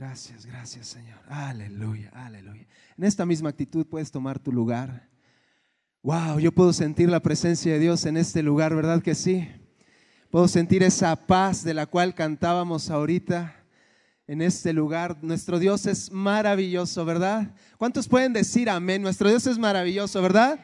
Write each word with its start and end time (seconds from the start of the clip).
Gracias, 0.00 0.46
gracias 0.46 0.86
Señor. 0.86 1.18
Aleluya, 1.28 2.10
aleluya. 2.14 2.66
En 2.96 3.04
esta 3.04 3.26
misma 3.26 3.50
actitud 3.50 3.86
puedes 3.86 4.10
tomar 4.10 4.38
tu 4.38 4.50
lugar. 4.50 5.10
Wow, 6.02 6.38
yo 6.38 6.52
puedo 6.52 6.72
sentir 6.72 7.10
la 7.10 7.20
presencia 7.20 7.74
de 7.74 7.78
Dios 7.78 8.06
en 8.06 8.16
este 8.16 8.42
lugar, 8.42 8.74
¿verdad 8.74 9.02
que 9.02 9.14
sí? 9.14 9.46
Puedo 10.30 10.48
sentir 10.48 10.82
esa 10.82 11.14
paz 11.16 11.62
de 11.64 11.74
la 11.74 11.84
cual 11.84 12.14
cantábamos 12.14 12.88
ahorita 12.88 13.54
en 14.26 14.40
este 14.40 14.72
lugar. 14.72 15.18
Nuestro 15.20 15.58
Dios 15.58 15.84
es 15.84 16.10
maravilloso, 16.10 17.04
¿verdad? 17.04 17.54
¿Cuántos 17.76 18.08
pueden 18.08 18.32
decir 18.32 18.70
amén? 18.70 19.02
Nuestro 19.02 19.28
Dios 19.28 19.46
es 19.46 19.58
maravilloso, 19.58 20.22
¿verdad? 20.22 20.60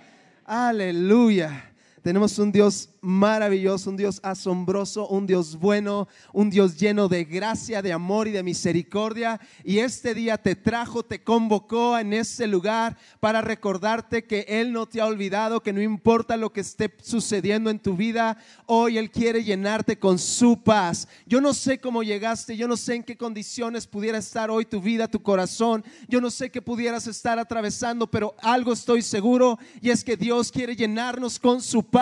Aleluya. 0.46 1.74
Tenemos 2.06 2.38
un 2.38 2.52
Dios 2.52 2.90
maravilloso, 3.00 3.90
un 3.90 3.96
Dios 3.96 4.20
asombroso, 4.22 5.08
un 5.08 5.26
Dios 5.26 5.56
bueno, 5.58 6.06
un 6.32 6.50
Dios 6.50 6.76
lleno 6.76 7.08
de 7.08 7.24
gracia, 7.24 7.82
de 7.82 7.92
amor 7.92 8.28
y 8.28 8.30
de 8.30 8.44
misericordia. 8.44 9.40
Y 9.64 9.78
este 9.78 10.14
día 10.14 10.38
te 10.38 10.54
trajo, 10.54 11.04
te 11.04 11.24
convocó 11.24 11.98
en 11.98 12.12
ese 12.12 12.46
lugar 12.46 12.96
para 13.18 13.42
recordarte 13.42 14.24
que 14.24 14.46
Él 14.46 14.72
no 14.72 14.86
te 14.86 15.00
ha 15.00 15.06
olvidado, 15.06 15.64
que 15.64 15.72
no 15.72 15.82
importa 15.82 16.36
lo 16.36 16.52
que 16.52 16.60
esté 16.60 16.94
sucediendo 17.02 17.70
en 17.70 17.80
tu 17.80 17.96
vida, 17.96 18.38
hoy 18.66 18.98
Él 18.98 19.10
quiere 19.10 19.42
llenarte 19.42 19.98
con 19.98 20.20
su 20.20 20.62
paz. 20.62 21.08
Yo 21.26 21.40
no 21.40 21.54
sé 21.54 21.80
cómo 21.80 22.04
llegaste, 22.04 22.56
yo 22.56 22.68
no 22.68 22.76
sé 22.76 22.94
en 22.94 23.02
qué 23.02 23.16
condiciones 23.16 23.84
pudiera 23.88 24.18
estar 24.18 24.48
hoy 24.48 24.64
tu 24.64 24.80
vida, 24.80 25.08
tu 25.08 25.20
corazón, 25.22 25.84
yo 26.06 26.20
no 26.20 26.30
sé 26.30 26.50
qué 26.50 26.62
pudieras 26.62 27.08
estar 27.08 27.40
atravesando, 27.40 28.06
pero 28.06 28.36
algo 28.42 28.72
estoy 28.72 29.02
seguro 29.02 29.58
y 29.80 29.90
es 29.90 30.04
que 30.04 30.16
Dios 30.16 30.52
quiere 30.52 30.76
llenarnos 30.76 31.40
con 31.40 31.60
su 31.60 31.82
paz. 31.82 31.95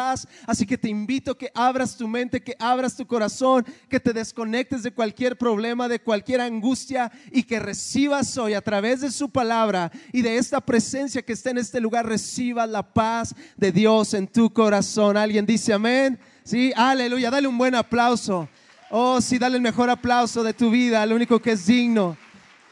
Así 0.47 0.67
que 0.67 0.77
te 0.77 0.89
invito 0.89 1.37
que 1.37 1.51
abras 1.55 1.97
tu 1.97 2.09
mente, 2.09 2.43
que 2.43 2.57
abras 2.59 2.97
tu 2.97 3.07
corazón, 3.07 3.65
que 3.89 4.01
te 4.01 4.13
desconectes 4.13 4.83
de 4.83 4.93
cualquier 4.93 5.37
problema, 5.37 5.89
de 5.89 6.01
cualquier 6.01 6.41
angustia 6.41 7.13
y 7.31 7.45
que 7.45 7.61
recibas 7.61 8.37
hoy 8.37 8.55
a 8.55 8.61
través 8.61 9.03
de 9.03 9.11
su 9.11 9.31
palabra 9.31 9.93
y 10.13 10.23
de 10.23 10.37
esta 10.37 10.61
presencia 10.61 11.23
que 11.23 11.33
está 11.33 11.51
en 11.51 11.59
este 11.59 11.81
lugar, 11.81 12.07
recibas 12.07 12.69
la 12.69 12.83
paz 12.83 13.35
de 13.57 13.71
Dios 13.71 14.15
en 14.15 14.27
tu 14.27 14.53
corazón. 14.53 15.17
¿Alguien 15.17 15.47
dice 15.47 15.73
amén? 15.73 16.19
Sí, 16.43 16.73
aleluya. 16.75 17.31
Dale 17.31 17.47
un 17.47 17.57
buen 17.57 17.75
aplauso. 17.75 18.49
Oh, 18.91 19.21
sí, 19.21 19.39
dale 19.39 19.57
el 19.57 19.63
mejor 19.63 19.91
aplauso 19.91 20.43
de 20.43 20.53
tu 20.53 20.71
vida, 20.71 21.03
al 21.03 21.13
único 21.13 21.41
que 21.41 21.53
es 21.53 21.67
digno. 21.67 22.17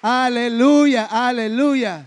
Aleluya, 0.01 1.07
aleluya. 1.07 2.07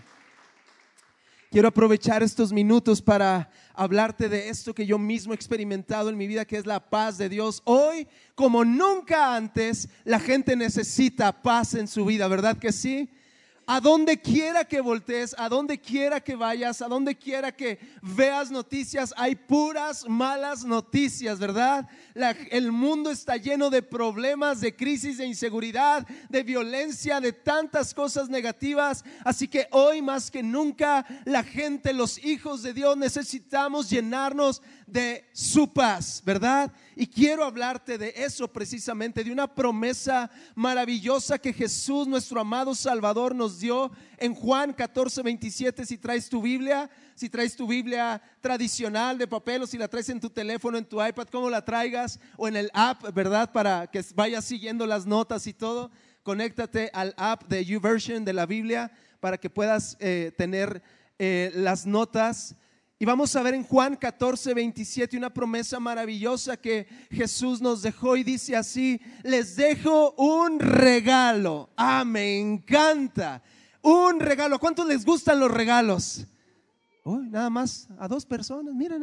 Quiero 1.52 1.69
aprovechar 1.69 2.22
estos 2.22 2.52
minutos 2.52 3.02
para 3.02 3.50
hablarte 3.78 4.30
de 4.30 4.50
esto 4.50 4.73
que 4.73 4.86
yo 4.86 4.98
mismo 4.98 5.34
he 5.34 5.36
experimentado 5.36 6.09
en 6.09 6.18
mi 6.18 6.28
vida, 6.28 6.45
que 6.45 6.58
es 6.58 6.66
la 6.66 6.90
paz 6.90 7.18
de 7.18 7.30
Dios. 7.30 7.62
Hoy, 7.66 8.08
como 8.36 8.66
nunca 8.66 9.36
antes, 9.36 9.90
la 10.04 10.20
gente 10.20 10.56
necesita 10.56 11.42
paz 11.42 11.73
en 11.76 11.88
su 11.88 12.06
vida, 12.06 12.28
¿verdad 12.28 12.58
que 12.58 12.72
sí? 12.72 13.09
A 13.67 13.80
donde 13.80 14.21
quiera 14.21 14.66
que 14.66 14.81
voltees, 14.81 15.35
a 15.38 15.49
donde 15.49 15.80
quiera 15.80 16.21
que 16.21 16.35
vayas, 16.35 16.81
a 16.81 16.88
donde 16.88 17.16
quiera 17.16 17.52
que 17.52 17.80
veas 18.02 18.52
noticias, 18.52 19.13
hay 19.17 19.35
puras 19.35 20.07
malas 20.07 20.63
noticias, 20.63 21.39
¿verdad? 21.39 21.88
el 22.52 22.72
mundo 22.72 23.11
está 23.11 23.38
lleno 23.38 23.69
de 23.69 23.81
problemas, 23.81 24.61
de 24.61 24.75
crisis, 24.75 25.17
de 25.17 25.25
inseguridad, 25.25 26.07
de 26.30 26.44
violencia, 26.44 27.19
de 27.19 27.33
tantas 27.33 27.94
cosas 27.94 28.30
negativas. 28.30 29.03
Así 29.23 29.47
que 29.47 29.67
hoy 29.72 30.02
más 30.02 30.31
que 30.31 30.44
nunca, 30.44 31.05
la 31.25 31.44
gente, 31.44 31.94
los 31.94 32.23
hijos 32.23 32.63
de 32.63 32.73
Dios, 32.73 32.95
necesitamos 32.97 33.89
llenarnos 33.89 34.61
de 34.88 35.28
su 35.33 35.72
paz, 35.73 36.22
¿verdad? 36.25 36.72
Y 36.95 37.08
quiero 37.08 37.44
hablarte 37.44 37.97
de 37.97 38.14
eso 38.16 38.47
precisamente, 38.47 39.23
de 39.23 39.31
una 39.31 39.53
promesa 39.53 40.30
maravillosa 40.53 41.39
que 41.39 41.53
Jesús, 41.53 42.08
nuestro 42.08 42.39
amado 42.39 42.75
Salvador, 42.75 43.33
nos 43.33 43.59
dio 43.59 43.91
en 44.17 44.36
Juan 44.36 44.73
14, 44.73 45.23
27. 45.23 45.86
Si 45.86 45.97
traes 45.97 46.30
tu 46.30 46.41
Biblia, 46.41 46.89
si 47.16 47.30
traes 47.30 47.56
tu 47.56 47.67
Biblia 47.67 48.22
tradicional 48.41 49.17
de 49.17 49.28
papel 49.28 49.63
o 49.63 49.68
si 49.68 49.78
la 49.78 49.88
traes 49.88 50.09
en 50.09 50.19
tu 50.19 50.29
teléfono, 50.29 50.78
en 50.78 50.85
tu 50.85 51.03
iPad, 51.03 51.28
como 51.28 51.50
la 51.50 51.66
traigas, 51.66 52.19
o 52.38 52.47
en 52.47 52.56
el 52.56 52.69
app, 52.73 53.12
¿verdad? 53.13 53.52
Para 53.52 53.88
que 53.88 54.03
vayas 54.13 54.46
siguiendo 54.46 54.85
las 54.85 55.06
notas 55.06 55.47
y 55.47 55.53
todo. 55.53 55.91
Conéctate 56.23 56.91
al 56.94 57.13
app 57.17 57.44
de 57.47 57.66
YouVersion 57.66 58.23
de 58.23 58.34
la 58.34 58.46
Biblia 58.46 58.91
para 59.19 59.38
que 59.38 59.50
puedas 59.50 59.97
eh, 60.00 60.31
tener 60.38 60.84
eh, 61.17 61.52
las 61.56 61.85
notas 61.85 62.56
y 62.97 63.03
vamos 63.03 63.35
a 63.35 63.44
ver 63.44 63.53
en 63.53 63.63
Juan 63.63 63.97
14, 63.97 64.53
27 64.53 65.17
una 65.17 65.33
promesa 65.33 65.79
maravillosa 65.81 66.56
que 66.56 66.88
Jesús 67.11 67.61
nos 67.61 67.81
dejó 67.81 68.16
y 68.16 68.23
dice 68.23 68.56
así, 68.56 69.01
les 69.23 69.57
dejo 69.57 70.13
un 70.13 70.59
regalo. 70.61 71.69
Ah, 71.75 72.05
me 72.05 72.39
encanta. 72.39 73.44
Un 73.81 74.22
regalo. 74.22 74.59
¿Cuántos 74.59 74.88
les 74.88 75.03
gustan 75.05 75.41
los 75.41 75.51
regalos? 75.51 76.25
Uy, 77.03 77.28
nada 77.29 77.50
más 77.50 77.89
a 78.00 78.07
dos 78.07 78.25
personas, 78.25 78.73
mira 78.73 78.97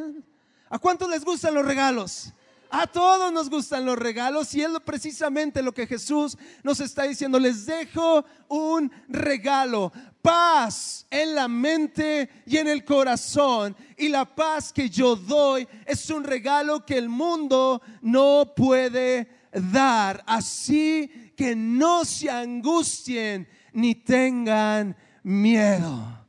¿A 0.70 0.78
cuántos 0.78 1.08
les 1.10 1.22
gustan 1.22 1.52
los 1.52 1.64
regalos? 1.64 2.32
A 2.74 2.86
todos 2.86 3.30
nos 3.30 3.50
gustan 3.50 3.84
los 3.84 3.98
regalos 3.98 4.54
y 4.54 4.62
es 4.62 4.70
precisamente 4.82 5.62
lo 5.62 5.74
que 5.74 5.86
Jesús 5.86 6.38
nos 6.62 6.80
está 6.80 7.02
diciendo. 7.02 7.38
Les 7.38 7.66
dejo 7.66 8.24
un 8.48 8.90
regalo, 9.08 9.92
paz 10.22 11.06
en 11.10 11.34
la 11.34 11.48
mente 11.48 12.30
y 12.46 12.56
en 12.56 12.68
el 12.68 12.82
corazón. 12.82 13.76
Y 13.98 14.08
la 14.08 14.24
paz 14.24 14.72
que 14.72 14.88
yo 14.88 15.16
doy 15.16 15.68
es 15.84 16.08
un 16.08 16.24
regalo 16.24 16.86
que 16.86 16.96
el 16.96 17.10
mundo 17.10 17.82
no 18.00 18.54
puede 18.56 19.28
dar. 19.52 20.24
Así 20.26 21.34
que 21.36 21.54
no 21.54 22.06
se 22.06 22.30
angustien 22.30 23.46
ni 23.74 23.96
tengan 23.96 24.96
miedo. 25.22 26.21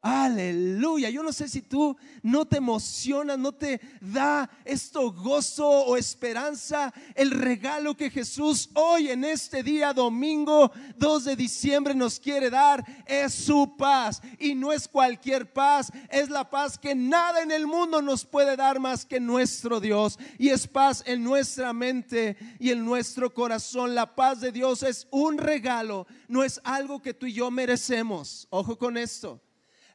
Aleluya. 0.00 1.10
Yo 1.10 1.24
no 1.24 1.32
sé 1.32 1.48
si 1.48 1.60
tú 1.60 1.96
no 2.22 2.46
te 2.46 2.58
emocionas, 2.58 3.36
no 3.36 3.50
te 3.50 3.80
da 4.00 4.48
esto 4.64 5.10
gozo 5.10 5.68
o 5.68 5.96
esperanza. 5.96 6.94
El 7.16 7.32
regalo 7.32 7.96
que 7.96 8.08
Jesús 8.08 8.70
hoy 8.74 9.10
en 9.10 9.24
este 9.24 9.64
día 9.64 9.92
domingo 9.92 10.70
2 10.98 11.24
de 11.24 11.36
diciembre 11.36 11.96
nos 11.96 12.20
quiere 12.20 12.48
dar 12.48 12.84
es 13.06 13.34
su 13.34 13.74
paz. 13.76 14.22
Y 14.38 14.54
no 14.54 14.72
es 14.72 14.86
cualquier 14.86 15.52
paz, 15.52 15.90
es 16.10 16.30
la 16.30 16.48
paz 16.48 16.78
que 16.78 16.94
nada 16.94 17.42
en 17.42 17.50
el 17.50 17.66
mundo 17.66 18.00
nos 18.00 18.24
puede 18.24 18.54
dar 18.54 18.78
más 18.78 19.04
que 19.04 19.18
nuestro 19.18 19.80
Dios. 19.80 20.16
Y 20.38 20.50
es 20.50 20.68
paz 20.68 21.02
en 21.06 21.24
nuestra 21.24 21.72
mente 21.72 22.36
y 22.60 22.70
en 22.70 22.84
nuestro 22.84 23.34
corazón. 23.34 23.96
La 23.96 24.14
paz 24.14 24.40
de 24.40 24.52
Dios 24.52 24.84
es 24.84 25.08
un 25.10 25.38
regalo, 25.38 26.06
no 26.28 26.44
es 26.44 26.60
algo 26.62 27.02
que 27.02 27.14
tú 27.14 27.26
y 27.26 27.32
yo 27.32 27.50
merecemos. 27.50 28.46
Ojo 28.50 28.78
con 28.78 28.96
esto. 28.96 29.42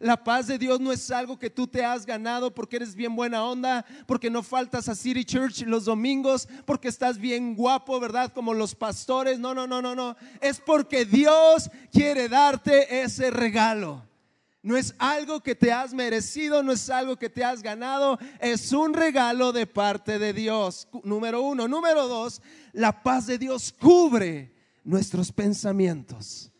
La 0.03 0.21
paz 0.21 0.47
de 0.47 0.57
Dios 0.57 0.81
no 0.81 0.91
es 0.91 1.09
algo 1.11 1.39
que 1.39 1.49
tú 1.49 1.65
te 1.65 1.85
has 1.85 2.05
ganado 2.05 2.53
porque 2.53 2.75
eres 2.75 2.93
bien 2.93 3.15
buena 3.15 3.45
onda, 3.45 3.85
porque 4.05 4.29
no 4.29 4.43
faltas 4.43 4.89
a 4.89 4.95
City 4.95 5.23
Church 5.23 5.61
los 5.61 5.85
domingos, 5.85 6.49
porque 6.65 6.89
estás 6.89 7.17
bien 7.17 7.55
guapo, 7.55 8.01
¿verdad? 8.01 8.33
Como 8.33 8.53
los 8.53 8.75
pastores. 8.75 9.39
No, 9.39 9.53
no, 9.53 9.65
no, 9.65 9.81
no, 9.81 9.95
no. 9.95 10.17
Es 10.41 10.59
porque 10.59 11.05
Dios 11.05 11.71
quiere 11.89 12.27
darte 12.27 13.01
ese 13.01 13.31
regalo. 13.31 14.03
No 14.61 14.75
es 14.75 14.93
algo 14.97 15.39
que 15.39 15.55
te 15.55 15.71
has 15.71 15.93
merecido, 15.93 16.61
no 16.63 16.73
es 16.73 16.89
algo 16.89 17.15
que 17.15 17.29
te 17.29 17.45
has 17.45 17.61
ganado, 17.61 18.19
es 18.41 18.73
un 18.73 18.93
regalo 18.93 19.53
de 19.53 19.67
parte 19.67 20.19
de 20.19 20.33
Dios. 20.33 20.85
Número 21.05 21.41
uno. 21.41 21.69
Número 21.69 22.09
dos, 22.09 22.41
la 22.73 23.03
paz 23.03 23.25
de 23.27 23.37
Dios 23.37 23.73
cubre 23.79 24.53
nuestros 24.83 25.31
pensamientos 25.31 26.52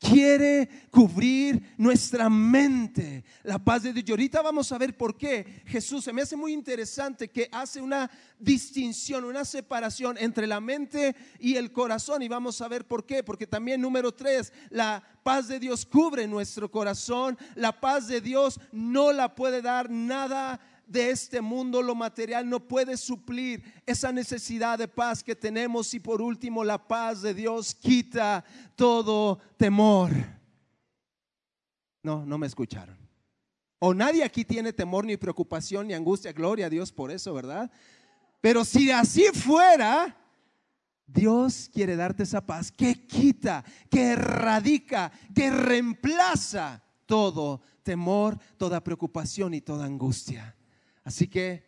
quiere 0.00 0.68
cubrir 0.90 1.74
nuestra 1.76 2.30
mente. 2.30 3.22
La 3.44 3.58
paz 3.58 3.82
de 3.82 3.92
Dios. 3.92 4.08
Y 4.08 4.10
ahorita 4.12 4.42
vamos 4.42 4.72
a 4.72 4.78
ver 4.78 4.96
por 4.96 5.16
qué 5.16 5.62
Jesús 5.66 6.04
se 6.04 6.12
me 6.12 6.22
hace 6.22 6.36
muy 6.36 6.52
interesante 6.52 7.28
que 7.28 7.48
hace 7.52 7.80
una 7.80 8.10
distinción, 8.38 9.24
una 9.24 9.44
separación 9.44 10.16
entre 10.18 10.46
la 10.46 10.60
mente 10.60 11.14
y 11.38 11.56
el 11.56 11.70
corazón. 11.70 12.22
Y 12.22 12.28
vamos 12.28 12.60
a 12.60 12.68
ver 12.68 12.86
por 12.86 13.04
qué. 13.04 13.22
Porque 13.22 13.46
también 13.46 13.80
número 13.80 14.12
tres, 14.12 14.52
la 14.70 15.02
paz 15.22 15.48
de 15.48 15.60
Dios 15.60 15.84
cubre 15.84 16.26
nuestro 16.26 16.70
corazón. 16.70 17.38
La 17.54 17.78
paz 17.78 18.08
de 18.08 18.20
Dios 18.20 18.58
no 18.72 19.12
la 19.12 19.34
puede 19.34 19.60
dar 19.60 19.90
nada 19.90 20.60
de 20.90 21.10
este 21.10 21.40
mundo, 21.40 21.82
lo 21.82 21.94
material 21.94 22.48
no 22.48 22.66
puede 22.66 22.96
suplir 22.96 23.62
esa 23.86 24.10
necesidad 24.12 24.76
de 24.76 24.88
paz 24.88 25.22
que 25.22 25.36
tenemos. 25.36 25.94
Y 25.94 26.00
por 26.00 26.20
último, 26.20 26.64
la 26.64 26.86
paz 26.88 27.22
de 27.22 27.32
Dios 27.32 27.74
quita 27.74 28.44
todo 28.74 29.38
temor. 29.56 30.10
No, 32.02 32.26
no 32.26 32.38
me 32.38 32.48
escucharon. 32.48 32.98
O 33.78 33.94
nadie 33.94 34.24
aquí 34.24 34.44
tiene 34.44 34.72
temor, 34.72 35.04
ni 35.04 35.16
preocupación, 35.16 35.86
ni 35.86 35.94
angustia. 35.94 36.32
Gloria 36.32 36.66
a 36.66 36.70
Dios 36.70 36.90
por 36.90 37.12
eso, 37.12 37.32
¿verdad? 37.32 37.70
Pero 38.40 38.64
si 38.64 38.90
así 38.90 39.26
fuera, 39.32 40.16
Dios 41.06 41.70
quiere 41.72 41.94
darte 41.94 42.24
esa 42.24 42.44
paz 42.44 42.72
que 42.72 43.06
quita, 43.06 43.64
que 43.88 44.10
erradica, 44.10 45.12
que 45.34 45.50
reemplaza 45.50 46.82
todo 47.06 47.62
temor, 47.84 48.38
toda 48.56 48.82
preocupación 48.82 49.54
y 49.54 49.60
toda 49.60 49.84
angustia. 49.84 50.56
Así 51.04 51.28
que 51.28 51.64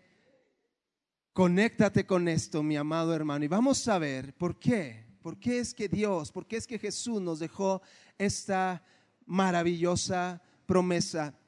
conéctate 1.33 2.05
con 2.07 2.29
esto, 2.29 2.63
mi 2.63 2.77
amado 2.77 3.15
hermano, 3.15 3.45
y 3.45 3.49
vamos 3.49 3.87
a 3.89 3.99
ver 3.99 4.35
por 4.35 4.59
qué. 4.59 5.11
¿Por 5.23 5.39
qué 5.39 5.61
es 5.61 5.73
que 5.73 5.89
Dios, 5.89 6.33
por 6.33 6.47
qué 6.49 6.57
es 6.57 6.67
que 6.67 6.81
Jesús 6.81 7.23
nos 7.23 7.39
dejó 7.39 7.81
esta 8.19 8.85
maravillosa 9.25 10.43
promesa? 10.67 11.39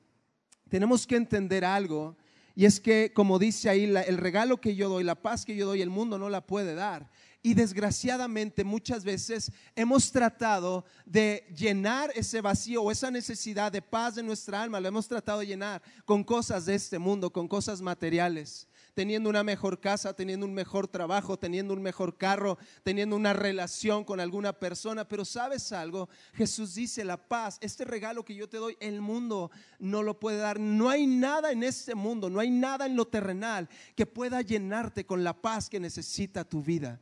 Tenemos 0.69 1.07
que 1.09 1.17
entender 1.17 1.65
algo 1.65 2.17
y 2.55 2.67
es 2.67 2.79
que, 2.79 3.13
como 3.13 3.41
dice 3.41 3.69
ahí, 3.69 3.83
el 3.83 4.17
regalo 4.17 4.61
que 4.61 4.77
yo 4.77 4.89
doy, 4.89 5.03
la 5.03 5.21
paz 5.21 5.45
que 5.45 5.57
yo 5.57 5.67
doy, 5.67 5.83
el 5.83 5.91
mundo 5.91 6.19
no 6.19 6.31
la 6.31 6.47
puede 6.47 6.77
dar. 6.77 7.11
Y 7.47 7.53
desgraciadamente 7.53 8.65
muchas 8.65 9.05
veces 9.05 9.53
hemos 9.77 10.11
tratado 10.11 10.87
de 11.05 11.47
llenar 11.55 12.11
ese 12.15 12.41
vacío 12.41 12.83
o 12.83 12.91
esa 12.91 13.11
necesidad 13.11 13.71
de 13.71 13.83
paz 13.83 14.15
de 14.15 14.23
nuestra 14.23 14.63
alma, 14.63 14.81
lo 14.81 14.89
hemos 14.89 15.07
tratado 15.07 15.41
de 15.41 15.49
llenar 15.49 15.83
con 16.07 16.25
cosas 16.25 16.65
de 16.65 16.75
este 16.75 16.99
mundo, 16.99 17.31
con 17.31 17.47
cosas 17.47 17.83
materiales 17.83 18.67
teniendo 18.95 19.29
una 19.29 19.43
mejor 19.43 19.81
casa, 19.81 20.15
teniendo 20.15 20.47
un 20.47 20.55
mejor 20.55 20.89
trabajo, 20.89 21.37
teniendo 21.37 21.75
un 21.75 21.83
mejor 21.83 22.17
carro, 22.17 22.57
teniendo 22.85 23.17
una 23.17 23.33
relación 23.33 24.05
con 24.05 24.21
alguna 24.21 24.53
persona. 24.53 25.07
Pero 25.07 25.25
sabes 25.25 25.73
algo, 25.73 26.09
Jesús 26.33 26.77
dice, 26.77 27.05
la 27.05 27.17
paz, 27.17 27.59
este 27.61 27.85
regalo 27.85 28.25
que 28.25 28.37
yo 28.37 28.49
te 28.49 28.57
doy, 28.57 28.77
el 28.79 29.01
mundo 29.01 29.51
no 29.81 30.05
lo 30.05 30.21
puede 30.21 30.39
dar. 30.39 30.61
No 30.61 30.89
hay 30.89 31.09
nada 31.09 31.51
en 31.51 31.65
este 31.65 31.97
mundo, 31.97 32.31
no 32.31 32.39
hay 32.39 32.51
nada 32.51 32.87
en 32.87 32.95
lo 32.95 33.05
terrenal 33.05 33.69
que 33.97 34.07
pueda 34.07 34.41
llenarte 34.43 35.05
con 35.05 35.25
la 35.25 35.43
paz 35.43 35.69
que 35.69 35.81
necesita 35.81 36.45
tu 36.45 36.63
vida. 36.63 37.01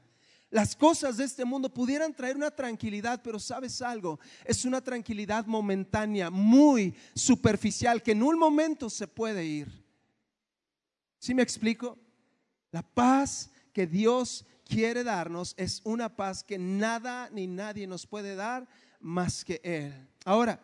Las 0.53 0.77
cosas 0.77 1.17
de 1.17 1.25
este 1.25 1.47
mundo 1.47 1.73
pudieran 1.73 2.13
traer 2.13 2.37
una 2.37 2.51
tranquilidad, 2.51 3.23
pero 3.25 3.39
sabes 3.39 3.81
algo, 3.81 4.21
es 4.45 4.67
una 4.67 4.83
tranquilidad 4.83 5.47
momentánea, 5.47 6.29
muy 6.29 6.95
superficial, 7.15 8.03
que 8.03 8.13
en 8.13 8.23
un 8.23 8.39
momento 8.39 8.91
se 8.91 9.09
puede 9.09 9.47
ir. 9.47 9.73
¿Sí 11.19 11.33
me 11.33 11.43
explico? 11.43 11.99
La 12.71 12.83
paz 12.83 13.51
que 13.73 13.87
Dios 13.87 14.45
quiere 14.67 15.03
darnos 15.03 15.55
es 15.57 15.81
una 15.85 16.15
paz 16.15 16.45
que 16.45 16.59
nada 16.59 17.31
ni 17.33 17.47
nadie 17.47 17.87
nos 17.87 18.07
puede 18.07 18.35
dar 18.35 18.69
más 19.01 19.47
que 19.47 19.59
Él. 19.65 20.07
Ahora, 20.23 20.61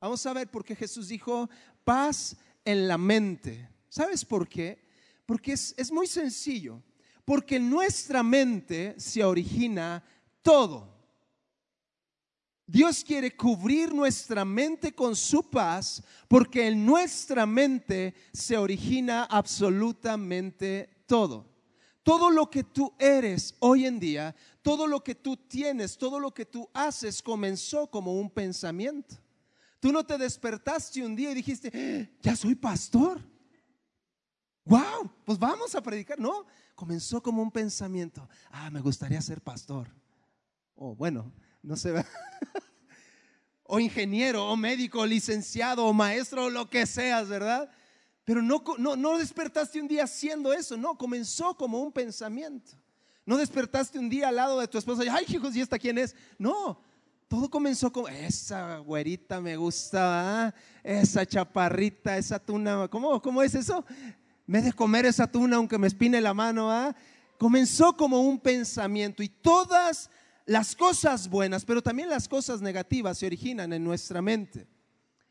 vamos 0.00 0.24
a 0.24 0.32
ver 0.32 0.50
por 0.50 0.64
qué 0.64 0.74
Jesús 0.74 1.08
dijo 1.08 1.50
paz 1.84 2.38
en 2.64 2.88
la 2.88 2.96
mente. 2.96 3.68
¿Sabes 3.90 4.24
por 4.24 4.48
qué? 4.48 4.82
Porque 5.26 5.52
es, 5.52 5.74
es 5.76 5.92
muy 5.92 6.06
sencillo. 6.06 6.82
Porque 7.28 7.56
en 7.56 7.68
nuestra 7.68 8.22
mente 8.22 8.94
se 8.98 9.22
origina 9.22 10.02
todo. 10.40 10.88
Dios 12.66 13.04
quiere 13.04 13.36
cubrir 13.36 13.92
nuestra 13.92 14.46
mente 14.46 14.94
con 14.94 15.14
su 15.14 15.42
paz 15.42 16.02
porque 16.26 16.68
en 16.68 16.86
nuestra 16.86 17.44
mente 17.44 18.14
se 18.32 18.56
origina 18.56 19.24
absolutamente 19.24 21.02
todo. 21.04 21.44
Todo 22.02 22.30
lo 22.30 22.48
que 22.48 22.64
tú 22.64 22.94
eres 22.98 23.54
hoy 23.58 23.84
en 23.84 24.00
día, 24.00 24.34
todo 24.62 24.86
lo 24.86 25.04
que 25.04 25.14
tú 25.14 25.36
tienes, 25.36 25.98
todo 25.98 26.18
lo 26.18 26.32
que 26.32 26.46
tú 26.46 26.66
haces 26.72 27.20
comenzó 27.20 27.90
como 27.90 28.18
un 28.18 28.30
pensamiento. 28.30 29.16
Tú 29.80 29.92
no 29.92 30.02
te 30.02 30.16
despertaste 30.16 31.04
un 31.04 31.14
día 31.14 31.32
y 31.32 31.34
dijiste, 31.34 31.70
¡Ah! 31.74 32.10
ya 32.22 32.34
soy 32.34 32.54
pastor. 32.54 33.20
Wow, 34.64 35.10
pues 35.26 35.38
vamos 35.38 35.74
a 35.74 35.82
predicar. 35.82 36.18
No, 36.18 36.46
comenzó 36.78 37.20
como 37.20 37.42
un 37.42 37.50
pensamiento. 37.50 38.28
Ah, 38.52 38.70
me 38.70 38.80
gustaría 38.80 39.20
ser 39.20 39.40
pastor. 39.40 39.88
Oh, 40.76 40.94
bueno, 40.94 41.32
no 41.60 41.74
ve. 41.74 42.04
o 43.64 43.80
ingeniero, 43.80 44.46
o 44.46 44.56
médico, 44.56 45.00
o 45.00 45.06
licenciado, 45.06 45.84
o 45.84 45.92
maestro, 45.92 46.44
o 46.44 46.50
lo 46.50 46.70
que 46.70 46.86
seas, 46.86 47.28
¿verdad? 47.28 47.68
Pero 48.24 48.42
no, 48.42 48.62
no, 48.78 48.94
no 48.94 49.18
despertaste 49.18 49.80
un 49.80 49.88
día 49.88 50.04
haciendo 50.04 50.52
eso, 50.52 50.76
no, 50.76 50.96
comenzó 50.96 51.56
como 51.56 51.82
un 51.82 51.90
pensamiento. 51.90 52.70
No 53.26 53.36
despertaste 53.36 53.98
un 53.98 54.08
día 54.08 54.28
al 54.28 54.36
lado 54.36 54.60
de 54.60 54.68
tu 54.68 54.78
esposa 54.78 55.04
y, 55.04 55.08
ay, 55.08 55.24
hijos, 55.26 55.56
¿y 55.56 55.60
esta 55.60 55.80
quién 55.80 55.98
es? 55.98 56.14
No, 56.38 56.80
todo 57.26 57.50
comenzó 57.50 57.92
como, 57.92 58.06
esa 58.06 58.78
güerita 58.78 59.40
me 59.40 59.56
gusta, 59.56 60.54
esa 60.84 61.26
chaparrita, 61.26 62.16
esa 62.16 62.38
tuna, 62.38 62.86
¿cómo, 62.86 63.20
¿cómo 63.20 63.42
es 63.42 63.56
eso? 63.56 63.84
Me 64.48 64.62
de 64.62 64.72
comer 64.72 65.04
esa 65.04 65.30
tuna 65.30 65.56
aunque 65.56 65.76
me 65.76 65.86
espine 65.86 66.22
la 66.22 66.32
mano, 66.32 66.72
¿ah? 66.72 66.96
Comenzó 67.36 67.94
como 67.98 68.22
un 68.22 68.40
pensamiento 68.40 69.22
y 69.22 69.28
todas 69.28 70.08
las 70.46 70.74
cosas 70.74 71.28
buenas, 71.28 71.66
pero 71.66 71.82
también 71.82 72.08
las 72.08 72.26
cosas 72.26 72.62
negativas 72.62 73.18
se 73.18 73.26
originan 73.26 73.74
en 73.74 73.84
nuestra 73.84 74.22
mente. 74.22 74.66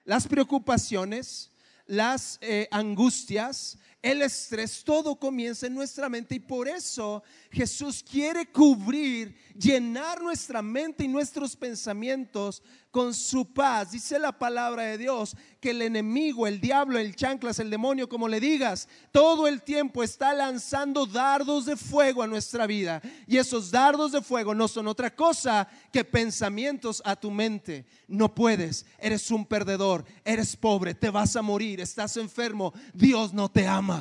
Las 0.05 0.27
preocupaciones, 0.27 1.49
las 1.87 2.37
eh, 2.41 2.67
angustias, 2.69 3.79
el 4.11 4.21
estrés, 4.21 4.83
todo 4.83 5.15
comienza 5.15 5.67
en 5.67 5.75
nuestra 5.75 6.07
mente 6.07 6.35
y 6.35 6.39
por 6.39 6.67
eso 6.67 7.23
Jesús 7.51 8.03
quiere 8.03 8.45
cubrir, 8.51 9.35
llenar 9.53 10.21
nuestra 10.21 10.61
mente 10.61 11.03
y 11.03 11.07
nuestros 11.07 11.55
pensamientos 11.55 12.61
con 12.91 13.13
su 13.13 13.53
paz. 13.53 13.91
Dice 13.91 14.17
la 14.17 14.31
palabra 14.31 14.83
de 14.83 14.97
Dios 14.97 15.35
que 15.59 15.71
el 15.71 15.81
enemigo, 15.81 16.47
el 16.47 16.59
diablo, 16.59 16.97
el 16.97 17.15
chanclas, 17.15 17.59
el 17.59 17.69
demonio, 17.69 18.07
como 18.07 18.27
le 18.27 18.39
digas, 18.39 18.87
todo 19.11 19.47
el 19.47 19.61
tiempo 19.61 20.03
está 20.03 20.33
lanzando 20.33 21.05
dardos 21.05 21.65
de 21.65 21.75
fuego 21.75 22.23
a 22.23 22.27
nuestra 22.27 22.65
vida. 22.65 23.01
Y 23.27 23.37
esos 23.37 23.71
dardos 23.71 24.11
de 24.11 24.21
fuego 24.21 24.55
no 24.55 24.67
son 24.67 24.87
otra 24.87 25.15
cosa 25.15 25.67
que 25.91 26.05
pensamientos 26.05 27.01
a 27.05 27.15
tu 27.15 27.31
mente. 27.31 27.85
No 28.07 28.33
puedes, 28.33 28.85
eres 28.99 29.29
un 29.31 29.45
perdedor, 29.45 30.05
eres 30.23 30.55
pobre, 30.55 30.95
te 30.95 31.09
vas 31.09 31.35
a 31.35 31.41
morir, 31.41 31.81
estás 31.81 32.17
enfermo, 32.17 32.73
Dios 32.93 33.33
no 33.33 33.49
te 33.49 33.67
ama. 33.67 33.96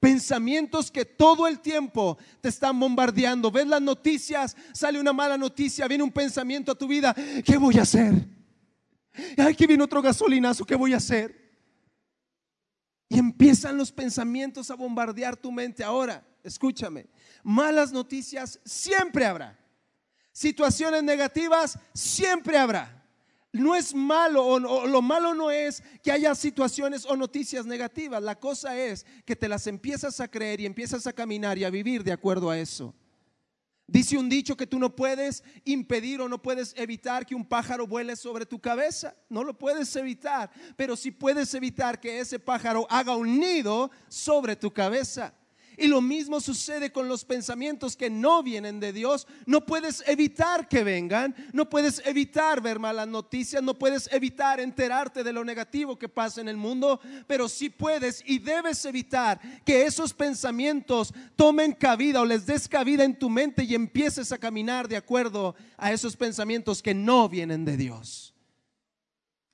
Pensamientos 0.00 0.90
que 0.90 1.04
todo 1.04 1.46
el 1.46 1.60
tiempo 1.60 2.18
te 2.40 2.48
están 2.48 2.78
bombardeando. 2.78 3.50
Ves 3.50 3.66
las 3.66 3.82
noticias, 3.82 4.56
sale 4.72 5.00
una 5.00 5.12
mala 5.12 5.36
noticia, 5.36 5.88
viene 5.88 6.04
un 6.04 6.12
pensamiento 6.12 6.70
a 6.70 6.74
tu 6.74 6.86
vida. 6.86 7.14
¿Qué 7.44 7.56
voy 7.56 7.78
a 7.78 7.82
hacer? 7.82 8.14
Ay, 9.36 9.54
que 9.54 9.66
viene 9.66 9.82
otro 9.82 10.00
gasolinazo, 10.00 10.64
¿qué 10.64 10.76
voy 10.76 10.94
a 10.94 10.98
hacer? 10.98 11.48
Y 13.08 13.18
empiezan 13.18 13.76
los 13.76 13.90
pensamientos 13.90 14.70
a 14.70 14.74
bombardear 14.74 15.36
tu 15.36 15.50
mente. 15.50 15.82
Ahora, 15.82 16.24
escúchame, 16.44 17.06
malas 17.42 17.90
noticias 17.90 18.60
siempre 18.64 19.24
habrá. 19.24 19.58
Situaciones 20.32 21.02
negativas 21.02 21.78
siempre 21.92 22.56
habrá. 22.58 22.97
No 23.52 23.74
es 23.74 23.94
malo 23.94 24.44
o, 24.44 24.86
lo 24.86 25.00
malo 25.00 25.34
no 25.34 25.50
es 25.50 25.82
que 26.02 26.12
haya 26.12 26.34
situaciones 26.34 27.06
o 27.06 27.16
noticias 27.16 27.64
negativas. 27.64 28.22
La 28.22 28.38
cosa 28.38 28.78
es 28.78 29.06
que 29.24 29.36
te 29.36 29.48
las 29.48 29.66
empiezas 29.66 30.20
a 30.20 30.28
creer 30.28 30.60
y 30.60 30.66
empiezas 30.66 31.06
a 31.06 31.12
caminar 31.12 31.56
y 31.56 31.64
a 31.64 31.70
vivir 31.70 32.04
de 32.04 32.12
acuerdo 32.12 32.50
a 32.50 32.58
eso. 32.58 32.94
Dice 33.90 34.18
un 34.18 34.28
dicho 34.28 34.54
que 34.54 34.66
tú 34.66 34.78
no 34.78 34.94
puedes 34.94 35.42
impedir 35.64 36.20
o 36.20 36.28
no 36.28 36.42
puedes 36.42 36.74
evitar 36.76 37.24
que 37.24 37.34
un 37.34 37.46
pájaro 37.46 37.86
vuele 37.86 38.16
sobre 38.16 38.44
tu 38.44 38.60
cabeza. 38.60 39.16
No 39.30 39.42
lo 39.42 39.56
puedes 39.56 39.96
evitar, 39.96 40.50
pero 40.76 40.94
sí 40.94 41.10
puedes 41.10 41.54
evitar 41.54 41.98
que 41.98 42.20
ese 42.20 42.38
pájaro 42.38 42.86
haga 42.90 43.16
un 43.16 43.40
nido 43.40 43.90
sobre 44.08 44.56
tu 44.56 44.70
cabeza. 44.70 45.32
Y 45.78 45.86
lo 45.86 46.00
mismo 46.00 46.40
sucede 46.40 46.90
con 46.90 47.08
los 47.08 47.24
pensamientos 47.24 47.96
que 47.96 48.10
no 48.10 48.42
vienen 48.42 48.80
de 48.80 48.92
Dios. 48.92 49.28
No 49.46 49.64
puedes 49.64 50.02
evitar 50.08 50.68
que 50.68 50.82
vengan, 50.82 51.36
no 51.52 51.70
puedes 51.70 52.02
evitar 52.04 52.60
ver 52.60 52.80
malas 52.80 53.06
noticias, 53.06 53.62
no 53.62 53.74
puedes 53.78 54.10
evitar 54.12 54.58
enterarte 54.58 55.22
de 55.22 55.32
lo 55.32 55.44
negativo 55.44 55.96
que 55.96 56.08
pasa 56.08 56.40
en 56.40 56.48
el 56.48 56.56
mundo, 56.56 57.00
pero 57.28 57.48
sí 57.48 57.70
puedes 57.70 58.24
y 58.26 58.40
debes 58.40 58.84
evitar 58.84 59.40
que 59.64 59.84
esos 59.86 60.12
pensamientos 60.12 61.14
tomen 61.36 61.72
cabida 61.72 62.20
o 62.20 62.24
les 62.24 62.44
des 62.44 62.68
cabida 62.68 63.04
en 63.04 63.16
tu 63.16 63.30
mente 63.30 63.62
y 63.62 63.76
empieces 63.76 64.32
a 64.32 64.38
caminar 64.38 64.88
de 64.88 64.96
acuerdo 64.96 65.54
a 65.76 65.92
esos 65.92 66.16
pensamientos 66.16 66.82
que 66.82 66.92
no 66.94 67.28
vienen 67.28 67.64
de 67.64 67.76
Dios. 67.76 68.34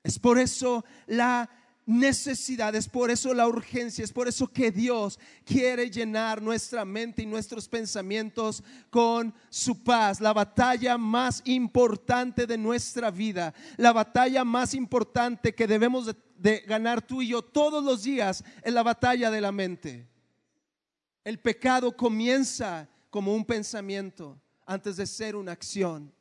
Es 0.03 0.19
por 0.19 0.39
eso 0.39 0.85
la 1.07 1.49
necesidades, 1.85 2.89
por 2.89 3.11
eso 3.11 3.33
la 3.33 3.47
urgencia, 3.47 4.03
es 4.03 4.11
por 4.11 4.27
eso 4.27 4.47
que 4.47 4.71
Dios 4.71 5.19
quiere 5.43 5.89
llenar 5.89 6.41
nuestra 6.41 6.83
mente 6.83 7.21
y 7.21 7.25
nuestros 7.25 7.67
pensamientos 7.67 8.63
con 8.89 9.33
su 9.49 9.83
paz. 9.83 10.19
La 10.19 10.33
batalla 10.33 10.97
más 10.97 11.41
importante 11.45 12.47
de 12.47 12.57
nuestra 12.57 13.11
vida, 13.11 13.53
la 13.77 13.93
batalla 13.93 14.43
más 14.43 14.73
importante 14.73 15.53
que 15.53 15.67
debemos 15.67 16.11
de, 16.37 16.59
ganar 16.61 17.01
tú 17.01 17.21
y 17.21 17.27
yo 17.27 17.41
todos 17.41 17.83
los 17.83 18.03
días 18.03 18.43
es 18.63 18.73
la 18.73 18.83
batalla 18.83 19.29
de 19.29 19.41
la 19.41 19.51
mente. 19.51 20.07
El 21.23 21.39
pecado 21.39 21.95
comienza 21.95 22.89
como 23.09 23.33
un 23.33 23.45
pensamiento 23.45 24.39
antes 24.65 24.97
de 24.97 25.05
ser 25.05 25.35
una 25.35 25.51
acción. 25.51 26.14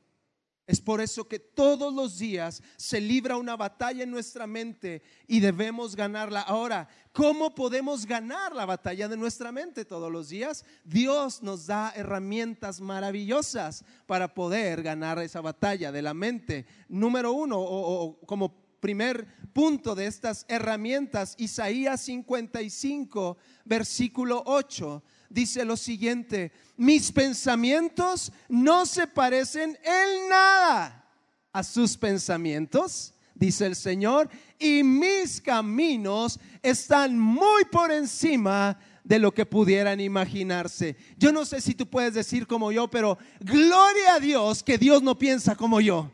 Es 0.66 0.80
por 0.80 1.02
eso 1.02 1.28
que 1.28 1.38
todos 1.38 1.92
los 1.92 2.18
días 2.18 2.62
se 2.76 2.99
libra 2.99 3.37
una 3.37 3.54
batalla 3.54 4.02
en 4.02 4.11
nuestra 4.11 4.47
mente 4.47 5.02
y 5.26 5.40
debemos 5.40 5.94
ganarla. 5.94 6.40
Ahora, 6.40 6.88
¿cómo 7.12 7.54
podemos 7.54 8.06
ganar 8.06 8.54
la 8.54 8.64
batalla 8.64 9.06
de 9.06 9.18
nuestra 9.18 9.52
mente 9.52 9.85
todos 9.85 10.11
los 10.11 10.30
días? 10.30 10.64
Dios 10.83 11.42
nos 11.42 11.66
da 11.66 11.92
herramientas 11.94 12.80
maravillosas 12.80 13.85
para 14.06 14.33
poder 14.33 14.83
ganar 14.83 15.18
esa 15.18 15.42
batalla 15.42 15.92
de 15.92 16.00
la 16.00 16.14
mente. 16.14 16.64
Número 16.88 17.33
uno, 17.33 17.59
o, 17.61 18.18
como 18.25 18.54
primer 18.80 19.26
punto 19.52 19.94
de 19.94 20.06
estas 20.06 20.47
herramientas, 20.49 21.35
Isaías 21.37 22.00
55, 22.00 23.37
versículo 23.66 24.42
8 24.47 25.02
dice 25.34 25.64
lo 25.64 25.76
siguiente, 25.76 26.52
mis 26.76 27.10
pensamientos 27.10 28.32
no 28.48 28.86
se 28.86 29.06
parecen 29.08 29.76
en 29.82 30.28
nada 30.28 31.04
a 31.52 31.62
sus 31.64 31.96
pensamientos, 31.96 33.12
dice 33.34 33.66
el 33.66 33.74
Señor, 33.74 34.30
y 34.58 34.84
mis 34.84 35.40
caminos 35.40 36.38
están 36.62 37.18
muy 37.18 37.64
por 37.64 37.90
encima 37.90 38.78
de 39.02 39.18
lo 39.18 39.34
que 39.34 39.44
pudieran 39.44 40.00
imaginarse. 40.00 40.96
Yo 41.18 41.32
no 41.32 41.44
sé 41.44 41.60
si 41.60 41.74
tú 41.74 41.86
puedes 41.90 42.14
decir 42.14 42.46
como 42.46 42.70
yo, 42.70 42.88
pero 42.88 43.18
gloria 43.40 44.14
a 44.14 44.20
Dios 44.20 44.62
que 44.62 44.78
Dios 44.78 45.02
no 45.02 45.18
piensa 45.18 45.56
como 45.56 45.80
yo. 45.80 46.12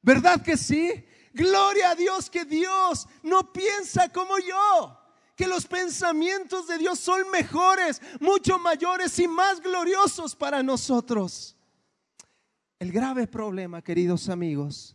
¿Verdad 0.00 0.42
que 0.42 0.56
sí? 0.56 1.04
Gloria 1.34 1.90
a 1.90 1.94
Dios 1.96 2.30
que 2.30 2.44
Dios 2.44 3.08
no 3.22 3.52
piensa 3.52 4.08
como 4.10 4.38
yo. 4.38 5.01
Que 5.42 5.48
los 5.48 5.66
pensamientos 5.66 6.68
de 6.68 6.78
Dios 6.78 7.00
son 7.00 7.28
mejores, 7.32 8.00
mucho 8.20 8.60
mayores 8.60 9.18
y 9.18 9.26
más 9.26 9.60
gloriosos 9.60 10.36
para 10.36 10.62
nosotros. 10.62 11.56
El 12.78 12.92
grave 12.92 13.26
problema, 13.26 13.82
queridos 13.82 14.28
amigos, 14.28 14.94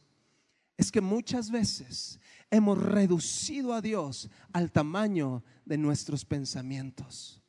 es 0.78 0.90
que 0.90 1.02
muchas 1.02 1.52
veces 1.52 2.18
hemos 2.50 2.82
reducido 2.82 3.74
a 3.74 3.82
Dios 3.82 4.30
al 4.54 4.72
tamaño 4.72 5.44
de 5.66 5.78
nuestros 5.78 6.24
pensamientos. 6.24 7.42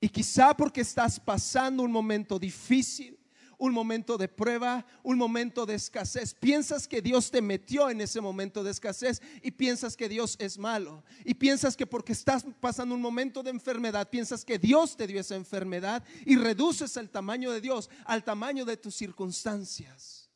Y 0.00 0.08
quizá 0.08 0.56
porque 0.56 0.80
estás 0.80 1.20
pasando 1.20 1.82
un 1.82 1.92
momento 1.92 2.38
difícil, 2.38 3.18
un 3.58 3.72
momento 3.72 4.16
de 4.16 4.28
prueba, 4.28 4.84
un 5.02 5.18
momento 5.18 5.66
de 5.66 5.74
escasez. 5.74 6.34
Piensas 6.34 6.88
que 6.88 7.02
Dios 7.02 7.30
te 7.30 7.42
metió 7.42 7.90
en 7.90 8.00
ese 8.00 8.20
momento 8.20 8.62
de 8.62 8.70
escasez 8.70 9.20
y 9.42 9.50
piensas 9.50 9.96
que 9.96 10.08
Dios 10.08 10.36
es 10.38 10.58
malo. 10.58 11.04
Y 11.24 11.34
piensas 11.34 11.76
que 11.76 11.86
porque 11.86 12.12
estás 12.12 12.44
pasando 12.60 12.94
un 12.94 13.00
momento 13.00 13.42
de 13.42 13.50
enfermedad, 13.50 14.08
piensas 14.10 14.44
que 14.44 14.58
Dios 14.58 14.96
te 14.96 15.06
dio 15.06 15.20
esa 15.20 15.36
enfermedad 15.36 16.04
y 16.24 16.36
reduces 16.36 16.96
el 16.96 17.10
tamaño 17.10 17.50
de 17.50 17.60
Dios 17.60 17.90
al 18.04 18.24
tamaño 18.24 18.64
de 18.64 18.76
tus 18.76 18.94
circunstancias. 18.94 20.30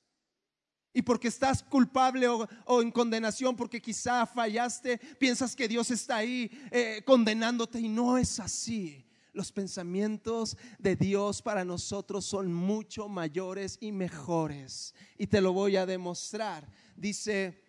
Y 0.93 1.03
porque 1.03 1.29
estás 1.29 1.63
culpable 1.63 2.27
o, 2.29 2.83
en 2.83 2.91
condenación, 2.91 3.55
porque 3.55 3.81
quizá 3.81 4.27
fallaste, 4.27 4.99
piensas 5.19 5.55
que 5.55 5.69
Dios 5.69 5.91
está 5.91 6.17
ahí 6.17 6.51
eh, 6.71 7.03
condenándote 7.05 7.79
y 7.79 7.89
no 7.89 8.19
es 8.19 8.41
así. 8.41 9.08
Los 9.39 9.53
pensamientos 9.53 10.57
de 10.81 10.97
Dios 10.97 11.43
para 11.43 11.65
nosotros 11.65 12.25
son 12.25 12.53
mucho 12.53 13.09
mayores 13.09 13.79
y 13.81 13.93
mejores. 13.93 14.97
Y 15.17 15.29
te 15.29 15.41
lo 15.41 15.53
voy 15.53 15.77
a 15.77 15.87
demostrar. 15.87 16.69
Dice 16.97 17.63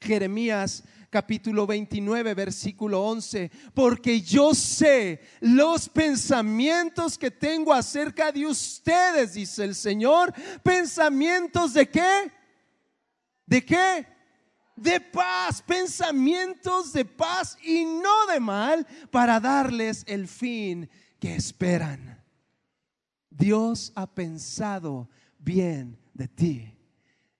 Jeremías 0.00 0.82
capítulo 1.10 1.66
29, 1.66 2.32
versículo 2.32 3.02
11, 3.02 3.50
porque 3.74 4.22
yo 4.22 4.54
sé 4.54 5.20
los 5.40 5.90
pensamientos 5.90 7.18
que 7.18 7.30
tengo 7.30 7.74
acerca 7.74 8.32
de 8.32 8.46
ustedes, 8.46 9.34
dice 9.34 9.62
el 9.64 9.74
Señor, 9.74 10.32
pensamientos 10.62 11.74
de 11.74 11.86
qué? 11.86 12.32
¿De 13.44 13.62
qué? 13.62 14.13
De 14.76 15.00
paz, 15.00 15.62
pensamientos 15.62 16.92
de 16.92 17.04
paz 17.04 17.56
y 17.62 17.84
no 17.84 18.26
de 18.26 18.40
mal 18.40 18.86
para 19.10 19.38
darles 19.38 20.04
el 20.06 20.26
fin 20.26 20.88
que 21.20 21.36
esperan. 21.36 22.22
Dios 23.30 23.92
ha 23.94 24.06
pensado 24.06 25.08
bien 25.38 25.98
de 26.12 26.28
ti. 26.28 26.70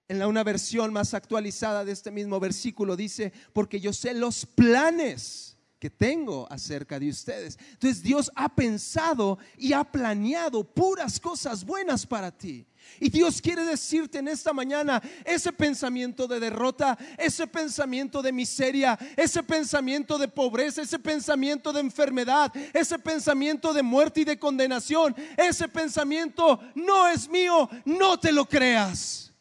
En 0.08 0.18
la 0.18 0.28
una 0.28 0.44
versión 0.44 0.92
más 0.92 1.14
actualizada 1.14 1.84
de 1.84 1.92
este 1.92 2.10
mismo 2.10 2.38
versículo 2.38 2.96
dice, 2.96 3.32
porque 3.52 3.80
yo 3.80 3.92
sé 3.92 4.14
los 4.14 4.44
planes 4.46 5.53
que 5.84 5.90
tengo 5.90 6.50
acerca 6.50 6.98
de 6.98 7.10
ustedes. 7.10 7.58
Entonces 7.72 8.02
Dios 8.02 8.32
ha 8.34 8.48
pensado 8.48 9.36
y 9.58 9.74
ha 9.74 9.84
planeado 9.84 10.64
puras 10.64 11.20
cosas 11.20 11.62
buenas 11.62 12.06
para 12.06 12.30
ti. 12.30 12.66
Y 12.98 13.10
Dios 13.10 13.42
quiere 13.42 13.66
decirte 13.66 14.16
en 14.16 14.28
esta 14.28 14.54
mañana 14.54 15.02
ese 15.26 15.52
pensamiento 15.52 16.26
de 16.26 16.40
derrota, 16.40 16.96
ese 17.18 17.46
pensamiento 17.46 18.22
de 18.22 18.32
miseria, 18.32 18.98
ese 19.14 19.42
pensamiento 19.42 20.16
de 20.16 20.26
pobreza, 20.26 20.80
ese 20.80 20.98
pensamiento 20.98 21.70
de 21.70 21.80
enfermedad, 21.80 22.50
ese 22.72 22.98
pensamiento 22.98 23.74
de 23.74 23.82
muerte 23.82 24.22
y 24.22 24.24
de 24.24 24.38
condenación, 24.38 25.14
ese 25.36 25.68
pensamiento 25.68 26.60
no 26.74 27.08
es 27.08 27.28
mío, 27.28 27.68
no 27.84 28.18
te 28.18 28.32
lo 28.32 28.48
creas. 28.48 29.34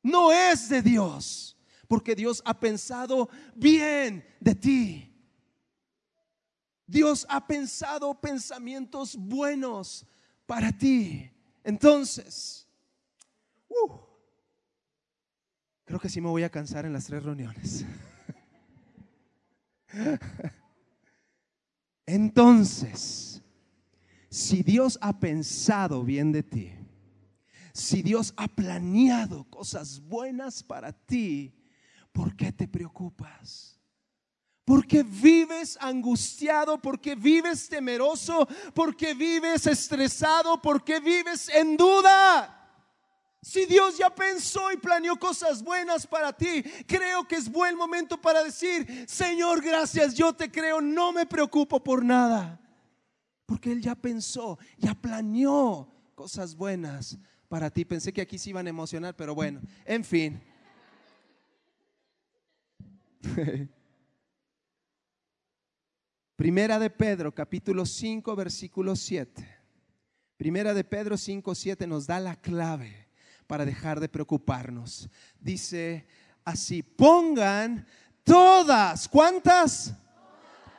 No 0.00 0.30
es 0.30 0.68
de 0.68 0.80
Dios, 0.80 1.56
porque 1.88 2.14
Dios 2.14 2.40
ha 2.44 2.60
pensado 2.60 3.28
bien 3.56 4.24
de 4.38 4.54
ti. 4.54 5.11
Dios 6.92 7.26
ha 7.30 7.46
pensado 7.46 8.12
pensamientos 8.20 9.16
buenos 9.16 10.06
para 10.44 10.70
ti. 10.70 11.30
Entonces, 11.64 12.68
Uh. 13.68 13.98
creo 15.86 15.98
que 15.98 16.10
sí 16.10 16.20
me 16.20 16.28
voy 16.28 16.42
a 16.42 16.50
cansar 16.50 16.84
en 16.84 16.92
las 16.92 17.06
tres 17.06 17.22
reuniones. 17.22 17.86
Entonces, 22.04 23.42
si 24.28 24.62
Dios 24.62 24.98
ha 25.00 25.18
pensado 25.18 26.04
bien 26.04 26.30
de 26.30 26.42
ti, 26.42 26.74
si 27.72 28.02
Dios 28.02 28.34
ha 28.36 28.48
planeado 28.48 29.44
cosas 29.44 30.00
buenas 30.00 30.62
para 30.62 30.92
ti, 30.92 31.54
¿por 32.12 32.36
qué 32.36 32.52
te 32.52 32.68
preocupas? 32.68 33.81
¿Por 34.64 34.86
qué 34.86 35.02
vives 35.02 35.76
angustiado? 35.80 36.78
¿Por 36.78 37.00
qué 37.00 37.16
vives 37.16 37.68
temeroso? 37.68 38.46
¿Por 38.74 38.96
qué 38.96 39.12
vives 39.12 39.66
estresado? 39.66 40.62
¿Por 40.62 40.84
qué 40.84 41.00
vives 41.00 41.48
en 41.48 41.76
duda? 41.76 42.58
Si 43.40 43.66
Dios 43.66 43.98
ya 43.98 44.14
pensó 44.14 44.70
y 44.70 44.76
planeó 44.76 45.18
cosas 45.18 45.64
buenas 45.64 46.06
para 46.06 46.32
ti, 46.32 46.62
creo 46.86 47.26
que 47.26 47.34
es 47.34 47.50
buen 47.50 47.76
momento 47.76 48.20
para 48.20 48.44
decir, 48.44 49.04
Señor, 49.08 49.60
gracias, 49.60 50.14
yo 50.14 50.32
te 50.32 50.48
creo, 50.48 50.80
no 50.80 51.10
me 51.10 51.26
preocupo 51.26 51.82
por 51.82 52.04
nada. 52.04 52.60
Porque 53.44 53.72
Él 53.72 53.82
ya 53.82 53.96
pensó, 53.96 54.60
ya 54.78 54.94
planeó 54.94 55.92
cosas 56.14 56.54
buenas 56.54 57.18
para 57.48 57.68
ti. 57.68 57.84
Pensé 57.84 58.12
que 58.12 58.20
aquí 58.20 58.38
se 58.38 58.50
iban 58.50 58.68
a 58.68 58.70
emocionar, 58.70 59.16
pero 59.16 59.34
bueno, 59.34 59.60
en 59.84 60.04
fin. 60.04 60.40
Primera 66.36 66.78
de 66.78 66.88
Pedro, 66.88 67.34
capítulo 67.34 67.84
5, 67.84 68.34
versículo 68.34 68.96
7. 68.96 69.46
Primera 70.36 70.72
de 70.74 70.82
Pedro 70.82 71.16
5, 71.16 71.54
7 71.54 71.86
nos 71.86 72.06
da 72.06 72.18
la 72.18 72.36
clave 72.36 73.08
para 73.46 73.64
dejar 73.64 74.00
de 74.00 74.08
preocuparnos. 74.08 75.08
Dice 75.38 76.06
así, 76.44 76.82
pongan 76.82 77.86
todas, 78.24 79.08
¿cuántas? 79.08 79.94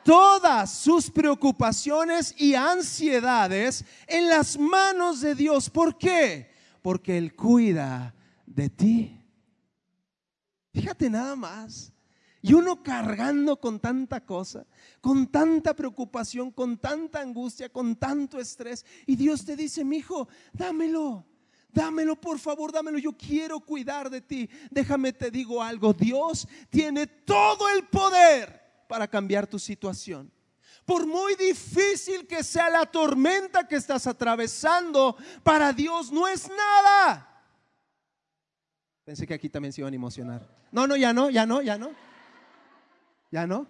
Todas 0.04 0.70
sus 0.70 1.10
preocupaciones 1.10 2.34
y 2.36 2.54
ansiedades 2.54 3.84
en 4.06 4.28
las 4.28 4.58
manos 4.58 5.20
de 5.20 5.34
Dios. 5.34 5.70
¿Por 5.70 5.96
qué? 5.96 6.50
Porque 6.82 7.16
Él 7.16 7.34
cuida 7.34 8.12
de 8.44 8.68
ti. 8.68 9.24
Fíjate 10.74 11.08
nada 11.08 11.36
más. 11.36 11.93
Y 12.44 12.52
uno 12.52 12.82
cargando 12.82 13.58
con 13.58 13.80
tanta 13.80 14.20
cosa, 14.20 14.66
con 15.00 15.28
tanta 15.28 15.72
preocupación, 15.74 16.50
con 16.50 16.76
tanta 16.76 17.22
angustia, 17.22 17.70
con 17.70 17.96
tanto 17.96 18.38
estrés. 18.38 18.84
Y 19.06 19.16
Dios 19.16 19.46
te 19.46 19.56
dice, 19.56 19.82
mi 19.82 19.96
hijo, 19.96 20.28
dámelo. 20.52 21.24
Dámelo, 21.72 22.20
por 22.20 22.38
favor, 22.38 22.70
dámelo. 22.70 22.98
Yo 22.98 23.16
quiero 23.16 23.60
cuidar 23.60 24.10
de 24.10 24.20
ti. 24.20 24.50
Déjame 24.70 25.14
te 25.14 25.30
digo 25.30 25.62
algo. 25.62 25.94
Dios 25.94 26.46
tiene 26.68 27.06
todo 27.06 27.66
el 27.70 27.84
poder 27.86 28.60
para 28.88 29.08
cambiar 29.08 29.46
tu 29.46 29.58
situación. 29.58 30.30
Por 30.84 31.06
muy 31.06 31.36
difícil 31.36 32.26
que 32.26 32.44
sea 32.44 32.68
la 32.68 32.84
tormenta 32.84 33.66
que 33.66 33.76
estás 33.76 34.06
atravesando, 34.06 35.16
para 35.42 35.72
Dios 35.72 36.12
no 36.12 36.28
es 36.28 36.46
nada. 36.50 37.42
Pensé 39.02 39.26
que 39.26 39.32
aquí 39.32 39.48
también 39.48 39.72
se 39.72 39.80
iban 39.80 39.94
a 39.94 39.96
emocionar. 39.96 40.46
No, 40.72 40.86
no, 40.86 40.94
ya 40.94 41.14
no, 41.14 41.30
ya 41.30 41.46
no, 41.46 41.62
ya 41.62 41.78
no. 41.78 42.04
Ya 43.34 43.48
no. 43.48 43.66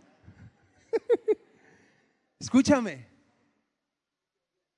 Escúchame. 2.38 3.08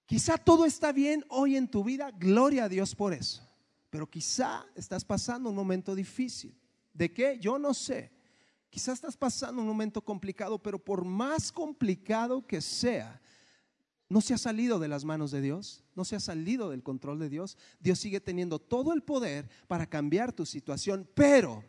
Quizá 0.07 0.39
todo 0.39 0.65
está 0.65 0.93
bien 0.93 1.25
hoy 1.29 1.57
en 1.57 1.67
tu 1.67 1.83
vida, 1.83 2.13
gloria 2.13 2.67
a 2.67 2.69
Dios 2.69 2.95
por 2.95 3.13
eso. 3.13 3.43
Pero 3.91 4.09
quizá 4.09 4.65
estás 4.77 5.05
pasando 5.05 5.51
un 5.51 5.57
momento 5.57 5.93
difícil. 5.93 6.57
¿De 6.95 7.13
qué? 7.13 7.37
Yo 7.41 7.59
no 7.59 7.75
sé. 7.75 8.13
Quizá 8.71 8.93
estás 8.93 9.17
pasando 9.17 9.61
un 9.61 9.67
momento 9.67 10.01
complicado, 10.03 10.57
pero 10.63 10.79
por 10.79 11.05
más 11.05 11.51
complicado 11.51 12.47
que 12.47 12.61
sea, 12.61 13.21
no 14.09 14.21
se 14.21 14.35
ha 14.35 14.39
salido 14.39 14.79
de 14.79 14.87
las 14.87 15.05
manos 15.05 15.33
de 15.33 15.41
Dios, 15.41 15.83
no 15.97 16.05
se 16.05 16.15
ha 16.15 16.21
salido 16.21 16.71
del 16.71 16.85
control 16.85 17.19
de 17.19 17.29
Dios. 17.29 17.59
Dios 17.81 17.99
sigue 17.99 18.21
teniendo 18.21 18.61
todo 18.61 18.93
el 18.93 19.03
poder 19.03 19.51
para 19.67 19.87
cambiar 19.87 20.33
tu 20.33 20.47
situación, 20.47 21.11
pero 21.13 21.65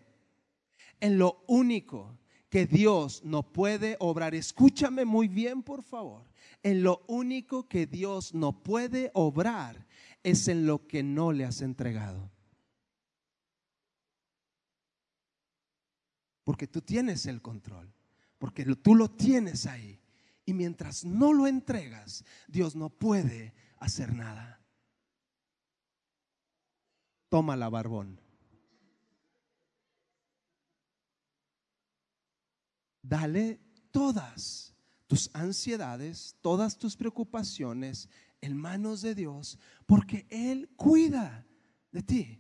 en 1.00 1.18
lo 1.18 1.44
único 1.48 2.16
que 2.50 2.66
Dios 2.66 3.24
no 3.24 3.44
puede 3.44 3.98
obrar, 4.00 4.34
escúchame 4.34 5.06
muy 5.06 5.28
bien 5.28 5.64
por 5.64 5.84
favor, 5.84 6.30
en 6.64 6.84
lo 6.84 7.04
único 7.08 7.68
que 7.68 7.86
Dios 7.86 8.34
no 8.34 8.64
puede 8.64 9.12
obrar 9.14 9.86
es 10.24 10.48
en 10.48 10.66
lo 10.66 10.88
que 10.88 11.04
no 11.04 11.32
le 11.32 11.46
has 11.46 11.62
entregado. 11.62 12.32
Porque 16.44 16.68
tú 16.68 16.82
tienes 16.82 17.26
el 17.26 17.42
control, 17.42 17.94
porque 18.38 18.64
tú 18.64 18.96
lo 18.96 19.12
tienes 19.12 19.66
ahí. 19.66 20.00
Y 20.46 20.54
mientras 20.54 21.04
no 21.04 21.34
lo 21.34 21.46
entregas, 21.46 22.24
Dios 22.48 22.74
no 22.74 22.90
puede 22.90 23.54
hacer 23.80 24.14
nada. 24.14 24.62
Toma 27.28 27.58
la 27.58 27.68
barbón. 27.68 28.22
Dale 33.08 33.60
todas 33.92 34.76
tus 35.08 35.30
ansiedades, 35.34 36.36
todas 36.42 36.78
tus 36.78 36.98
preocupaciones 36.98 38.10
en 38.42 38.58
manos 38.58 39.02
de 39.02 39.16
Dios, 39.16 39.58
porque 39.86 40.26
Él 40.30 40.70
cuida 40.76 41.46
de 41.92 42.04
ti. 42.04 42.40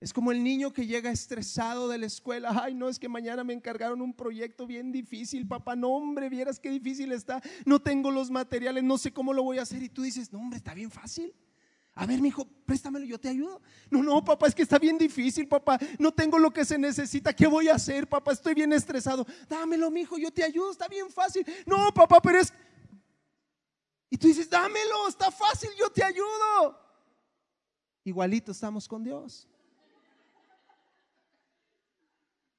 Es 0.00 0.12
como 0.12 0.30
el 0.30 0.44
niño 0.44 0.72
que 0.72 0.86
llega 0.86 1.10
estresado 1.10 1.88
de 1.88 1.98
la 1.98 2.06
escuela. 2.06 2.62
Ay, 2.62 2.74
no, 2.74 2.88
es 2.88 2.98
que 2.98 3.08
mañana 3.08 3.42
me 3.42 3.52
encargaron 3.52 4.00
un 4.00 4.14
proyecto 4.14 4.66
bien 4.66 4.92
difícil, 4.92 5.46
papá. 5.46 5.74
No, 5.74 5.88
hombre, 5.88 6.28
vieras 6.28 6.60
qué 6.60 6.70
difícil 6.70 7.10
está. 7.12 7.42
No 7.66 7.80
tengo 7.80 8.10
los 8.12 8.30
materiales, 8.30 8.84
no 8.84 8.96
sé 8.96 9.12
cómo 9.12 9.32
lo 9.32 9.42
voy 9.42 9.58
a 9.58 9.62
hacer. 9.62 9.82
Y 9.82 9.88
tú 9.88 10.02
dices, 10.02 10.32
no, 10.32 10.38
hombre, 10.38 10.58
está 10.58 10.72
bien 10.72 10.90
fácil. 10.90 11.34
A 12.00 12.06
ver, 12.06 12.20
mi 12.20 12.28
hijo, 12.28 12.46
préstamelo, 12.64 13.04
yo 13.04 13.18
te 13.18 13.28
ayudo. 13.28 13.60
No, 13.90 14.04
no, 14.04 14.24
papá, 14.24 14.46
es 14.46 14.54
que 14.54 14.62
está 14.62 14.78
bien 14.78 14.96
difícil, 14.96 15.48
papá. 15.48 15.80
No 15.98 16.12
tengo 16.12 16.38
lo 16.38 16.52
que 16.52 16.64
se 16.64 16.78
necesita. 16.78 17.34
¿Qué 17.34 17.48
voy 17.48 17.68
a 17.68 17.74
hacer, 17.74 18.08
papá? 18.08 18.30
Estoy 18.30 18.54
bien 18.54 18.72
estresado. 18.72 19.26
Dámelo, 19.48 19.90
mi 19.90 20.02
hijo, 20.02 20.16
yo 20.16 20.30
te 20.30 20.44
ayudo. 20.44 20.70
Está 20.70 20.86
bien 20.86 21.10
fácil. 21.10 21.44
No, 21.66 21.92
papá, 21.92 22.20
pero 22.20 22.38
es. 22.38 22.52
Y 24.10 24.16
tú 24.16 24.28
dices, 24.28 24.48
dámelo, 24.48 25.08
está 25.08 25.32
fácil, 25.32 25.70
yo 25.76 25.90
te 25.90 26.04
ayudo. 26.04 26.78
Igualito 28.04 28.52
estamos 28.52 28.86
con 28.86 29.02
Dios. 29.02 29.48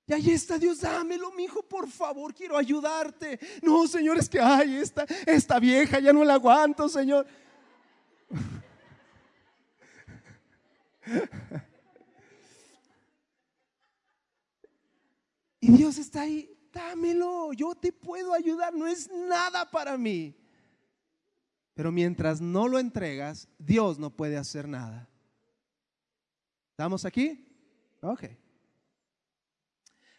Y 0.06 0.12
ahí 0.12 0.32
está 0.32 0.58
Dios, 0.58 0.82
dámelo, 0.82 1.32
mi 1.32 1.46
hijo, 1.46 1.64
por 1.64 1.88
favor, 1.88 2.34
quiero 2.34 2.58
ayudarte. 2.58 3.40
No, 3.62 3.88
Señor, 3.88 4.18
es 4.18 4.28
que, 4.28 4.42
ay, 4.42 4.76
esta, 4.76 5.06
esta 5.26 5.60
vieja 5.60 6.00
ya 6.02 6.12
no 6.12 6.26
la 6.26 6.34
aguanto, 6.34 6.90
Señor. 6.90 7.26
Y 15.62 15.72
Dios 15.72 15.98
está 15.98 16.22
ahí, 16.22 16.50
dámelo, 16.72 17.52
yo 17.54 17.76
te 17.76 17.92
puedo 17.92 18.34
ayudar, 18.34 18.74
no 18.74 18.88
es 18.88 19.10
nada 19.12 19.70
para 19.70 19.98
mí. 19.98 20.36
Pero 21.74 21.92
mientras 21.92 22.40
no 22.40 22.68
lo 22.68 22.80
entregas, 22.80 23.48
Dios 23.58 24.00
no 24.00 24.10
puede 24.10 24.38
hacer 24.38 24.68
nada. 24.68 25.10
¿Estamos 26.72 27.04
aquí? 27.06 27.46
Ok. 28.02 28.26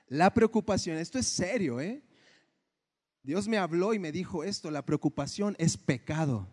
La 0.09 0.33
preocupación, 0.35 0.99
esto 0.99 1.19
es 1.19 1.27
serio, 1.27 1.81
¿eh? 1.81 2.03
Dios 3.23 3.49
me 3.49 3.59
habló 3.59 3.95
y 3.95 3.99
me 3.99 4.13
dijo 4.13 4.45
esto, 4.45 4.71
la 4.71 4.85
preocupación 4.85 5.55
es 5.59 5.77
pecado. 5.77 6.49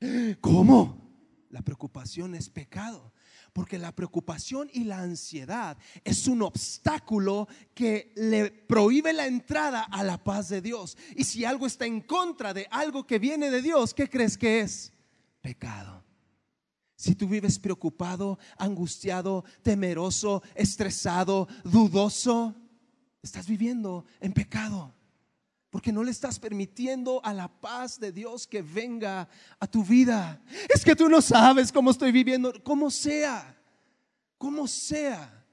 ¿Cómo? 0.40 1.09
La 1.50 1.62
preocupación 1.62 2.34
es 2.34 2.48
pecado. 2.48 3.12
Porque 3.52 3.78
la 3.78 3.94
preocupación 3.94 4.70
y 4.72 4.84
la 4.84 5.00
ansiedad 5.00 5.76
es 6.04 6.28
un 6.28 6.42
obstáculo 6.42 7.48
que 7.74 8.12
le 8.14 8.50
prohíbe 8.50 9.12
la 9.12 9.26
entrada 9.26 9.82
a 9.82 10.04
la 10.04 10.22
paz 10.22 10.48
de 10.48 10.62
Dios. 10.62 10.96
Y 11.16 11.24
si 11.24 11.44
algo 11.44 11.66
está 11.66 11.84
en 11.84 12.00
contra 12.00 12.54
de 12.54 12.68
algo 12.70 13.06
que 13.06 13.18
viene 13.18 13.50
de 13.50 13.60
Dios, 13.60 13.92
¿qué 13.92 14.08
crees 14.08 14.38
que 14.38 14.60
es? 14.60 14.92
Pecado. 15.40 16.04
Si 16.94 17.14
tú 17.14 17.26
vives 17.26 17.58
preocupado, 17.58 18.38
angustiado, 18.56 19.44
temeroso, 19.62 20.42
estresado, 20.54 21.48
dudoso, 21.64 22.54
estás 23.22 23.48
viviendo 23.48 24.04
en 24.20 24.32
pecado. 24.32 24.94
Porque 25.70 25.92
no 25.92 26.02
le 26.02 26.10
estás 26.10 26.38
permitiendo 26.38 27.24
a 27.24 27.32
la 27.32 27.48
paz 27.48 27.98
de 28.00 28.10
Dios 28.10 28.46
que 28.46 28.60
venga 28.60 29.28
a 29.58 29.66
tu 29.66 29.84
vida. 29.84 30.42
Es 30.68 30.84
que 30.84 30.96
tú 30.96 31.08
no 31.08 31.22
sabes 31.22 31.70
cómo 31.70 31.92
estoy 31.92 32.10
viviendo, 32.10 32.52
como 32.64 32.90
sea, 32.90 33.56
como 34.36 34.66
sea. 34.66 35.46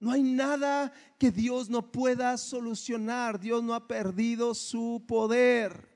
No 0.00 0.10
hay 0.10 0.22
nada 0.22 0.92
que 1.18 1.30
Dios 1.30 1.68
no 1.68 1.92
pueda 1.92 2.38
solucionar. 2.38 3.38
Dios 3.38 3.62
no 3.62 3.74
ha 3.74 3.86
perdido 3.86 4.54
su 4.54 5.04
poder. 5.06 5.88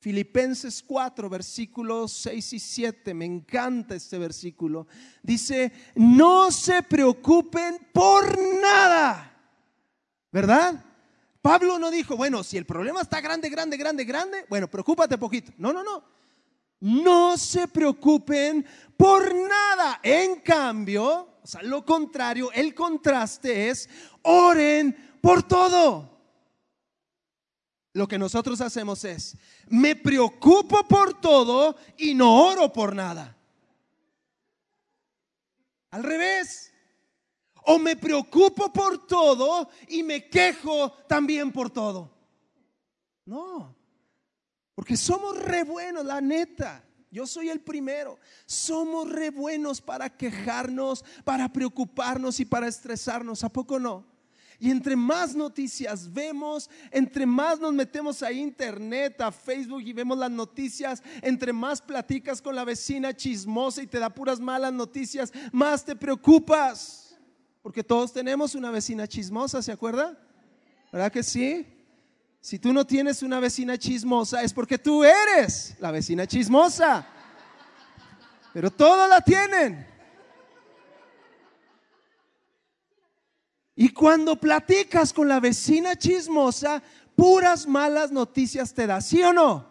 Filipenses 0.00 0.82
4, 0.82 1.28
versículos 1.28 2.12
6 2.12 2.54
y 2.54 2.58
7, 2.58 3.12
me 3.12 3.26
encanta 3.26 3.94
este 3.94 4.18
versículo. 4.18 4.86
Dice, 5.22 5.72
no 5.94 6.50
se 6.50 6.82
preocupen 6.82 7.86
por 7.92 8.38
nada, 8.62 9.38
¿verdad? 10.32 10.82
Pablo 11.42 11.78
no 11.78 11.90
dijo, 11.90 12.16
bueno, 12.16 12.44
si 12.44 12.58
el 12.58 12.66
problema 12.66 13.00
está 13.00 13.20
grande, 13.20 13.48
grande, 13.48 13.76
grande, 13.76 14.04
grande, 14.04 14.46
bueno, 14.48 14.68
preocúpate 14.68 15.16
poquito. 15.16 15.52
No, 15.56 15.72
no, 15.72 15.82
no. 15.82 16.04
No 16.80 17.36
se 17.36 17.68
preocupen 17.68 18.66
por 18.96 19.34
nada. 19.34 20.00
En 20.02 20.40
cambio, 20.40 21.38
o 21.42 21.46
sea, 21.46 21.62
lo 21.62 21.84
contrario, 21.84 22.50
el 22.52 22.74
contraste 22.74 23.70
es, 23.70 23.88
oren 24.22 25.18
por 25.20 25.42
todo. 25.42 26.10
Lo 27.92 28.06
que 28.06 28.18
nosotros 28.18 28.60
hacemos 28.60 29.04
es, 29.04 29.36
me 29.68 29.96
preocupo 29.96 30.86
por 30.86 31.20
todo 31.20 31.76
y 31.96 32.14
no 32.14 32.46
oro 32.46 32.72
por 32.72 32.94
nada. 32.94 33.36
Al 35.90 36.02
revés. 36.02 36.69
O 37.64 37.78
me 37.78 37.96
preocupo 37.96 38.72
por 38.72 39.06
todo 39.06 39.68
y 39.88 40.02
me 40.02 40.28
quejo 40.28 40.92
también 41.08 41.52
por 41.52 41.70
todo. 41.70 42.10
No, 43.24 43.76
porque 44.74 44.96
somos 44.96 45.38
re 45.38 45.62
buenos, 45.62 46.04
la 46.04 46.20
neta. 46.20 46.84
Yo 47.10 47.26
soy 47.26 47.48
el 47.48 47.60
primero. 47.60 48.18
Somos 48.46 49.08
re 49.10 49.30
buenos 49.30 49.80
para 49.80 50.08
quejarnos, 50.16 51.04
para 51.24 51.52
preocuparnos 51.52 52.40
y 52.40 52.44
para 52.44 52.68
estresarnos. 52.68 53.42
¿A 53.42 53.48
poco 53.48 53.78
no? 53.78 54.06
Y 54.62 54.70
entre 54.70 54.94
más 54.94 55.34
noticias 55.34 56.12
vemos, 56.12 56.68
entre 56.90 57.24
más 57.24 57.58
nos 57.58 57.72
metemos 57.72 58.22
a 58.22 58.30
internet, 58.30 59.18
a 59.22 59.32
Facebook 59.32 59.80
y 59.80 59.94
vemos 59.94 60.18
las 60.18 60.30
noticias, 60.30 61.02
entre 61.22 61.50
más 61.50 61.80
platicas 61.80 62.42
con 62.42 62.54
la 62.54 62.64
vecina 62.64 63.16
chismosa 63.16 63.82
y 63.82 63.86
te 63.86 63.98
da 63.98 64.10
puras 64.10 64.38
malas 64.38 64.72
noticias, 64.72 65.32
más 65.50 65.82
te 65.82 65.96
preocupas. 65.96 67.09
Porque 67.62 67.84
todos 67.84 68.12
tenemos 68.12 68.54
una 68.54 68.70
vecina 68.70 69.06
chismosa, 69.06 69.62
¿se 69.62 69.72
acuerda? 69.72 70.18
¿Verdad 70.92 71.12
que 71.12 71.22
sí? 71.22 71.66
Si 72.40 72.58
tú 72.58 72.72
no 72.72 72.86
tienes 72.86 73.22
una 73.22 73.38
vecina 73.38 73.76
chismosa 73.76 74.42
es 74.42 74.52
porque 74.52 74.78
tú 74.78 75.04
eres 75.04 75.76
la 75.78 75.90
vecina 75.90 76.26
chismosa. 76.26 77.06
Pero 78.52 78.70
todos 78.70 79.08
la 79.08 79.20
tienen. 79.20 79.86
Y 83.76 83.90
cuando 83.90 84.36
platicas 84.36 85.12
con 85.12 85.28
la 85.28 85.38
vecina 85.38 85.96
chismosa, 85.96 86.82
puras 87.14 87.66
malas 87.66 88.10
noticias 88.10 88.74
te 88.74 88.86
da, 88.86 89.00
¿sí 89.00 89.22
o 89.22 89.32
no? 89.32 89.68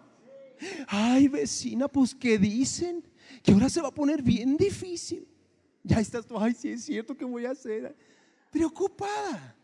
Ay, 0.88 1.28
vecina, 1.28 1.88
pues 1.88 2.14
¿qué 2.16 2.38
dicen? 2.38 3.04
Que 3.44 3.52
ahora 3.52 3.70
se 3.70 3.82
va 3.82 3.90
a 3.90 3.94
poner 3.94 4.22
bien 4.22 4.58
difícil. 4.58 5.28
Ya 5.84 6.00
estás 6.00 6.26
tú, 6.26 6.38
ay, 6.38 6.54
sí 6.54 6.70
es 6.70 6.84
cierto 6.84 7.16
que 7.16 7.26
voy 7.26 7.46
a 7.46 7.52
hacer. 7.52 7.96
Preocupada. 8.52 9.56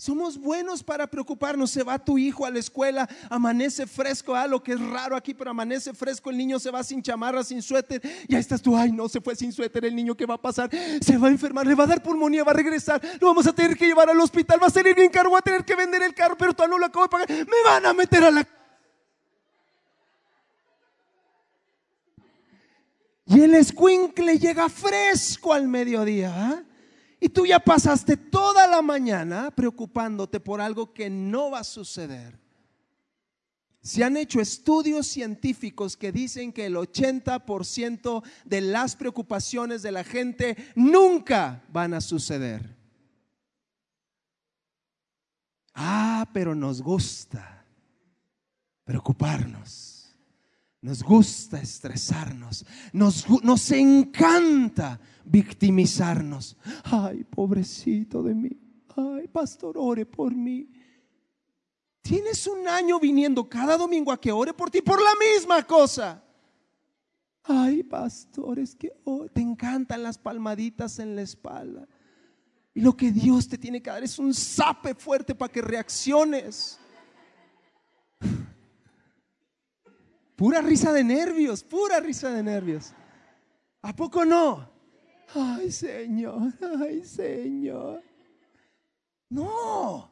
Somos 0.00 0.38
buenos 0.38 0.80
para 0.80 1.08
preocuparnos. 1.08 1.72
Se 1.72 1.82
va 1.82 1.98
tu 1.98 2.18
hijo 2.18 2.46
a 2.46 2.50
la 2.50 2.60
escuela, 2.60 3.08
amanece 3.28 3.84
fresco, 3.84 4.32
ah, 4.32 4.46
lo 4.46 4.62
que 4.62 4.74
es 4.74 4.80
raro 4.80 5.16
aquí, 5.16 5.34
pero 5.34 5.50
amanece 5.50 5.92
fresco. 5.92 6.30
El 6.30 6.38
niño 6.38 6.60
se 6.60 6.70
va 6.70 6.84
sin 6.84 7.02
chamarra, 7.02 7.42
sin 7.42 7.60
suéter. 7.60 8.00
Ya 8.28 8.38
estás 8.38 8.62
tú, 8.62 8.76
ay, 8.76 8.92
no 8.92 9.08
se 9.08 9.20
fue 9.20 9.34
sin 9.34 9.52
suéter. 9.52 9.84
El 9.84 9.96
niño, 9.96 10.14
¿qué 10.14 10.24
va 10.24 10.34
a 10.34 10.40
pasar? 10.40 10.70
Se 11.00 11.18
va 11.18 11.26
a 11.26 11.30
enfermar, 11.32 11.66
le 11.66 11.74
va 11.74 11.82
a 11.82 11.88
dar 11.88 12.00
pulmonía, 12.00 12.44
va 12.44 12.52
a 12.52 12.54
regresar. 12.54 13.02
Lo 13.20 13.26
vamos 13.26 13.48
a 13.48 13.52
tener 13.52 13.76
que 13.76 13.88
llevar 13.88 14.08
al 14.08 14.20
hospital. 14.20 14.62
Va 14.62 14.68
a 14.68 14.70
salir 14.70 14.94
bien 14.94 15.10
caro, 15.10 15.32
va 15.32 15.40
a 15.40 15.42
tener 15.42 15.64
que 15.64 15.74
vender 15.74 16.00
el 16.02 16.14
carro, 16.14 16.36
pero 16.38 16.54
no 16.68 16.78
lo 16.78 16.86
acabo 16.86 17.04
de 17.04 17.08
pagar. 17.08 17.28
Me 17.30 17.62
van 17.64 17.84
a 17.84 17.92
meter 17.92 18.22
a 18.22 18.30
la 18.30 18.44
Y 23.28 23.40
el 23.42 23.54
escuincle 23.54 24.38
llega 24.38 24.70
fresco 24.70 25.52
al 25.52 25.68
mediodía. 25.68 26.32
¿ah? 26.34 26.62
Y 27.20 27.28
tú 27.28 27.44
ya 27.44 27.60
pasaste 27.60 28.16
toda 28.16 28.66
la 28.66 28.80
mañana 28.80 29.50
preocupándote 29.50 30.40
por 30.40 30.62
algo 30.62 30.94
que 30.94 31.10
no 31.10 31.50
va 31.50 31.60
a 31.60 31.64
suceder. 31.64 32.38
Se 33.82 34.02
han 34.02 34.16
hecho 34.16 34.40
estudios 34.40 35.06
científicos 35.06 35.96
que 35.96 36.10
dicen 36.10 36.52
que 36.52 36.66
el 36.66 36.76
80% 36.76 38.22
de 38.46 38.60
las 38.62 38.96
preocupaciones 38.96 39.82
de 39.82 39.92
la 39.92 40.04
gente 40.04 40.56
nunca 40.74 41.62
van 41.70 41.92
a 41.94 42.00
suceder. 42.00 42.76
Ah, 45.74 46.28
pero 46.32 46.54
nos 46.54 46.80
gusta 46.80 47.64
preocuparnos. 48.84 49.97
Nos 50.80 51.02
gusta 51.02 51.60
estresarnos. 51.60 52.64
Nos, 52.92 53.70
encanta 53.72 55.00
victimizarnos. 55.24 56.56
Ay, 56.84 57.24
pobrecito 57.24 58.22
de 58.22 58.34
mí. 58.34 58.50
Ay, 58.96 59.26
pastor, 59.28 59.76
ore 59.76 60.06
por 60.06 60.34
mí. 60.34 60.68
Tienes 62.00 62.46
un 62.46 62.66
año 62.68 63.00
viniendo 63.00 63.48
cada 63.48 63.76
domingo 63.76 64.12
a 64.12 64.20
que 64.20 64.30
ore 64.30 64.54
por 64.54 64.70
ti 64.70 64.80
por 64.80 65.02
la 65.02 65.10
misma 65.16 65.66
cosa. 65.66 66.22
Ay, 67.42 67.82
pastor, 67.82 68.58
es 68.58 68.74
que 68.74 68.92
oh, 69.04 69.26
te 69.26 69.40
encantan 69.40 70.02
las 70.02 70.16
palmaditas 70.16 70.98
en 71.00 71.16
la 71.16 71.22
espalda. 71.22 71.88
Y 72.72 72.80
lo 72.82 72.96
que 72.96 73.10
Dios 73.10 73.48
te 73.48 73.58
tiene 73.58 73.82
que 73.82 73.90
dar 73.90 74.04
es 74.04 74.18
un 74.18 74.32
sape 74.32 74.94
fuerte 74.94 75.34
para 75.34 75.50
que 75.50 75.60
reacciones. 75.60 76.78
Pura 80.38 80.60
risa 80.60 80.92
de 80.92 81.02
nervios, 81.02 81.64
pura 81.64 81.98
risa 81.98 82.30
de 82.30 82.44
nervios. 82.44 82.92
¿A 83.82 83.92
poco 83.92 84.24
no? 84.24 84.70
Ay, 85.34 85.72
Señor, 85.72 86.52
ay, 86.80 87.04
Señor. 87.04 88.04
No. 89.30 90.08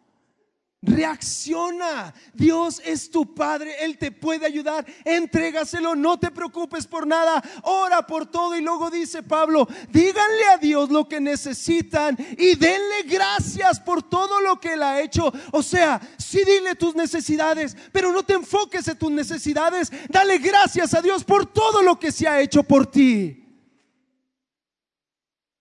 Reacciona. 0.87 2.14
Dios 2.33 2.81
es 2.85 3.11
tu 3.11 3.35
Padre. 3.35 3.85
Él 3.85 3.99
te 3.99 4.12
puede 4.12 4.46
ayudar. 4.46 4.87
Entrégaselo. 5.05 5.96
No 5.96 6.18
te 6.18 6.31
preocupes 6.31 6.87
por 6.87 7.07
nada. 7.07 7.42
Ora 7.62 8.07
por 8.07 8.27
todo. 8.27 8.57
Y 8.57 8.62
luego 8.62 8.88
dice 8.88 9.25
Pablo, 9.25 9.68
díganle 9.90 10.46
a 10.55 10.59
Dios 10.59 10.90
lo 10.90 11.09
que 11.09 11.20
necesitan 11.20 12.16
y 12.38 12.55
denle 12.55 13.03
gracias 13.05 13.81
por 13.81 14.03
todo 14.03 14.40
lo 14.40 14.61
que 14.61 14.75
Él 14.75 14.83
ha 14.85 15.01
hecho. 15.01 15.33
O 15.51 15.62
sea, 15.62 16.01
sí 16.16 16.42
dile 16.46 16.77
tus 16.77 16.94
necesidades, 16.94 17.77
pero 17.90 18.12
no 18.12 18.22
te 18.22 18.35
enfoques 18.35 18.87
en 18.87 18.96
tus 18.96 19.11
necesidades. 19.11 19.90
Dale 20.09 20.38
gracias 20.38 20.94
a 20.94 21.03
Dios 21.03 21.25
por 21.25 21.46
todo 21.46 21.83
lo 21.83 21.99
que 21.99 22.12
se 22.12 22.29
ha 22.29 22.40
hecho 22.40 22.62
por 22.62 22.87
ti. 22.87 23.44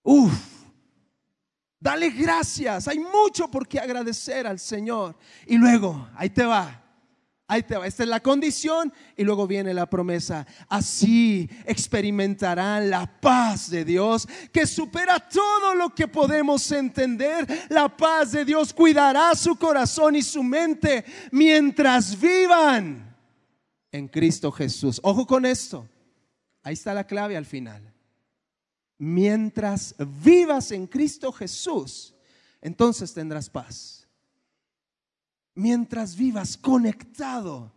Uf. 0.03 0.54
Dale 1.85 2.09
gracias. 2.09 2.87
Hay 2.87 2.97
mucho 2.97 3.47
por 3.47 3.67
qué 3.67 3.79
agradecer 3.79 4.47
al 4.47 4.57
Señor. 4.57 5.15
Y 5.45 5.55
luego, 5.55 6.09
ahí 6.15 6.31
te 6.31 6.43
va. 6.43 6.81
Ahí 7.45 7.61
te 7.61 7.77
va. 7.77 7.85
Esta 7.85 8.01
es 8.01 8.09
la 8.09 8.21
condición 8.21 8.91
y 9.15 9.23
luego 9.23 9.45
viene 9.45 9.71
la 9.71 9.87
promesa. 9.87 10.47
Así 10.67 11.47
experimentarán 11.63 12.89
la 12.89 13.05
paz 13.05 13.69
de 13.69 13.85
Dios 13.85 14.27
que 14.51 14.65
supera 14.65 15.19
todo 15.19 15.75
lo 15.75 15.93
que 15.93 16.07
podemos 16.07 16.71
entender. 16.71 17.67
La 17.69 17.87
paz 17.95 18.31
de 18.31 18.45
Dios 18.45 18.73
cuidará 18.73 19.35
su 19.35 19.55
corazón 19.55 20.15
y 20.15 20.23
su 20.23 20.41
mente 20.41 21.05
mientras 21.29 22.19
vivan 22.19 23.15
en 23.91 24.07
Cristo 24.07 24.51
Jesús. 24.51 24.99
Ojo 25.03 25.27
con 25.27 25.45
esto. 25.45 25.87
Ahí 26.63 26.73
está 26.73 26.95
la 26.95 27.05
clave 27.05 27.37
al 27.37 27.45
final 27.45 27.94
mientras 28.97 29.95
vivas 30.23 30.71
en 30.71 30.87
Cristo 30.87 31.31
Jesús, 31.31 32.13
entonces 32.61 33.13
tendrás 33.13 33.49
paz. 33.49 34.07
Mientras 35.53 36.15
vivas 36.15 36.57
conectado 36.57 37.71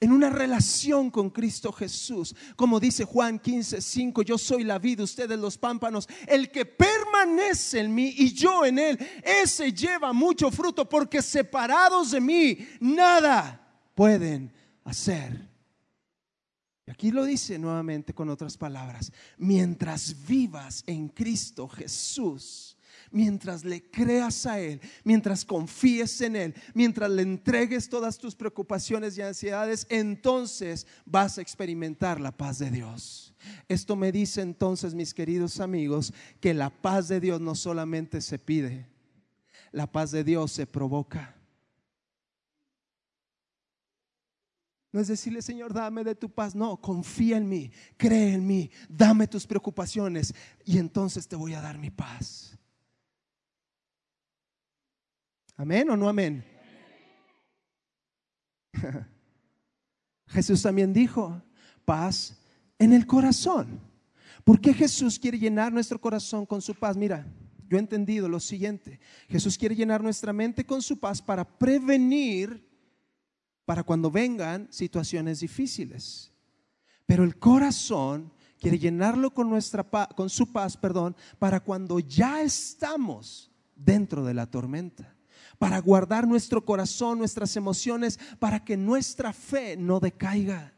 en 0.00 0.12
una 0.12 0.30
relación 0.30 1.10
con 1.10 1.30
Cristo 1.30 1.72
Jesús, 1.72 2.34
como 2.56 2.80
dice 2.80 3.04
Juan 3.04 3.38
15, 3.38 3.80
5, 3.80 4.22
yo 4.22 4.38
soy 4.38 4.64
la 4.64 4.78
vida, 4.78 5.04
ustedes 5.04 5.38
los 5.38 5.58
pámpanos, 5.58 6.08
el 6.26 6.50
que 6.50 6.64
permanece 6.64 7.80
en 7.80 7.94
mí 7.94 8.14
y 8.16 8.32
yo 8.32 8.64
en 8.64 8.78
él, 8.78 8.98
ese 9.22 9.72
lleva 9.72 10.12
mucho 10.12 10.50
fruto, 10.50 10.88
porque 10.88 11.20
separados 11.20 12.12
de 12.12 12.20
mí, 12.20 12.58
nada 12.80 13.60
pueden 13.94 14.52
hacer 14.84 15.49
aquí 16.90 17.10
lo 17.10 17.24
dice 17.24 17.58
nuevamente 17.58 18.12
con 18.14 18.28
otras 18.28 18.56
palabras, 18.56 19.12
mientras 19.38 20.26
vivas 20.26 20.82
en 20.86 21.08
Cristo 21.08 21.68
Jesús, 21.68 22.76
mientras 23.10 23.64
le 23.64 23.82
creas 23.90 24.46
a 24.46 24.60
Él, 24.60 24.80
mientras 25.04 25.44
confíes 25.44 26.20
en 26.20 26.36
Él, 26.36 26.54
mientras 26.74 27.10
le 27.10 27.22
entregues 27.22 27.88
todas 27.88 28.18
tus 28.18 28.34
preocupaciones 28.34 29.16
y 29.16 29.22
ansiedades, 29.22 29.86
entonces 29.88 30.86
vas 31.04 31.38
a 31.38 31.42
experimentar 31.42 32.20
la 32.20 32.36
paz 32.36 32.58
de 32.58 32.70
Dios. 32.70 33.34
Esto 33.68 33.96
me 33.96 34.12
dice 34.12 34.42
entonces, 34.42 34.94
mis 34.94 35.14
queridos 35.14 35.60
amigos, 35.60 36.12
que 36.40 36.54
la 36.54 36.70
paz 36.70 37.08
de 37.08 37.20
Dios 37.20 37.40
no 37.40 37.54
solamente 37.54 38.20
se 38.20 38.38
pide, 38.38 38.86
la 39.72 39.90
paz 39.90 40.10
de 40.10 40.24
Dios 40.24 40.52
se 40.52 40.66
provoca. 40.66 41.39
No 44.92 45.00
es 45.00 45.08
decirle, 45.08 45.40
Señor, 45.40 45.72
dame 45.72 46.02
de 46.02 46.14
tu 46.14 46.28
paz. 46.28 46.54
No, 46.54 46.80
confía 46.80 47.36
en 47.36 47.48
mí, 47.48 47.70
cree 47.96 48.34
en 48.34 48.46
mí, 48.46 48.70
dame 48.88 49.28
tus 49.28 49.46
preocupaciones 49.46 50.34
y 50.64 50.78
entonces 50.78 51.28
te 51.28 51.36
voy 51.36 51.54
a 51.54 51.60
dar 51.60 51.78
mi 51.78 51.90
paz. 51.90 52.58
Amén 55.56 55.90
o 55.90 55.96
no 55.96 56.08
amén. 56.08 56.44
Jesús 60.26 60.62
también 60.62 60.92
dijo, 60.92 61.42
paz 61.84 62.40
en 62.78 62.92
el 62.92 63.06
corazón. 63.06 63.80
¿Por 64.42 64.60
qué 64.60 64.72
Jesús 64.72 65.18
quiere 65.18 65.38
llenar 65.38 65.72
nuestro 65.72 66.00
corazón 66.00 66.46
con 66.46 66.62
su 66.62 66.74
paz? 66.74 66.96
Mira, 66.96 67.26
yo 67.68 67.76
he 67.76 67.80
entendido 67.80 68.28
lo 68.28 68.40
siguiente. 68.40 68.98
Jesús 69.28 69.58
quiere 69.58 69.76
llenar 69.76 70.02
nuestra 70.02 70.32
mente 70.32 70.64
con 70.64 70.82
su 70.82 70.98
paz 70.98 71.20
para 71.20 71.44
prevenir 71.44 72.69
para 73.70 73.84
cuando 73.84 74.10
vengan 74.10 74.66
situaciones 74.72 75.38
difíciles. 75.38 76.32
Pero 77.06 77.22
el 77.22 77.38
corazón 77.38 78.32
quiere 78.58 78.80
llenarlo 78.80 79.32
con, 79.32 79.48
nuestra 79.48 79.88
con 80.16 80.28
su 80.28 80.50
paz, 80.50 80.76
perdón, 80.76 81.14
para 81.38 81.60
cuando 81.60 82.00
ya 82.00 82.42
estamos 82.42 83.48
dentro 83.76 84.24
de 84.24 84.34
la 84.34 84.46
tormenta, 84.46 85.14
para 85.56 85.78
guardar 85.78 86.26
nuestro 86.26 86.64
corazón, 86.64 87.18
nuestras 87.18 87.54
emociones, 87.54 88.18
para 88.40 88.64
que 88.64 88.76
nuestra 88.76 89.32
fe 89.32 89.76
no 89.76 90.00
decaiga. 90.00 90.74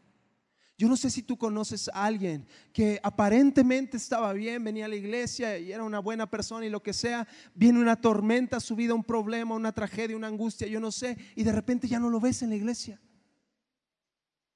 Yo 0.79 0.89
no 0.89 0.97
sé 0.97 1.11
si 1.11 1.23
tú 1.23 1.37
conoces 1.37 1.89
a 1.89 2.05
alguien 2.05 2.47
que 2.73 2.99
aparentemente 3.03 3.97
estaba 3.97 4.33
bien, 4.33 4.65
venía 4.65 4.87
a 4.87 4.89
la 4.89 4.97
iglesia 4.97 5.59
y 5.59 5.71
era 5.71 5.85
una 5.85 6.01
buena 6.01 6.29
persona 6.29 6.67
y 6.67 6.71
lo 6.71 6.83
que 6.83 6.93
sea, 6.93 7.29
viene 7.55 7.79
una 7.79 8.01
tormenta, 8.01 8.59
su 8.59 8.75
vida, 8.75 8.95
un 8.95 9.05
problema, 9.05 9.55
una 9.55 9.73
tragedia, 9.73 10.17
una 10.17 10.29
angustia, 10.29 10.67
yo 10.67 10.81
no 10.81 10.91
sé, 10.91 11.17
y 11.37 11.45
de 11.45 11.53
repente 11.53 11.87
ya 11.87 12.01
no 12.01 12.11
lo 12.11 12.21
ves 12.21 12.43
en 12.43 12.51
la 12.51 12.57
iglesia. 12.57 13.01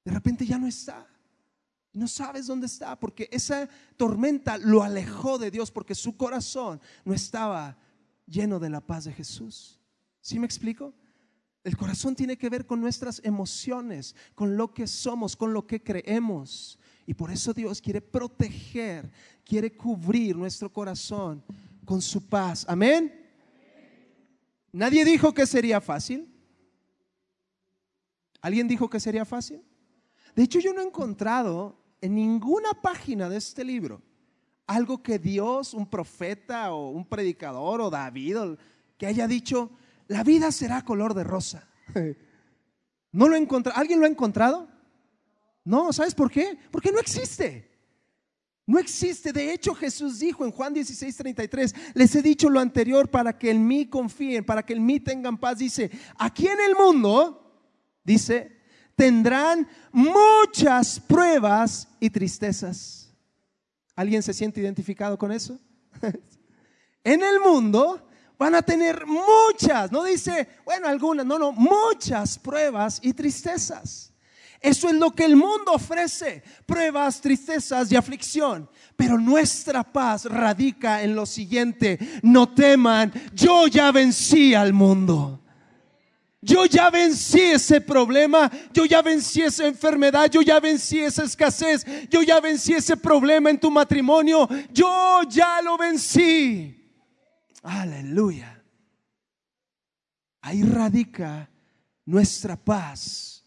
De 0.05 0.13
repente 0.13 0.47
ya 0.47 0.59
no 0.59 0.67
está. 0.67 1.07
No 1.93 2.09
sabes 2.09 2.47
dónde 2.47 2.67
está 2.67 2.99
porque 2.99 3.29
esa 3.33 3.69
tormenta 3.97 4.59
lo 4.59 4.83
alejó 4.83 5.39
de 5.39 5.51
Dios 5.51 5.71
porque 5.71 5.95
su 5.95 6.17
corazón 6.17 6.81
no 7.05 7.15
estaba 7.15 7.79
lleno 8.27 8.59
de 8.59 8.71
la 8.71 8.81
paz 8.81 9.05
de 9.05 9.13
Jesús. 9.13 9.81
¿Sí 10.21 10.39
me 10.39 10.47
explico? 10.47 10.95
El 11.67 11.77
corazón 11.77 12.15
tiene 12.15 12.39
que 12.39 12.49
ver 12.49 12.65
con 12.65 12.81
nuestras 12.81 13.21
emociones, 13.25 14.15
con 14.37 14.57
lo 14.57 14.73
que 14.73 14.87
somos, 14.87 15.35
con 15.35 15.53
lo 15.53 15.67
que 15.67 15.83
creemos. 15.83 16.79
Y 17.07 17.15
por 17.15 17.33
eso 17.33 17.53
Dios 17.53 17.81
quiere 17.81 18.01
proteger, 18.01 19.11
quiere 19.45 19.77
cubrir 19.77 20.37
nuestro 20.37 20.73
corazón 20.73 21.43
con 21.85 22.01
su 22.01 22.25
paz. 22.29 22.65
Amén. 22.69 23.13
Nadie 24.71 25.05
dijo 25.05 25.35
que 25.35 25.45
sería 25.45 25.81
fácil. 25.81 26.33
¿Alguien 28.41 28.69
dijo 28.69 28.89
que 28.89 29.01
sería 29.01 29.25
fácil? 29.25 29.61
De 30.37 30.45
hecho, 30.45 30.61
yo 30.61 30.73
no 30.73 30.81
he 30.81 30.87
encontrado 30.87 31.83
en 32.01 32.15
ninguna 32.15 32.75
página 32.81 33.29
de 33.29 33.39
este 33.39 33.65
libro 33.65 34.01
algo 34.69 35.03
que 35.03 35.19
Dios, 35.19 35.75
un 35.75 35.91
profeta 35.91 36.73
o 36.73 36.91
un 36.91 37.05
predicador 37.05 37.81
o 37.81 37.91
David, 37.91 38.57
que 38.97 39.07
haya 39.07 39.27
dicho, 39.27 39.73
la 40.09 40.23
vida 40.23 40.53
será 40.53 40.85
color 40.85 41.15
de 41.15 41.25
rosa. 41.25 41.69
¿No 43.13 43.29
lo 43.29 43.37
he 43.37 43.39
encontrado? 43.39 43.79
¿Alguien 43.79 44.01
lo 44.01 44.07
ha 44.07 44.11
encontrado? 44.11 44.69
No, 45.65 45.93
¿sabes 45.93 46.15
por 46.15 46.31
qué? 46.31 46.59
Porque 46.71 46.93
no 46.93 47.01
existe. 47.01 47.77
No 48.67 48.79
existe. 48.79 49.33
De 49.33 49.53
hecho, 49.53 49.75
Jesús 49.75 50.19
dijo 50.19 50.45
en 50.45 50.51
Juan 50.51 50.75
16, 50.75 51.17
33, 51.17 51.75
les 51.95 52.15
he 52.15 52.23
dicho 52.23 52.51
lo 52.51 52.61
anterior 52.61 53.09
para 53.09 53.39
que 53.39 53.51
en 53.51 53.67
mí 53.67 53.87
confíen, 53.87 54.45
para 54.45 54.65
que 54.65 54.75
en 54.75 54.85
mí 54.85 55.01
tengan 55.01 55.39
paz. 55.39 55.59
Dice, 55.59 55.91
aquí 56.19 56.47
en 56.47 56.61
el 56.61 56.75
mundo, 56.75 57.61
dice, 58.05 58.61
tendrán 58.95 59.69
muchas 59.93 61.01
pruebas 61.01 61.89
y 62.01 62.11
tristezas. 62.11 63.13
¿Alguien 63.95 64.23
se 64.23 64.35
siente 64.35 64.61
identificado 64.61 65.17
con 65.17 65.33
eso? 65.33 65.59
en 67.05 67.23
el 67.23 67.41
mundo 67.41 68.06
van 68.39 68.55
a 68.55 68.63
tener 68.63 69.07
muchas, 69.07 69.91
no 69.91 70.05
dice, 70.05 70.49
bueno, 70.65 70.89
algunas, 70.89 71.25
no, 71.25 71.39
no, 71.39 71.53
muchas 71.53 72.39
pruebas 72.39 72.99
y 73.03 73.13
tristezas. 73.13 74.13
Eso 74.61 74.89
es 74.89 74.95
lo 74.95 75.13
que 75.13 75.25
el 75.25 75.37
mundo 75.37 75.73
ofrece, 75.73 76.43
pruebas, 76.65 77.21
tristezas 77.21 77.93
y 77.93 77.97
aflicción. 77.97 78.69
Pero 78.97 79.19
nuestra 79.19 79.85
paz 79.85 80.25
radica 80.25 81.03
en 81.03 81.15
lo 81.15 81.27
siguiente, 81.27 81.99
no 82.23 82.49
teman, 82.49 83.13
yo 83.33 83.67
ya 83.69 83.93
vencí 83.93 84.55
al 84.55 84.73
mundo. 84.73 85.41
Yo 86.41 86.65
ya 86.65 86.91
vencí 86.91 87.41
ese 87.41 87.81
problema, 87.81 88.51
yo 88.73 88.85
ya 88.85 89.03
vencí 89.03 89.43
esa 89.43 89.67
enfermedad, 89.67 90.31
yo 90.31 90.43
ya 90.43 90.61
vencí 90.61 91.01
esa 91.01 91.25
escasez, 91.25 91.85
yo 92.09 92.23
ya 92.23 92.41
vencí 92.41 92.73
ese 92.73 92.97
problema 92.97 93.51
en 93.51 93.59
tu 93.59 93.71
matrimonio, 93.71 94.49
yo 94.71 95.23
ya 95.29 95.61
lo 95.61 95.77
vencí. 95.77 96.76
Aleluya. 97.67 98.63
Ahí 100.41 100.63
radica 100.63 101.51
nuestra 102.05 102.55
paz. 102.57 103.45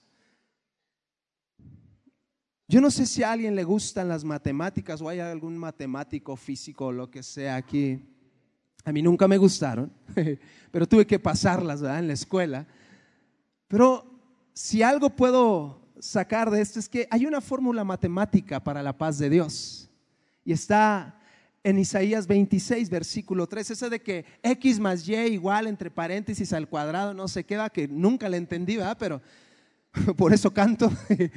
Yo 2.67 2.81
no 2.81 2.91
sé 2.91 3.05
si 3.05 3.23
a 3.23 3.31
alguien 3.31 3.55
le 3.55 3.63
gustan 3.63 4.09
las 4.09 4.25
matemáticas 4.25 5.01
o 5.01 5.07
hay 5.07 5.19
algún 5.19 5.57
matemático 5.57 6.35
físico 6.35 6.87
o 6.87 6.91
lo 6.91 7.09
que 7.09 7.23
sea 7.23 7.55
aquí. 7.55 8.05
A 8.83 8.91
mí 8.91 9.01
nunca 9.01 9.25
me 9.25 9.37
gustaron, 9.37 9.91
pero 10.71 10.85
tuve 10.85 11.07
que 11.07 11.17
pasarlas 11.17 11.81
en 11.81 12.07
la 12.07 12.13
escuela. 12.13 12.67
Pero 13.69 14.05
si 14.53 14.83
algo 14.83 15.09
puedo 15.09 15.93
sacar 15.97 16.51
de 16.51 16.59
esto 16.59 16.79
es 16.79 16.89
que 16.89 17.07
hay 17.09 17.25
una 17.25 17.39
fórmula 17.39 17.85
matemática 17.85 18.61
para 18.61 18.83
la 18.83 18.97
paz 18.97 19.17
de 19.17 19.29
Dios. 19.29 19.89
Y 20.43 20.51
está 20.51 21.18
en 21.63 21.79
Isaías 21.79 22.27
26, 22.27 22.89
versículo 22.89 23.47
3, 23.47 23.71
esa 23.71 23.89
de 23.89 24.01
que 24.01 24.25
X 24.43 24.79
más 24.79 25.07
Y 25.07 25.15
igual 25.15 25.67
entre 25.67 25.91
paréntesis 25.91 26.53
al 26.53 26.67
cuadrado, 26.67 27.13
no 27.13 27.27
se 27.27 27.43
queda, 27.43 27.69
que 27.69 27.87
nunca 27.87 28.29
la 28.29 28.37
entendí, 28.37 28.77
¿verdad? 28.77 28.97
Pero 28.99 29.21
por 30.17 30.33
eso 30.33 30.53
canto. 30.53 30.91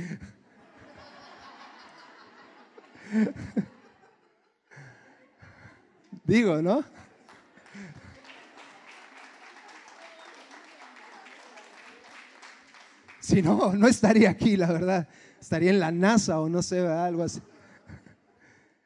Digo, 6.24 6.62
¿no? 6.62 6.84
Si 13.20 13.42
no, 13.42 13.74
no 13.74 13.88
estaría 13.88 14.30
aquí, 14.30 14.56
la 14.56 14.72
verdad. 14.72 15.08
Estaría 15.40 15.70
en 15.70 15.80
la 15.80 15.90
NASA 15.90 16.40
o 16.40 16.48
no 16.48 16.62
sé, 16.62 16.86
algo 16.86 17.22
así. 17.22 17.40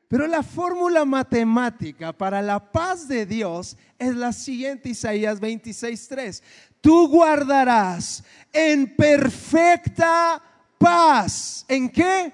Pero 0.09 0.27
la 0.27 0.43
fórmula 0.43 1.05
matemática 1.05 2.13
para 2.13 2.41
la 2.41 2.71
paz 2.73 3.09
de 3.09 3.27
Dios 3.27 3.77
es 3.99 4.15
la 4.15 4.33
siguiente, 4.33 4.91
Isaías 4.91 5.41
26:3. 5.41 6.43
Tú 6.81 7.09
guardarás 7.09 8.23
en 8.53 8.95
perfecta 8.95 10.41
paz. 10.79 11.65
¿En 11.69 11.89
qué? 11.89 12.33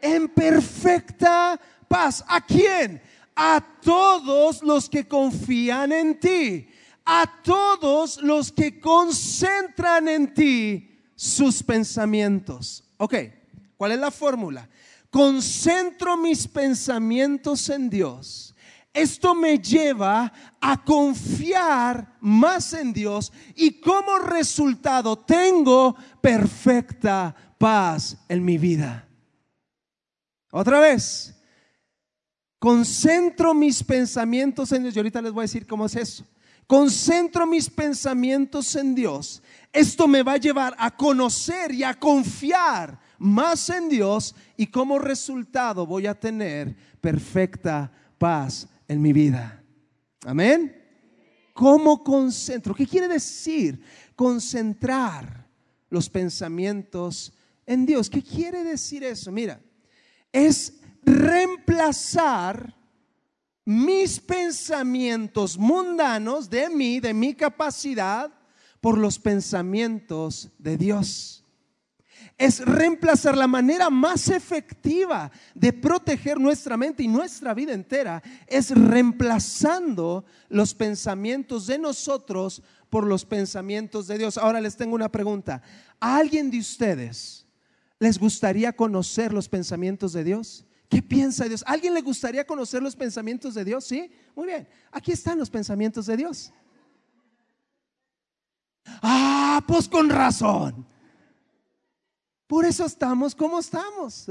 En 0.00 0.28
perfecta 0.28 1.60
paz. 1.86 2.24
¿A 2.26 2.40
quién? 2.40 3.02
A 3.36 3.62
todos 3.82 4.62
los 4.62 4.88
que 4.88 5.06
confían 5.06 5.92
en 5.92 6.18
ti 6.18 6.68
a 7.04 7.40
todos 7.42 8.22
los 8.22 8.50
que 8.50 8.80
concentran 8.80 10.08
en 10.08 10.32
ti 10.32 10.90
sus 11.14 11.62
pensamientos. 11.62 12.84
Ok, 12.96 13.14
¿cuál 13.76 13.92
es 13.92 13.98
la 13.98 14.10
fórmula? 14.10 14.68
Concentro 15.14 16.16
mis 16.16 16.48
pensamientos 16.48 17.68
en 17.68 17.88
Dios. 17.88 18.52
Esto 18.92 19.32
me 19.32 19.60
lleva 19.60 20.32
a 20.60 20.82
confiar 20.82 22.16
más 22.18 22.72
en 22.72 22.92
Dios 22.92 23.32
y 23.54 23.80
como 23.80 24.18
resultado 24.18 25.16
tengo 25.16 25.94
perfecta 26.20 27.32
paz 27.56 28.16
en 28.28 28.44
mi 28.44 28.58
vida. 28.58 29.06
Otra 30.50 30.80
vez, 30.80 31.32
concentro 32.58 33.54
mis 33.54 33.84
pensamientos 33.84 34.72
en 34.72 34.82
Dios. 34.82 34.96
Y 34.96 34.98
ahorita 34.98 35.22
les 35.22 35.30
voy 35.30 35.42
a 35.42 35.50
decir 35.50 35.64
cómo 35.64 35.86
es 35.86 35.94
eso 35.94 36.24
concentro 36.66 37.46
mis 37.46 37.68
pensamientos 37.68 38.74
en 38.74 38.94
Dios, 38.94 39.42
esto 39.72 40.08
me 40.08 40.22
va 40.22 40.32
a 40.32 40.38
llevar 40.38 40.74
a 40.78 40.90
conocer 40.90 41.72
y 41.72 41.84
a 41.84 41.94
confiar 41.94 42.98
más 43.18 43.70
en 43.70 43.88
Dios 43.88 44.34
y 44.56 44.66
como 44.66 44.98
resultado 44.98 45.86
voy 45.86 46.06
a 46.06 46.18
tener 46.18 46.74
perfecta 47.00 47.90
paz 48.18 48.68
en 48.88 49.00
mi 49.00 49.12
vida. 49.12 49.62
Amén. 50.24 50.80
¿Cómo 51.52 52.02
concentro? 52.02 52.74
¿Qué 52.74 52.86
quiere 52.86 53.08
decir 53.08 53.80
concentrar 54.16 55.46
los 55.88 56.08
pensamientos 56.10 57.32
en 57.64 57.86
Dios? 57.86 58.10
¿Qué 58.10 58.22
quiere 58.22 58.64
decir 58.64 59.04
eso? 59.04 59.30
Mira, 59.30 59.60
es 60.32 60.80
reemplazar 61.02 62.74
mis 63.64 64.18
pensamientos 64.20 65.56
mundanos 65.56 66.50
de 66.50 66.68
mí, 66.68 67.00
de 67.00 67.14
mi 67.14 67.34
capacidad, 67.34 68.32
por 68.80 68.98
los 68.98 69.18
pensamientos 69.18 70.50
de 70.58 70.76
Dios. 70.76 71.43
Es 72.36 72.64
reemplazar 72.64 73.36
la 73.36 73.46
manera 73.46 73.90
más 73.90 74.28
efectiva 74.28 75.30
de 75.54 75.72
proteger 75.72 76.40
nuestra 76.40 76.76
mente 76.76 77.04
y 77.04 77.08
nuestra 77.08 77.54
vida 77.54 77.72
entera, 77.72 78.22
es 78.48 78.70
reemplazando 78.70 80.24
los 80.48 80.74
pensamientos 80.74 81.68
de 81.68 81.78
nosotros 81.78 82.62
por 82.90 83.06
los 83.06 83.24
pensamientos 83.24 84.08
de 84.08 84.18
Dios. 84.18 84.36
Ahora 84.36 84.60
les 84.60 84.76
tengo 84.76 84.96
una 84.96 85.10
pregunta. 85.10 85.62
¿A 86.00 86.16
alguien 86.16 86.50
de 86.50 86.58
ustedes 86.58 87.46
les 88.00 88.18
gustaría 88.18 88.72
conocer 88.72 89.32
los 89.32 89.48
pensamientos 89.48 90.12
de 90.12 90.24
Dios? 90.24 90.64
¿Qué 90.88 91.02
piensa 91.02 91.44
Dios? 91.46 91.64
alguien 91.66 91.94
le 91.94 92.02
gustaría 92.02 92.44
conocer 92.44 92.82
los 92.82 92.96
pensamientos 92.96 93.54
de 93.54 93.64
Dios? 93.64 93.84
Sí, 93.84 94.12
muy 94.34 94.48
bien. 94.48 94.68
Aquí 94.90 95.12
están 95.12 95.38
los 95.38 95.50
pensamientos 95.50 96.06
de 96.06 96.16
Dios. 96.16 96.52
Ah, 99.02 99.62
pues 99.66 99.88
con 99.88 100.10
razón. 100.10 100.86
Por 102.46 102.64
eso 102.64 102.84
estamos 102.84 103.34
como 103.34 103.58
estamos. 103.58 104.26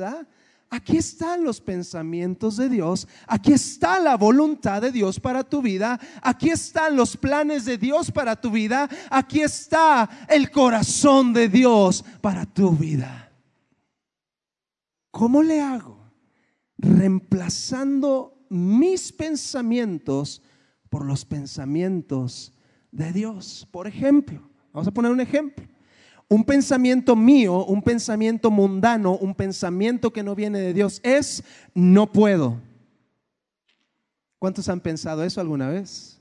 Aquí 0.69 0.97
están 0.97 1.43
los 1.43 1.61
pensamientos 1.61 2.57
de 2.57 2.67
Dios, 2.67 3.07
aquí 3.27 3.53
está 3.53 3.99
la 3.99 4.17
voluntad 4.17 4.81
de 4.81 4.91
Dios 4.91 5.19
para 5.19 5.43
tu 5.43 5.61
vida, 5.61 5.99
aquí 6.21 6.49
están 6.49 6.95
los 6.95 7.15
planes 7.15 7.65
de 7.65 7.77
Dios 7.77 8.09
para 8.11 8.35
tu 8.35 8.49
vida, 8.49 8.89
aquí 9.11 9.41
está 9.41 10.09
el 10.27 10.49
corazón 10.49 11.31
de 11.31 11.47
Dios 11.47 12.03
para 12.21 12.45
tu 12.47 12.71
vida. 12.71 13.31
¿Cómo 15.11 15.43
le 15.43 15.61
hago? 15.61 16.03
reemplazando 16.83 18.45
mis 18.49 19.11
pensamientos 19.11 20.41
por 20.89 21.05
los 21.05 21.25
pensamientos 21.25 22.53
de 22.91 23.11
Dios. 23.13 23.67
Por 23.71 23.87
ejemplo, 23.87 24.41
vamos 24.71 24.87
a 24.87 24.91
poner 24.91 25.11
un 25.11 25.21
ejemplo. 25.21 25.65
Un 26.33 26.43
pensamiento 26.43 27.15
mío, 27.15 27.63
un 27.63 27.83
pensamiento 27.83 28.49
mundano, 28.49 29.15
un 29.17 29.35
pensamiento 29.35 30.11
que 30.11 30.23
no 30.23 30.33
viene 30.33 30.59
de 30.59 30.73
Dios 30.73 30.99
es 31.03 31.43
no 31.75 32.11
puedo. 32.11 32.59
¿Cuántos 34.39 34.67
han 34.67 34.79
pensado 34.79 35.23
eso 35.23 35.39
alguna 35.39 35.69
vez? 35.69 36.19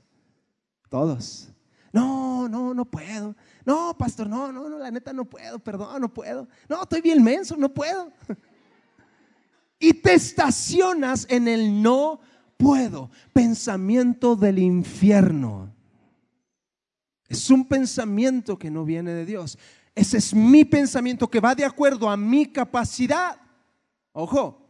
Todos. 0.87 1.49
No, 1.91 2.47
no, 2.47 2.75
no 2.75 2.85
puedo. 2.85 3.35
No, 3.65 3.97
pastor, 3.97 4.29
no, 4.29 4.51
no, 4.51 4.69
no, 4.69 4.77
la 4.77 4.91
neta 4.91 5.13
no 5.13 5.25
puedo, 5.25 5.57
perdón, 5.57 5.99
no 5.99 6.13
puedo. 6.13 6.47
No, 6.69 6.83
estoy 6.83 7.01
bien 7.01 7.23
menso, 7.23 7.57
no 7.57 7.73
puedo. 7.73 8.11
y 9.79 9.95
te 9.95 10.13
estacionas 10.13 11.25
en 11.27 11.47
el 11.47 11.81
no 11.81 12.19
puedo, 12.55 13.09
pensamiento 13.33 14.35
del 14.35 14.59
infierno. 14.59 15.73
Es 17.27 17.49
un 17.49 17.67
pensamiento 17.67 18.59
que 18.59 18.69
no 18.69 18.85
viene 18.85 19.11
de 19.11 19.25
Dios. 19.25 19.57
Ese 19.95 20.17
es 20.17 20.33
mi 20.33 20.65
pensamiento 20.65 21.29
que 21.29 21.39
va 21.39 21.53
de 21.55 21.65
acuerdo 21.65 22.09
a 22.09 22.17
mi 22.17 22.47
capacidad. 22.47 23.39
Ojo, 24.11 24.63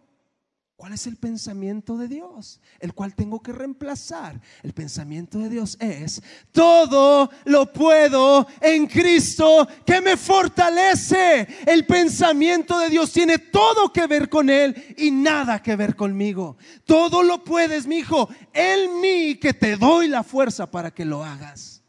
¿Cuál 0.83 0.93
es 0.93 1.07
el 1.07 1.15
pensamiento 1.15 1.97
de 1.97 2.09
Dios? 2.09 2.59
El 2.79 2.93
cual 2.93 3.15
tengo 3.15 3.41
que 3.41 3.53
reemplazar. 3.53 4.41
El 4.63 4.73
pensamiento 4.73 5.39
de 5.39 5.47
Dios 5.47 5.77
es, 5.79 6.21
todo 6.51 7.29
lo 7.45 7.71
puedo 7.71 8.45
en 8.59 8.87
Cristo 8.87 9.65
que 9.85 10.01
me 10.01 10.17
fortalece. 10.17 11.47
El 11.65 11.85
pensamiento 11.85 12.79
de 12.79 12.89
Dios 12.89 13.13
tiene 13.13 13.37
todo 13.37 13.93
que 13.93 14.07
ver 14.07 14.27
con 14.27 14.49
Él 14.49 14.95
y 14.97 15.11
nada 15.11 15.61
que 15.61 15.75
ver 15.75 15.95
conmigo. 15.95 16.57
Todo 16.85 17.23
lo 17.23 17.43
puedes, 17.43 17.87
mi 17.87 17.99
hijo, 17.99 18.27
en 18.51 18.99
mí 18.99 19.35
que 19.35 19.53
te 19.53 19.77
doy 19.77 20.07
la 20.07 20.23
fuerza 20.23 20.69
para 20.69 20.91
que 20.91 21.05
lo 21.05 21.23
hagas. 21.23 21.82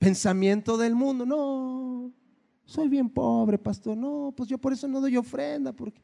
Pensamiento 0.00 0.78
del 0.78 0.94
mundo, 0.94 1.26
no, 1.26 2.10
soy 2.64 2.88
bien 2.88 3.10
pobre, 3.10 3.58
pastor. 3.58 3.98
No, 3.98 4.32
pues 4.34 4.48
yo 4.48 4.56
por 4.56 4.72
eso 4.72 4.88
no 4.88 4.98
doy 4.98 5.18
ofrenda, 5.18 5.74
porque 5.74 6.00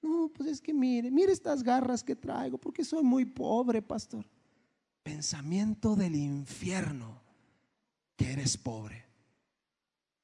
no, 0.00 0.30
pues 0.34 0.48
es 0.48 0.62
que 0.62 0.72
mire, 0.72 1.10
mire 1.10 1.30
estas 1.30 1.62
garras 1.62 2.02
que 2.02 2.16
traigo, 2.16 2.56
porque 2.56 2.82
soy 2.82 3.04
muy 3.04 3.26
pobre, 3.26 3.82
pastor. 3.82 4.24
Pensamiento 5.02 5.94
del 5.94 6.16
infierno, 6.16 7.20
que 8.16 8.32
eres 8.32 8.56
pobre. 8.56 9.04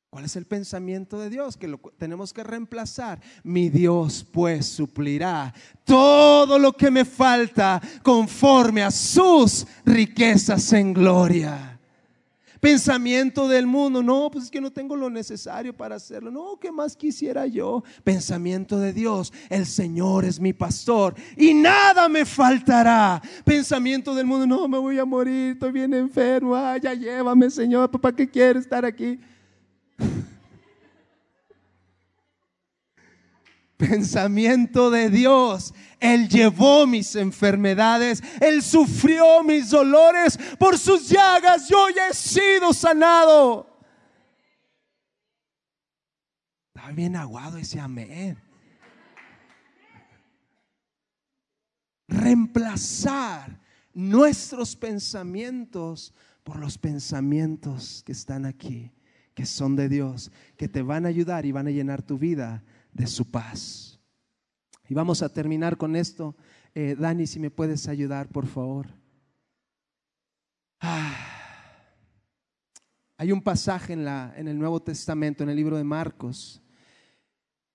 ¿Cuál 0.09 0.25
es 0.25 0.35
el 0.37 0.47
pensamiento 0.47 1.19
de 1.19 1.29
Dios? 1.29 1.59
Que 1.59 1.69
lo 1.69 1.77
tenemos 1.77 2.33
que 2.33 2.43
reemplazar. 2.43 3.21
Mi 3.45 3.69
Dios 3.69 4.27
pues 4.33 4.65
suplirá 4.65 5.53
todo 5.85 6.59
lo 6.59 6.73
que 6.73 6.91
me 6.91 7.05
falta 7.05 7.83
conforme 8.03 8.83
a 8.83 8.91
sus 8.91 9.67
riquezas 9.85 10.73
en 10.73 10.95
gloria. 10.95 11.70
Pensamiento 12.61 13.49
del 13.49 13.67
mundo, 13.67 14.03
no, 14.03 14.31
pues 14.31 14.45
es 14.45 14.51
que 14.51 14.61
no 14.61 14.71
tengo 14.71 14.95
lo 14.95 15.09
necesario 15.09 15.75
para 15.75 15.97
hacerlo. 15.97 16.31
No, 16.31 16.59
¿qué 16.61 16.71
más 16.71 16.95
quisiera 16.95 17.47
yo? 17.47 17.83
Pensamiento 18.05 18.79
de 18.79 18.93
Dios, 18.93 19.33
el 19.49 19.65
Señor 19.65 20.27
es 20.27 20.39
mi 20.39 20.53
pastor 20.53 21.15
y 21.39 21.55
nada 21.55 22.07
me 22.09 22.27
faltará. 22.27 23.23
Pensamiento 23.45 24.15
del 24.15 24.27
mundo, 24.27 24.47
no, 24.47 24.69
me 24.69 24.79
voy 24.79 24.99
a 24.99 25.07
morir, 25.07 25.53
estoy 25.53 25.73
bien 25.73 25.95
enfermo, 25.95 26.55
ah, 26.55 26.77
ya 26.77 26.93
llévame, 26.93 27.51
Señor, 27.51 27.91
¿para 27.91 28.15
qué 28.15 28.29
quiere 28.29 28.59
estar 28.59 28.85
aquí? 28.85 29.19
Pensamiento 33.81 34.91
de 34.91 35.09
Dios. 35.09 35.75
Él 35.99 36.29
llevó 36.29 36.87
mis 36.87 37.17
enfermedades, 37.17 38.23
Él 38.41 38.63
sufrió 38.63 39.43
mis 39.43 39.71
dolores, 39.71 40.39
por 40.59 40.79
sus 40.79 41.09
llagas 41.09 41.69
yo 41.69 41.89
ya 41.89 42.09
he 42.09 42.15
sido 42.15 42.73
sanado. 42.73 43.67
Estaba 46.69 46.93
bien 46.93 47.17
aguado 47.17 47.57
ese 47.57 47.81
amén. 47.81 48.39
Reemplazar 52.09 53.61
nuestros 53.93 54.77
pensamientos 54.77 56.15
por 56.43 56.57
los 56.59 56.77
pensamientos 56.79 58.03
que 58.05 58.13
están 58.13 58.45
aquí, 58.45 58.91
que 59.35 59.47
son 59.47 59.77
de 59.77 59.89
Dios, 59.89 60.33
que 60.57 60.69
te 60.69 60.83
van 60.83 61.07
a 61.07 61.09
ayudar 61.09 61.47
y 61.47 61.53
van 61.53 61.67
a 61.67 61.71
llenar 61.71 62.03
tu 62.03 62.19
vida 62.19 62.63
de 62.93 63.07
su 63.07 63.31
paz. 63.31 64.01
Y 64.89 64.95
vamos 64.95 65.23
a 65.23 65.33
terminar 65.33 65.77
con 65.77 65.95
esto. 65.95 66.37
Eh, 66.75 66.97
Dani, 66.99 67.27
si 67.27 67.39
me 67.39 67.51
puedes 67.51 67.89
ayudar, 67.89 68.29
por 68.29 68.47
favor. 68.47 68.89
Ah. 70.81 71.15
Hay 73.17 73.33
un 73.33 73.43
pasaje 73.43 73.93
en, 73.93 74.05
la, 74.05 74.33
en 74.37 74.49
el 74.49 74.59
Nuevo 74.59 74.81
Testamento, 74.81 75.43
en 75.43 75.51
el 75.51 75.57
libro 75.57 75.77
de 75.77 75.85
Marcos, 75.85 76.63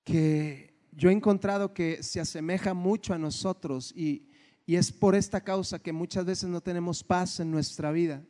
que 0.04 0.76
yo 0.92 1.10
he 1.10 1.14
encontrado 1.14 1.74
que 1.74 2.02
se 2.02 2.20
asemeja 2.20 2.74
mucho 2.74 3.14
a 3.14 3.18
nosotros 3.20 3.94
y, 3.96 4.30
y 4.66 4.76
es 4.76 4.92
por 4.92 5.14
esta 5.14 5.42
causa 5.42 5.80
que 5.80 5.94
muchas 5.94 6.26
veces 6.26 6.50
no 6.50 6.62
tenemos 6.62 7.04
paz 7.04 7.40
en 7.40 7.52
nuestra 7.52 7.92
vida. 7.92 8.24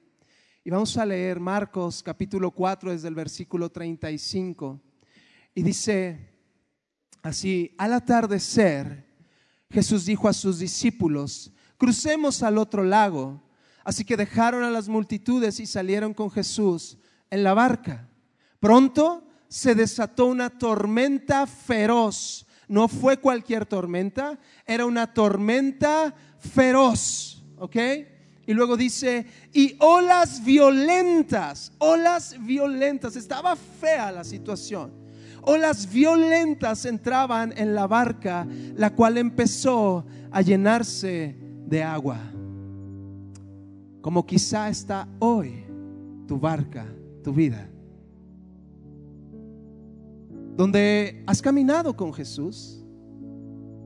Y 0.64 0.72
vamos 0.72 0.98
a 0.98 1.06
leer 1.06 1.40
Marcos 1.40 2.04
capítulo 2.04 2.52
4 2.52 2.92
desde 2.92 3.08
el 3.08 3.16
versículo 3.16 3.72
35. 3.72 4.82
Y 5.54 5.64
dice, 5.64 6.35
Así, 7.26 7.74
al 7.80 7.92
atardecer, 7.94 9.04
Jesús 9.72 10.06
dijo 10.06 10.30
a 10.30 10.34
sus 10.34 10.60
discípulos, 10.60 11.52
crucemos 11.76 12.44
al 12.44 12.60
otro 12.60 12.84
lago. 12.84 13.42
Así 13.84 14.06
que 14.06 14.16
dejaron 14.16 14.64
a 14.64 14.70
las 14.70 14.88
multitudes 14.88 15.60
y 15.60 15.66
salieron 15.66 16.14
con 16.14 16.30
Jesús 16.30 17.00
en 17.32 17.44
la 17.44 17.56
barca. 17.56 18.08
Pronto 18.60 19.28
se 19.48 19.74
desató 19.74 20.28
una 20.28 20.52
tormenta 20.52 21.48
feroz. 21.48 22.46
No 22.68 22.88
fue 22.88 23.18
cualquier 23.18 23.66
tormenta, 23.66 24.38
era 24.64 24.86
una 24.86 25.12
tormenta 25.12 26.14
feroz. 26.38 27.44
¿Ok? 27.58 27.76
Y 28.46 28.54
luego 28.54 28.78
dice, 28.78 29.26
y 29.52 29.76
olas 29.80 30.46
violentas, 30.46 31.72
olas 31.80 32.36
violentas. 32.40 33.16
Estaba 33.16 33.56
fea 33.56 34.12
la 34.12 34.24
situación 34.24 35.05
olas 35.46 35.92
violentas 35.92 36.86
entraban 36.86 37.54
en 37.56 37.74
la 37.76 37.88
barca, 37.88 38.48
la 38.76 38.94
cual 38.94 39.18
empezó 39.18 40.06
a 40.32 40.42
llenarse 40.42 41.36
de 41.68 41.84
agua. 41.84 42.20
Como 44.02 44.26
quizá 44.26 44.70
está 44.70 45.08
hoy 45.20 45.66
tu 46.28 46.40
barca, 46.40 46.86
tu 47.24 47.34
vida. 47.34 47.70
Donde 50.58 51.24
has 51.28 51.42
caminado 51.42 51.96
con 51.96 52.14
Jesús, 52.14 52.84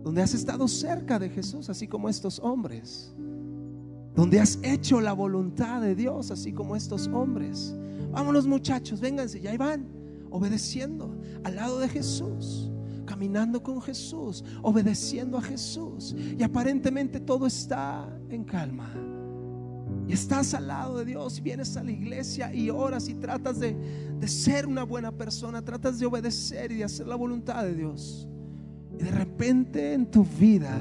donde 0.04 0.22
has 0.22 0.34
estado 0.34 0.68
cerca 0.68 1.20
de 1.20 1.30
Jesús, 1.30 1.70
así 1.70 1.88
como 1.88 2.10
estos 2.10 2.40
hombres. 2.40 3.14
Donde 4.16 4.40
has 4.40 4.60
hecho 4.64 5.02
la 5.02 5.14
voluntad 5.14 5.82
de 5.82 5.96
Dios, 5.96 6.32
así 6.32 6.52
como 6.52 6.76
estos 6.76 7.08
hombres. 7.08 7.76
Vámonos 8.12 8.48
muchachos, 8.48 9.00
vénganse, 9.00 9.40
ya 9.40 9.56
van 9.58 9.99
obedeciendo 10.30 11.20
al 11.44 11.56
lado 11.56 11.80
de 11.80 11.90
Jesús, 11.90 12.72
caminando 13.06 13.62
con 13.64 13.82
Jesús, 13.82 14.44
obedeciendo 14.62 15.38
a 15.38 15.42
Jesús. 15.42 16.16
Y 16.38 16.44
aparentemente 16.44 17.20
todo 17.20 17.48
está 17.48 18.08
en 18.30 18.44
calma. 18.44 18.94
Y 20.08 20.14
estás 20.14 20.54
al 20.54 20.68
lado 20.68 20.98
de 21.00 21.06
Dios 21.06 21.38
y 21.38 21.42
vienes 21.42 21.78
a 21.78 21.84
la 21.84 21.92
iglesia 21.92 22.54
y 22.54 22.70
oras 22.70 23.10
y 23.10 23.16
tratas 23.16 23.60
de, 23.60 23.76
de 24.20 24.28
ser 24.28 24.66
una 24.66 24.84
buena 24.84 25.12
persona, 25.12 25.64
tratas 25.64 26.00
de 26.00 26.06
obedecer 26.06 26.72
y 26.72 26.78
de 26.78 26.84
hacer 26.84 27.08
la 27.08 27.16
voluntad 27.16 27.64
de 27.64 27.76
Dios. 27.76 28.28
Y 29.00 29.04
de 29.04 29.12
repente 29.12 29.94
en 29.94 30.10
tu 30.10 30.24
vida 30.24 30.78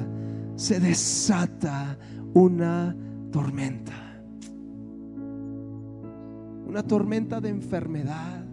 se 0.56 0.80
desata 0.80 1.98
una 2.34 2.96
tormenta. 3.30 3.92
Una 6.66 6.82
tormenta 6.82 7.40
de 7.40 7.48
enfermedad, 7.48 8.44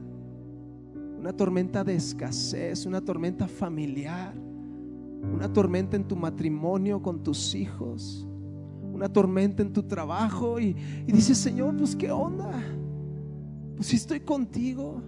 una 1.18 1.34
tormenta 1.34 1.84
de 1.84 1.96
escasez, 1.96 2.86
una 2.86 3.02
tormenta 3.02 3.48
familiar, 3.48 4.34
una 4.36 5.52
tormenta 5.52 5.96
en 5.96 6.08
tu 6.08 6.16
matrimonio 6.16 7.02
con 7.02 7.24
tus 7.24 7.56
hijos, 7.56 8.28
una 8.94 9.10
tormenta 9.10 9.62
en 9.64 9.74
tu 9.74 9.84
trabajo 9.84 10.60
y, 10.60 10.76
y 11.08 11.12
dices, 11.12 11.38
Señor, 11.38 11.76
pues 11.78 11.96
qué 11.96 12.12
onda, 12.12 12.52
pues 13.76 13.88
si 13.88 13.96
estoy 13.96 14.20
contigo 14.20 15.02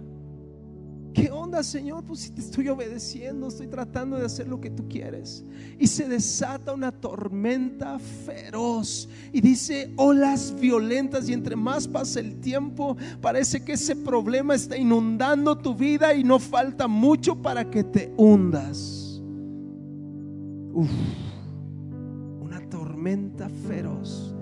¿Qué 1.18 1.32
onda, 1.32 1.64
Señor? 1.64 2.04
Pues 2.04 2.20
si 2.20 2.30
te 2.30 2.40
estoy 2.40 2.68
obedeciendo, 2.68 3.48
estoy 3.48 3.66
tratando 3.66 4.16
de 4.16 4.24
hacer 4.24 4.46
lo 4.46 4.60
que 4.60 4.70
tú 4.70 4.88
quieres. 4.88 5.44
Y 5.76 5.88
se 5.88 6.08
desata 6.08 6.72
una 6.72 6.92
tormenta 6.92 7.98
feroz. 7.98 9.08
Y 9.32 9.40
dice 9.40 9.92
olas 9.96 10.54
violentas. 10.60 11.28
Y 11.28 11.32
entre 11.32 11.56
más 11.56 11.88
pasa 11.88 12.20
el 12.20 12.36
tiempo, 12.36 12.96
parece 13.20 13.64
que 13.64 13.72
ese 13.72 13.96
problema 13.96 14.54
está 14.54 14.76
inundando 14.76 15.58
tu 15.58 15.74
vida 15.74 16.14
y 16.14 16.22
no 16.22 16.38
falta 16.38 16.86
mucho 16.86 17.34
para 17.34 17.68
que 17.68 17.82
te 17.82 18.14
hundas. 18.16 19.20
una 22.40 22.60
tormenta 22.70 23.48
feroz. 23.66 24.36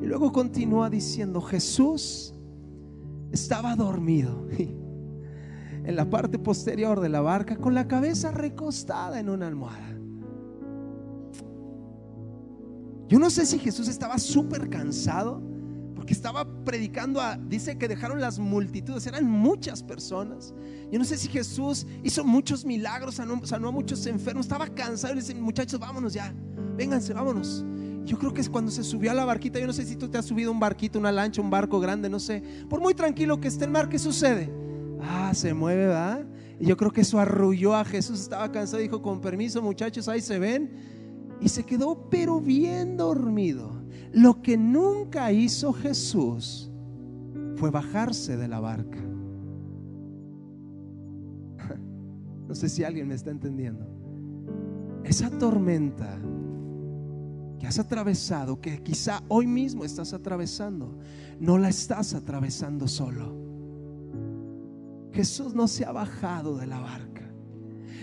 Y 0.00 0.06
luego 0.06 0.30
continúa 0.30 0.88
diciendo, 0.88 1.40
Jesús 1.40 2.34
estaba 3.32 3.74
dormido. 3.74 4.46
en 5.84 5.96
la 5.96 6.08
parte 6.08 6.38
posterior 6.38 7.00
de 7.00 7.08
la 7.08 7.20
barca 7.20 7.56
con 7.56 7.74
la 7.74 7.88
cabeza 7.88 8.30
recostada 8.30 9.20
en 9.20 9.28
una 9.28 9.46
almohada. 9.46 9.90
Yo 13.08 13.18
no 13.18 13.28
sé 13.28 13.44
si 13.44 13.58
Jesús 13.58 13.88
estaba 13.88 14.18
súper 14.18 14.70
cansado 14.70 15.42
porque 15.96 16.14
estaba 16.14 16.46
predicando 16.64 17.20
a, 17.20 17.36
dice 17.36 17.76
que 17.76 17.88
dejaron 17.88 18.20
las 18.20 18.38
multitudes, 18.38 19.06
eran 19.06 19.28
muchas 19.28 19.82
personas. 19.82 20.54
Yo 20.90 20.98
no 20.98 21.04
sé 21.04 21.18
si 21.18 21.28
Jesús 21.28 21.86
hizo 22.04 22.24
muchos 22.24 22.64
milagros, 22.64 23.16
sanó, 23.16 23.40
a 23.68 23.70
muchos 23.72 24.06
enfermos, 24.06 24.46
estaba 24.46 24.68
cansado 24.68 25.12
y 25.12 25.16
le 25.16 25.22
dice, 25.22 25.34
muchachos, 25.34 25.80
vámonos 25.80 26.14
ya, 26.14 26.32
vénganse, 26.76 27.12
vámonos. 27.12 27.64
Yo 28.04 28.18
creo 28.18 28.32
que 28.32 28.40
es 28.40 28.48
cuando 28.48 28.70
se 28.70 28.82
subió 28.82 29.10
a 29.10 29.14
la 29.14 29.24
barquita, 29.24 29.58
yo 29.58 29.66
no 29.66 29.72
sé 29.72 29.84
si 29.84 29.96
tú 29.96 30.08
te 30.08 30.18
has 30.18 30.24
subido 30.24 30.50
un 30.52 30.60
barquito, 30.60 30.98
una 30.98 31.12
lancha, 31.12 31.42
un 31.42 31.50
barco 31.50 31.80
grande, 31.80 32.08
no 32.08 32.18
sé. 32.18 32.42
Por 32.68 32.80
muy 32.80 32.94
tranquilo 32.94 33.40
que 33.40 33.48
esté 33.48 33.64
el 33.64 33.72
mar, 33.72 33.88
¿qué 33.88 33.98
sucede? 33.98 34.50
Ah, 35.02 35.32
se 35.34 35.54
mueve, 35.54 35.86
¿verdad? 35.86 36.26
Y 36.58 36.66
yo 36.66 36.76
creo 36.76 36.90
que 36.90 37.00
eso 37.00 37.18
arrulló 37.18 37.74
a 37.74 37.84
Jesús. 37.84 38.20
Estaba 38.20 38.50
cansado, 38.52 38.82
dijo, 38.82 39.00
con 39.00 39.20
permiso 39.20 39.62
muchachos, 39.62 40.08
ahí 40.08 40.20
se 40.20 40.38
ven. 40.38 40.70
Y 41.40 41.48
se 41.48 41.64
quedó 41.64 42.08
pero 42.10 42.40
bien 42.40 42.96
dormido. 42.96 43.82
Lo 44.12 44.42
que 44.42 44.56
nunca 44.56 45.32
hizo 45.32 45.72
Jesús 45.72 46.70
fue 47.56 47.70
bajarse 47.70 48.36
de 48.36 48.48
la 48.48 48.60
barca. 48.60 48.98
No 52.46 52.56
sé 52.56 52.68
si 52.68 52.82
alguien 52.82 53.06
me 53.06 53.14
está 53.14 53.30
entendiendo. 53.30 53.86
Esa 55.04 55.30
tormenta 55.30 56.18
que 57.60 57.66
has 57.68 57.78
atravesado, 57.78 58.60
que 58.60 58.82
quizá 58.82 59.22
hoy 59.28 59.46
mismo 59.46 59.84
estás 59.84 60.12
atravesando, 60.12 60.98
no 61.38 61.58
la 61.58 61.68
estás 61.68 62.12
atravesando 62.12 62.88
solo. 62.88 63.49
Jesús 65.12 65.54
no 65.54 65.66
se 65.68 65.84
ha 65.84 65.92
bajado 65.92 66.56
de 66.56 66.66
la 66.66 66.78
barca. 66.78 67.30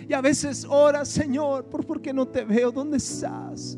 Y 0.08 0.14
a 0.14 0.22
veces 0.22 0.66
ora, 0.70 1.04
Señor, 1.06 1.66
¿por, 1.66 2.02
qué 2.02 2.14
no 2.14 2.28
te 2.28 2.46
veo? 2.46 2.72
¿Dónde 2.72 2.98
estás? 2.98 3.78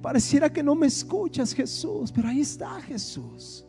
Pareciera 0.00 0.50
que 0.50 0.62
no 0.62 0.74
me 0.74 0.86
escuchas, 0.86 1.52
Jesús, 1.52 2.10
pero 2.12 2.28
ahí 2.28 2.40
está 2.40 2.80
Jesús. 2.80 3.64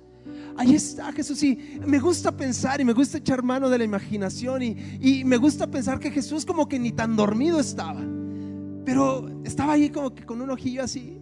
Ahí 0.55 0.75
está 0.75 1.11
Jesús. 1.11 1.43
Y 1.43 1.79
me 1.85 1.99
gusta 1.99 2.35
pensar 2.35 2.79
y 2.79 2.85
me 2.85 2.93
gusta 2.93 3.17
echar 3.17 3.43
mano 3.43 3.69
de 3.69 3.77
la 3.77 3.83
imaginación 3.83 4.63
y, 4.63 4.75
y 5.01 5.23
me 5.25 5.37
gusta 5.37 5.67
pensar 5.67 5.99
que 5.99 6.11
Jesús 6.11 6.45
como 6.45 6.67
que 6.67 6.79
ni 6.79 6.91
tan 6.91 7.15
dormido 7.15 7.59
estaba. 7.59 8.01
Pero 8.85 9.41
estaba 9.43 9.73
ahí 9.73 9.89
como 9.89 10.15
que 10.15 10.25
con 10.25 10.41
un 10.41 10.49
ojillo 10.49 10.83
así 10.83 11.16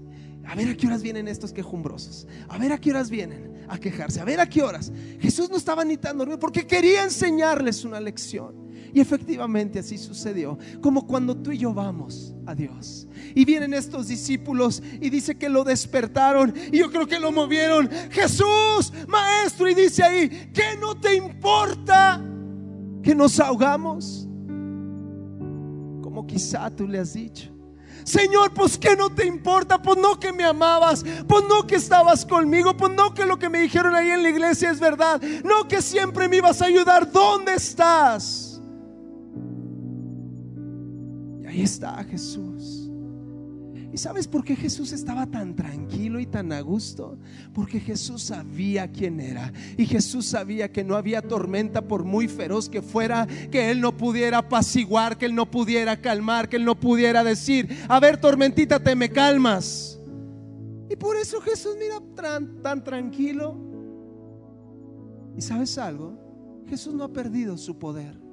A 0.48 0.56
ver 0.56 0.70
a 0.70 0.78
qué 0.78 0.88
horas 0.88 1.02
vienen 1.02 1.28
estos 1.28 1.52
quejumbrosos. 1.52 2.28
A 2.48 2.58
ver 2.58 2.72
a 2.72 2.78
qué 2.78 2.92
horas 2.92 3.10
vienen 3.10 3.56
a 3.68 3.78
quejarse. 3.78 4.20
A 4.20 4.26
ver 4.26 4.40
a 4.40 4.48
qué 4.48 4.62
horas. 4.62 4.92
Jesús 5.20 5.50
no 5.50 5.58
estaba 5.58 5.84
ni 5.84 5.98
tan 5.98 6.18
dormido 6.18 6.40
porque 6.40 6.68
quería 6.68 7.04
enseñarles 7.04 7.84
una 7.84 8.00
lección. 8.00 8.66
Y 8.94 9.02
efectivamente 9.02 9.80
así 9.80 9.98
sucedió. 9.98 10.58
Como 10.82 11.06
cuando 11.06 11.36
tú 11.36 11.52
y 11.52 11.58
yo 11.58 11.74
vamos 11.74 12.34
a 12.46 12.56
Dios. 12.56 13.08
Y 13.34 13.44
vienen 13.44 13.74
estos 13.74 14.08
discípulos 14.08 14.82
y 15.02 15.10
dice 15.10 15.36
que 15.36 15.50
lo 15.50 15.64
despertaron. 15.64 16.54
Y 16.72 16.80
yo 16.80 16.92
creo 16.92 17.08
que 17.08 17.20
lo 17.20 17.32
movieron. 17.32 17.90
Jesús, 18.12 18.94
maestro. 19.08 19.70
Y 19.70 19.76
dice 19.76 20.04
ahí, 20.04 20.50
¿qué 20.54 20.78
no 20.80 20.96
te 20.96 21.16
importa 21.16 22.24
que 23.04 23.16
nos 23.16 23.40
ahogamos? 23.40 24.28
Como 26.02 26.26
quizá 26.28 26.70
tú 26.70 26.88
le 26.88 27.00
has 27.00 27.14
dicho. 27.14 27.55
Señor, 28.06 28.54
pues 28.54 28.78
que 28.78 28.96
no 28.96 29.10
te 29.10 29.26
importa, 29.26 29.82
pues 29.82 29.98
no 29.98 30.20
que 30.20 30.32
me 30.32 30.46
amabas, 30.46 31.04
pues 31.28 31.44
no 31.50 31.66
que 31.66 31.76
estabas 31.76 32.24
conmigo, 32.24 32.78
pues 32.78 32.94
no 32.94 33.16
que 33.16 33.26
lo 33.26 33.40
que 33.40 33.50
me 33.50 33.60
dijeron 33.60 33.96
ahí 33.96 34.12
en 34.12 34.22
la 34.22 34.30
iglesia 34.30 34.70
es 34.70 34.80
verdad, 34.80 35.20
no 35.44 35.68
que 35.68 35.82
siempre 35.82 36.30
me 36.30 36.38
ibas 36.38 36.62
a 36.62 36.66
ayudar, 36.66 37.12
¿dónde 37.12 37.56
estás? 37.56 38.62
Y 41.42 41.48
ahí 41.48 41.64
está 41.64 42.04
Jesús. 42.04 42.75
¿Y 43.96 43.98
sabes 43.98 44.28
por 44.28 44.44
qué 44.44 44.58
Jesús 44.58 44.92
estaba 44.92 45.26
tan 45.26 45.56
tranquilo 45.56 46.20
y 46.20 46.26
tan 46.26 46.52
a 46.52 46.60
gusto? 46.60 47.18
Porque 47.54 47.80
Jesús 47.80 48.24
sabía 48.24 48.92
quién 48.92 49.22
era. 49.22 49.54
Y 49.78 49.86
Jesús 49.86 50.26
sabía 50.26 50.70
que 50.70 50.84
no 50.84 50.98
había 50.98 51.22
tormenta 51.22 51.82
por 51.82 52.04
muy 52.04 52.28
feroz 52.28 52.68
que 52.68 52.82
fuera, 52.82 53.26
que 53.26 53.72
Él 53.72 53.80
no 53.80 53.96
pudiera 53.96 54.40
apaciguar, 54.40 55.18
que 55.18 55.28
Él 55.28 55.34
no 55.34 55.50
pudiera 55.50 56.02
calmar, 56.02 56.50
que 56.50 56.58
Él 56.58 56.66
no 56.66 56.78
pudiera 56.78 57.24
decir, 57.24 57.70
a 57.88 58.02
ver 58.02 58.18
tormentita, 58.18 58.84
te 58.84 58.98
me 58.98 59.10
calmas. 59.10 59.98
Y 60.90 60.98
por 60.98 61.16
eso 61.16 61.40
Jesús 61.40 61.78
mira 61.80 62.02
tan, 62.18 62.62
tan 62.62 62.84
tranquilo. 62.84 63.58
¿Y 65.38 65.42
sabes 65.42 65.78
algo? 65.78 66.20
Jesús 66.68 66.94
no 66.94 67.06
ha 67.06 67.14
perdido 67.14 67.58
su 67.58 67.80
poder. 67.80 68.25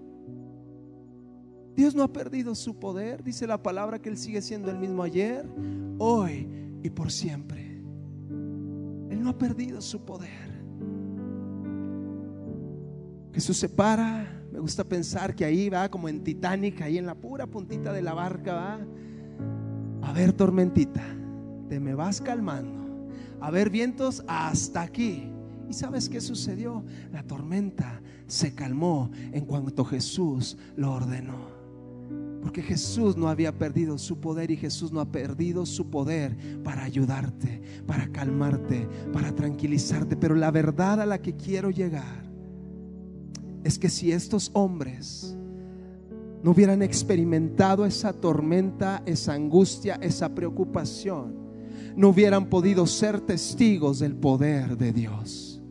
Dios 1.74 1.94
no 1.94 2.02
ha 2.02 2.12
perdido 2.12 2.54
su 2.54 2.78
poder. 2.78 3.22
Dice 3.22 3.46
la 3.46 3.62
palabra 3.62 3.98
que 3.98 4.08
Él 4.08 4.18
sigue 4.18 4.42
siendo 4.42 4.70
el 4.70 4.78
mismo 4.78 5.02
ayer, 5.02 5.46
hoy 5.98 6.48
y 6.82 6.90
por 6.90 7.10
siempre. 7.10 7.80
Él 9.10 9.22
no 9.22 9.30
ha 9.30 9.38
perdido 9.38 9.80
su 9.80 10.04
poder. 10.04 10.52
Jesús 13.32 13.56
se 13.56 13.68
para. 13.68 14.40
Me 14.52 14.58
gusta 14.58 14.84
pensar 14.84 15.34
que 15.34 15.46
ahí 15.46 15.70
va 15.70 15.88
como 15.88 16.08
en 16.08 16.22
Titanic, 16.22 16.82
ahí 16.82 16.98
en 16.98 17.06
la 17.06 17.14
pura 17.14 17.46
puntita 17.46 17.92
de 17.92 18.02
la 18.02 18.12
barca 18.12 18.52
va. 18.52 18.80
A 20.02 20.12
ver, 20.12 20.34
tormentita, 20.34 21.02
te 21.68 21.80
me 21.80 21.94
vas 21.94 22.20
calmando. 22.20 23.08
A 23.40 23.50
ver, 23.50 23.70
vientos 23.70 24.22
hasta 24.26 24.82
aquí. 24.82 25.32
¿Y 25.70 25.72
sabes 25.72 26.10
qué 26.10 26.20
sucedió? 26.20 26.84
La 27.12 27.22
tormenta 27.22 28.02
se 28.26 28.54
calmó 28.54 29.10
en 29.32 29.46
cuanto 29.46 29.86
Jesús 29.86 30.58
lo 30.76 30.92
ordenó. 30.92 31.61
Porque 32.42 32.60
Jesús 32.60 33.16
no 33.16 33.28
había 33.28 33.56
perdido 33.56 33.96
su 33.98 34.18
poder 34.18 34.50
y 34.50 34.56
Jesús 34.56 34.90
no 34.90 35.00
ha 35.00 35.04
perdido 35.04 35.64
su 35.64 35.88
poder 35.90 36.36
para 36.64 36.82
ayudarte, 36.82 37.62
para 37.86 38.08
calmarte, 38.08 38.88
para 39.12 39.32
tranquilizarte. 39.32 40.16
Pero 40.16 40.34
la 40.34 40.50
verdad 40.50 41.00
a 41.00 41.06
la 41.06 41.22
que 41.22 41.36
quiero 41.36 41.70
llegar 41.70 42.24
es 43.62 43.78
que 43.78 43.88
si 43.88 44.10
estos 44.10 44.50
hombres 44.54 45.36
no 46.42 46.50
hubieran 46.50 46.82
experimentado 46.82 47.86
esa 47.86 48.12
tormenta, 48.12 49.04
esa 49.06 49.34
angustia, 49.34 49.94
esa 50.02 50.34
preocupación, 50.34 51.36
no 51.94 52.08
hubieran 52.08 52.46
podido 52.46 52.88
ser 52.88 53.20
testigos 53.20 54.00
del 54.00 54.16
poder 54.16 54.76
de 54.76 54.92
Dios. 54.92 55.62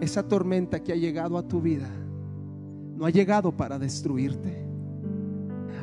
Esa 0.00 0.26
tormenta 0.26 0.82
que 0.82 0.92
ha 0.92 0.96
llegado 0.96 1.36
a 1.36 1.46
tu 1.46 1.60
vida 1.60 1.90
no 3.00 3.06
ha 3.06 3.10
llegado 3.10 3.50
para 3.50 3.78
destruirte. 3.78 4.62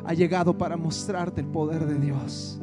Ha 0.04 0.14
llegado 0.14 0.56
para 0.56 0.76
mostrarte 0.76 1.40
el 1.40 1.48
poder 1.48 1.84
de 1.84 1.98
Dios. 1.98 2.60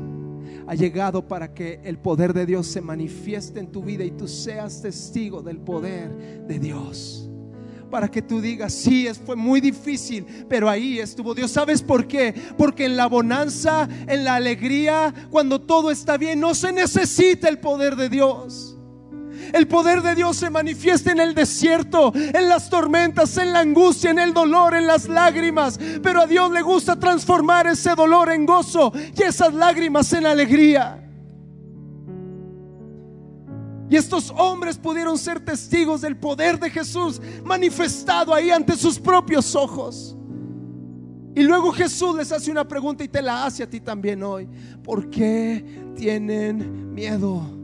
Ha 0.66 0.76
llegado 0.76 1.28
para 1.28 1.54
que 1.54 1.82
el 1.84 1.98
poder 2.00 2.34
de 2.34 2.46
Dios 2.46 2.66
se 2.66 2.80
manifieste 2.80 3.60
en 3.60 3.70
tu 3.70 3.84
vida 3.84 4.06
y 4.06 4.12
tú 4.12 4.30
seas 4.30 4.82
testigo 4.82 5.42
del 5.42 5.58
poder 5.58 6.48
de 6.48 6.58
Dios. 6.58 7.30
Para 7.92 8.10
que 8.10 8.22
tú 8.22 8.40
digas, 8.40 8.72
sí, 8.72 9.10
fue 9.26 9.36
muy 9.36 9.60
difícil, 9.60 10.26
pero 10.48 10.70
ahí 10.70 11.00
estuvo 11.00 11.36
Dios. 11.36 11.52
¿Sabes 11.52 11.84
por 11.84 12.08
qué? 12.08 12.34
Porque 12.58 12.86
en 12.86 12.96
la 12.96 13.08
bonanza, 13.08 13.90
en 14.08 14.24
la 14.24 14.36
alegría, 14.36 15.14
cuando 15.32 15.60
todo 15.60 15.92
está 15.92 16.18
bien, 16.18 16.40
no 16.40 16.56
se 16.56 16.72
necesita 16.72 17.50
el 17.50 17.60
poder 17.60 17.98
de 17.98 18.08
Dios. 18.08 18.75
El 19.56 19.70
poder 19.70 20.02
de 20.02 20.16
Dios 20.16 20.36
se 20.36 20.50
manifiesta 20.50 21.14
en 21.14 21.22
el 21.22 21.34
desierto, 21.34 22.12
en 22.14 22.50
las 22.50 22.70
tormentas, 22.70 23.38
en 23.38 23.54
la 23.54 23.62
angustia, 23.62 24.12
en 24.12 24.20
el 24.20 24.34
dolor, 24.34 24.76
en 24.76 24.86
las 24.86 25.08
lágrimas. 25.08 25.80
Pero 26.04 26.24
a 26.24 26.28
Dios 26.28 26.52
le 26.52 26.62
gusta 26.62 27.00
transformar 27.00 27.66
ese 27.66 27.96
dolor 27.96 28.34
en 28.34 28.46
gozo 28.46 28.92
y 29.18 29.24
esas 29.24 29.54
lágrimas 29.54 30.12
en 30.12 30.26
alegría. 30.26 31.02
Y 33.90 33.96
estos 33.96 34.30
hombres 34.36 34.78
pudieron 34.78 35.18
ser 35.18 35.40
testigos 35.40 36.02
del 36.02 36.18
poder 36.18 36.60
de 36.60 36.70
Jesús 36.70 37.22
manifestado 37.46 38.34
ahí 38.34 38.52
ante 38.52 38.76
sus 38.76 39.00
propios 39.00 39.56
ojos. 39.56 40.18
Y 41.34 41.44
luego 41.44 41.72
Jesús 41.72 42.14
les 42.18 42.30
hace 42.34 42.52
una 42.52 42.68
pregunta 42.68 43.06
y 43.06 43.08
te 43.08 43.22
la 43.22 43.46
hace 43.46 43.64
a 43.64 43.70
ti 43.70 43.80
también 43.80 44.22
hoy. 44.22 44.50
¿Por 44.84 45.10
qué 45.10 45.94
tienen 45.96 46.94
miedo? 46.94 47.55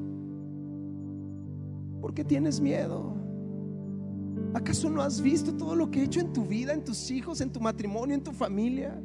¿Por 2.11 2.15
qué 2.17 2.25
tienes 2.25 2.59
miedo? 2.59 3.15
¿Acaso 4.53 4.89
no 4.89 5.01
has 5.01 5.21
visto 5.21 5.53
todo 5.53 5.77
lo 5.77 5.89
que 5.89 6.01
he 6.01 6.03
hecho 6.03 6.19
en 6.19 6.33
tu 6.33 6.45
vida, 6.45 6.73
en 6.73 6.83
tus 6.83 7.09
hijos, 7.09 7.39
en 7.39 7.49
tu 7.49 7.61
matrimonio, 7.61 8.13
en 8.13 8.21
tu 8.21 8.33
familia? 8.33 9.01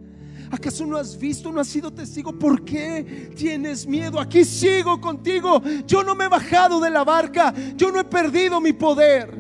¿Acaso 0.50 0.84
no 0.84 0.96
has 0.96 1.16
visto, 1.16 1.52
no 1.52 1.60
has 1.60 1.68
sido 1.68 1.92
testigo? 1.92 2.36
¿Por 2.36 2.64
qué 2.64 3.30
tienes 3.36 3.86
miedo? 3.86 4.18
Aquí 4.18 4.44
sigo 4.44 5.00
contigo. 5.00 5.62
Yo 5.86 6.02
no 6.02 6.16
me 6.16 6.24
he 6.24 6.28
bajado 6.28 6.80
de 6.80 6.90
la 6.90 7.04
barca. 7.04 7.54
Yo 7.76 7.92
no 7.92 8.00
he 8.00 8.04
perdido 8.04 8.60
mi 8.60 8.72
poder. 8.72 9.38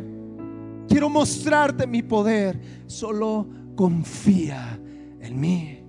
Quiero 0.88 1.08
mostrarte 1.08 1.88
mi 1.88 2.04
poder. 2.04 2.84
Solo 2.86 3.48
confía 3.74 4.80
en 5.18 5.40
mí. 5.40 5.80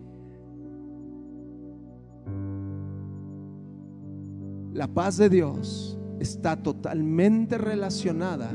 La 4.74 4.88
paz 4.88 5.18
de 5.18 5.30
Dios 5.30 5.97
está 6.20 6.62
totalmente 6.62 7.58
relacionada 7.58 8.50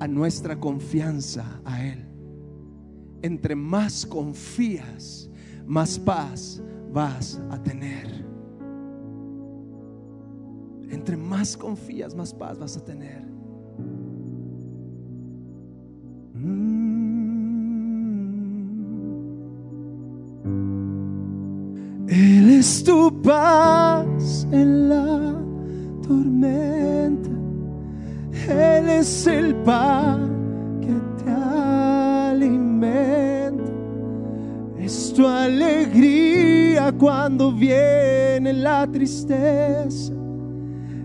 a 0.00 0.08
nuestra 0.08 0.58
confianza 0.58 1.60
a 1.64 1.84
Él. 1.84 2.04
Entre 3.22 3.54
más 3.54 4.04
confías, 4.06 5.30
más 5.66 5.98
paz 5.98 6.62
vas 6.92 7.40
a 7.50 7.62
tener. 7.62 8.24
Entre 10.90 11.16
más 11.16 11.56
confías, 11.56 12.14
más 12.14 12.32
paz 12.32 12.58
vas 12.58 12.76
a 12.76 12.84
tener. 12.84 13.22
Mm. 16.34 16.86
Él 22.08 22.50
es 22.50 22.84
tu 22.84 23.20
paz 23.20 24.46
en 24.52 24.88
la 24.88 25.45
tormenta. 26.06 27.30
Él 28.48 28.88
es 28.88 29.26
el 29.26 29.54
pan 29.56 30.80
que 30.80 30.94
te 31.24 31.30
alimenta. 31.30 32.42
Es 34.78 35.12
tu 35.14 35.26
alegría 35.26 36.92
cuando 36.92 37.50
viene 37.52 38.52
la 38.52 38.86
tristeza. 38.86 40.12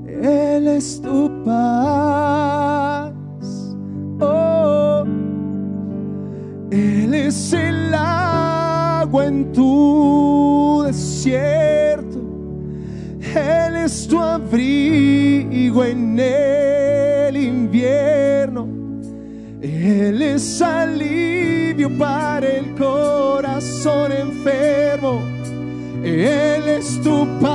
Él 0.05 0.67
es 0.67 1.01
tu 1.01 1.43
paz. 1.43 3.11
Oh, 4.19 5.03
Él 6.69 7.13
es 7.13 7.53
el 7.53 7.93
agua 7.95 9.25
en 9.25 9.51
tu 9.51 10.83
desierto. 10.85 12.20
Él 13.35 13.77
es 13.77 14.07
tu 14.07 14.19
abrigo 14.19 15.85
en 15.85 16.19
el 16.19 17.37
invierno. 17.37 18.67
Él 19.61 20.21
es 20.21 20.61
alivio 20.61 21.89
para 21.97 22.47
el 22.47 22.75
corazón 22.75 24.11
enfermo. 24.11 25.21
Él 26.03 26.67
es 26.67 26.99
tu 27.01 27.27
paz. 27.39 27.50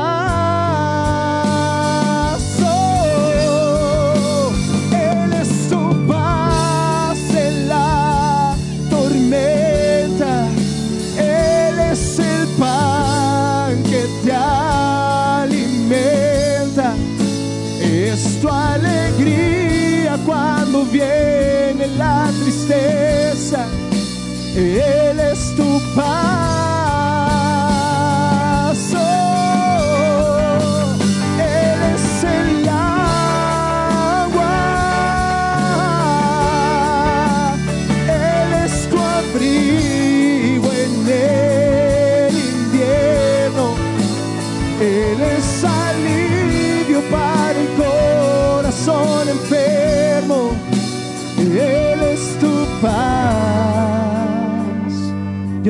Él 24.56 25.20
es 25.20 25.54
tu 25.54 25.82
paz. 25.94 26.65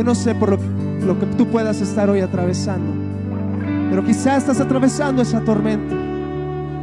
No 0.07 0.15
sé 0.15 0.35
por 0.35 0.51
lo, 0.51 0.59
lo 1.05 1.19
que 1.19 1.27
tú 1.27 1.49
puedas 1.49 1.81
estar 1.81 2.09
hoy 2.09 2.21
atravesando, 2.21 2.93
pero 3.91 4.05
quizás 4.05 4.39
estás 4.39 4.61
atravesando 4.61 5.21
esa 5.21 5.43
tormenta. 5.43 5.97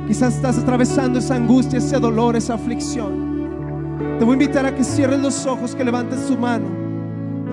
Quizás 0.08 0.36
estás 0.36 0.58
atravesando 0.58 1.20
esa 1.20 1.36
angustia, 1.36 1.80
ese 1.80 1.98
dolor, 1.98 2.36
esa 2.36 2.56
aflicción. 2.56 4.18
Te 4.20 4.26
voy 4.26 4.32
a 4.32 4.44
invitar 4.44 4.66
a 4.66 4.76
que 4.76 4.84
cierres 4.84 5.22
los 5.22 5.46
ojos, 5.46 5.74
que 5.74 5.86
levantes 5.86 6.28
tu 6.28 6.38
mano. 6.38 6.66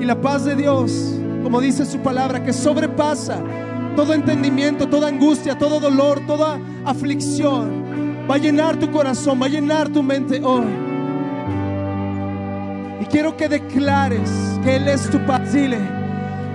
Y 0.00 0.04
la 0.04 0.20
paz 0.20 0.44
de 0.44 0.56
Dios, 0.56 1.14
como 1.44 1.60
dice 1.60 1.86
su 1.86 1.98
palabra, 1.98 2.42
que 2.42 2.52
sobrepasa 2.52 3.38
todo 3.94 4.12
entendimiento, 4.12 4.88
toda 4.88 5.06
angustia, 5.06 5.56
todo 5.56 5.78
dolor, 5.78 6.20
toda 6.26 6.58
aflicción, 6.84 8.26
va 8.28 8.34
a 8.34 8.38
llenar 8.38 8.76
tu 8.76 8.90
corazón, 8.90 9.40
va 9.40 9.46
a 9.46 9.50
llenar 9.50 9.88
tu 9.88 10.02
mente 10.02 10.40
hoy. 10.42 10.89
Y 13.01 13.05
quiero 13.07 13.36
que 13.36 13.48
declares 13.48 14.30
que 14.62 14.76
Él 14.76 14.86
es 14.88 15.11
tu 15.11 15.18
paz. 15.26 15.53
Dile, 15.53 15.80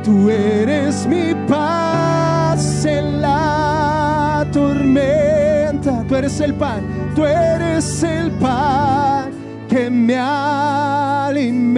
tú 0.03 0.29
eres 0.29 1.05
mi 1.07 1.33
paz 1.47 2.85
en 2.85 3.21
la 3.21 4.47
tormenta. 4.51 6.03
Tú 6.07 6.15
eres 6.15 6.39
el 6.39 6.53
pan, 6.53 6.81
tú 7.15 7.25
eres 7.25 8.03
el 8.03 8.29
pan 8.31 9.31
que 9.67 9.89
me 9.89 10.17
alimenta. 10.17 11.75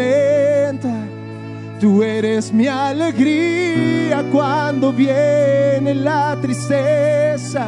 Tú 1.80 2.04
eres 2.04 2.52
mi 2.52 2.68
alegría 2.68 4.26
cuando 4.32 4.92
viene 4.92 5.96
la 5.96 6.38
tristeza. 6.42 7.68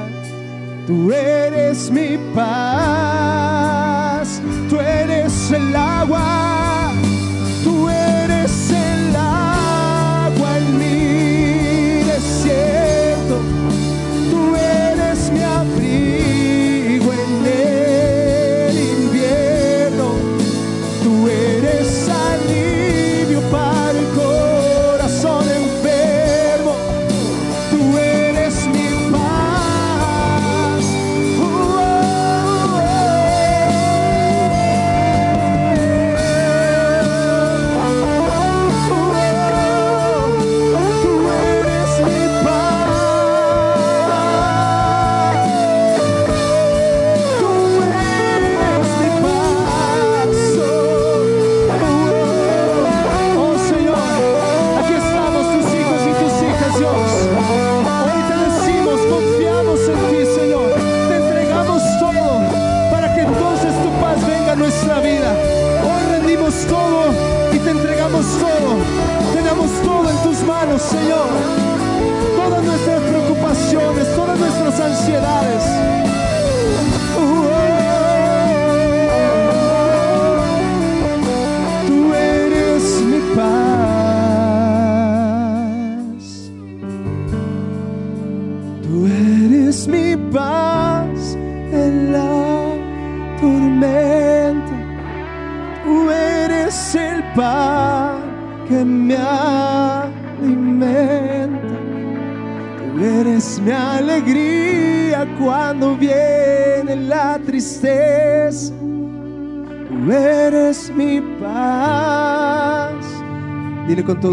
Tú 0.88 1.14
eres 1.14 1.90
mi 1.92 2.18
paz. 2.34 4.42
Tú 4.70 4.80
eres 4.80 5.52
el 5.52 5.76
agua. 5.76 6.89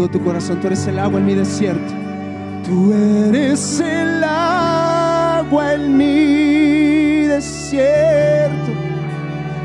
Tu 0.09 0.23
corazón, 0.23 0.59
tú 0.59 0.67
eres 0.67 0.85
el 0.87 0.99
agua 0.99 1.19
en 1.19 1.25
mi 1.25 1.33
desierto. 1.33 1.93
Tú 2.65 2.93
eres 2.93 3.79
el 3.79 4.23
agua 4.23 5.73
en 5.73 5.97
mi 5.97 7.27
desierto. 7.27 8.71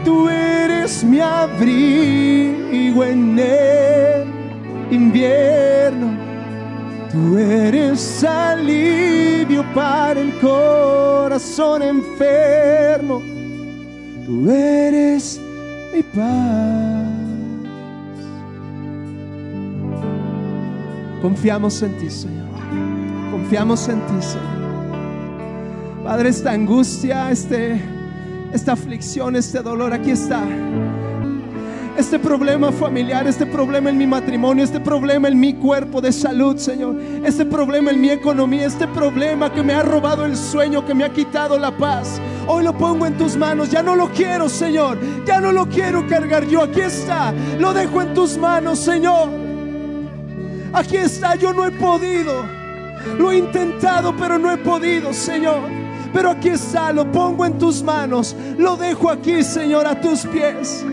Tú 0.04 0.28
eres 0.28 1.04
mi 1.04 1.20
abrigo 1.20 3.04
en 3.04 3.38
el 3.38 4.24
invierno. 4.90 6.12
Tú 7.10 7.38
eres 7.38 8.24
alivio 8.24 9.64
para 9.74 10.20
el 10.20 10.38
corazón 10.38 11.82
enfermo. 11.82 13.22
Tú 14.26 14.50
eres 14.50 15.40
mi 15.92 16.02
paz. 16.02 17.01
Confiamos 21.22 21.80
en 21.82 21.96
ti, 21.98 22.10
Señor. 22.10 22.48
Confiamos 23.30 23.88
en 23.88 24.00
ti, 24.00 24.20
Señor. 24.20 26.02
Padre, 26.02 26.30
esta 26.30 26.50
angustia, 26.50 27.30
este, 27.30 27.80
esta 28.52 28.72
aflicción, 28.72 29.36
este 29.36 29.62
dolor, 29.62 29.92
aquí 29.92 30.10
está. 30.10 30.42
Este 31.96 32.18
problema 32.18 32.72
familiar, 32.72 33.28
este 33.28 33.46
problema 33.46 33.90
en 33.90 33.98
mi 33.98 34.06
matrimonio, 34.06 34.64
este 34.64 34.80
problema 34.80 35.28
en 35.28 35.38
mi 35.38 35.54
cuerpo 35.54 36.00
de 36.00 36.10
salud, 36.10 36.56
Señor. 36.56 36.96
Este 37.22 37.46
problema 37.46 37.92
en 37.92 38.00
mi 38.00 38.10
economía, 38.10 38.66
este 38.66 38.88
problema 38.88 39.52
que 39.52 39.62
me 39.62 39.74
ha 39.74 39.82
robado 39.82 40.24
el 40.24 40.36
sueño, 40.36 40.84
que 40.84 40.92
me 40.92 41.04
ha 41.04 41.12
quitado 41.12 41.56
la 41.56 41.70
paz. 41.70 42.20
Hoy 42.48 42.64
lo 42.64 42.76
pongo 42.76 43.06
en 43.06 43.16
tus 43.16 43.36
manos. 43.36 43.70
Ya 43.70 43.82
no 43.84 43.94
lo 43.94 44.10
quiero, 44.10 44.48
Señor. 44.48 44.98
Ya 45.24 45.40
no 45.40 45.52
lo 45.52 45.68
quiero 45.68 46.04
cargar 46.08 46.48
yo. 46.48 46.62
Aquí 46.62 46.80
está. 46.80 47.32
Lo 47.60 47.72
dejo 47.72 48.02
en 48.02 48.12
tus 48.12 48.36
manos, 48.36 48.80
Señor. 48.80 49.41
Aquí 50.72 50.96
está. 50.96 51.34
Yo 51.34 51.52
no 51.52 51.66
he 51.66 51.70
podido. 51.70 52.44
Lo 53.18 53.30
he 53.30 53.38
intentado, 53.38 54.14
pero 54.16 54.38
no 54.38 54.50
he 54.50 54.58
podido, 54.58 55.12
Señor. 55.12 55.60
Pero 56.12 56.30
aquí 56.30 56.50
está. 56.50 56.92
Lo 56.92 57.10
pongo 57.10 57.44
en 57.44 57.58
tus 57.58 57.82
manos. 57.82 58.34
Lo 58.58 58.76
dejo 58.76 59.10
aquí, 59.10 59.42
Señor, 59.42 59.86
a 59.86 60.00
tus 60.00 60.26
pies. 60.26 60.84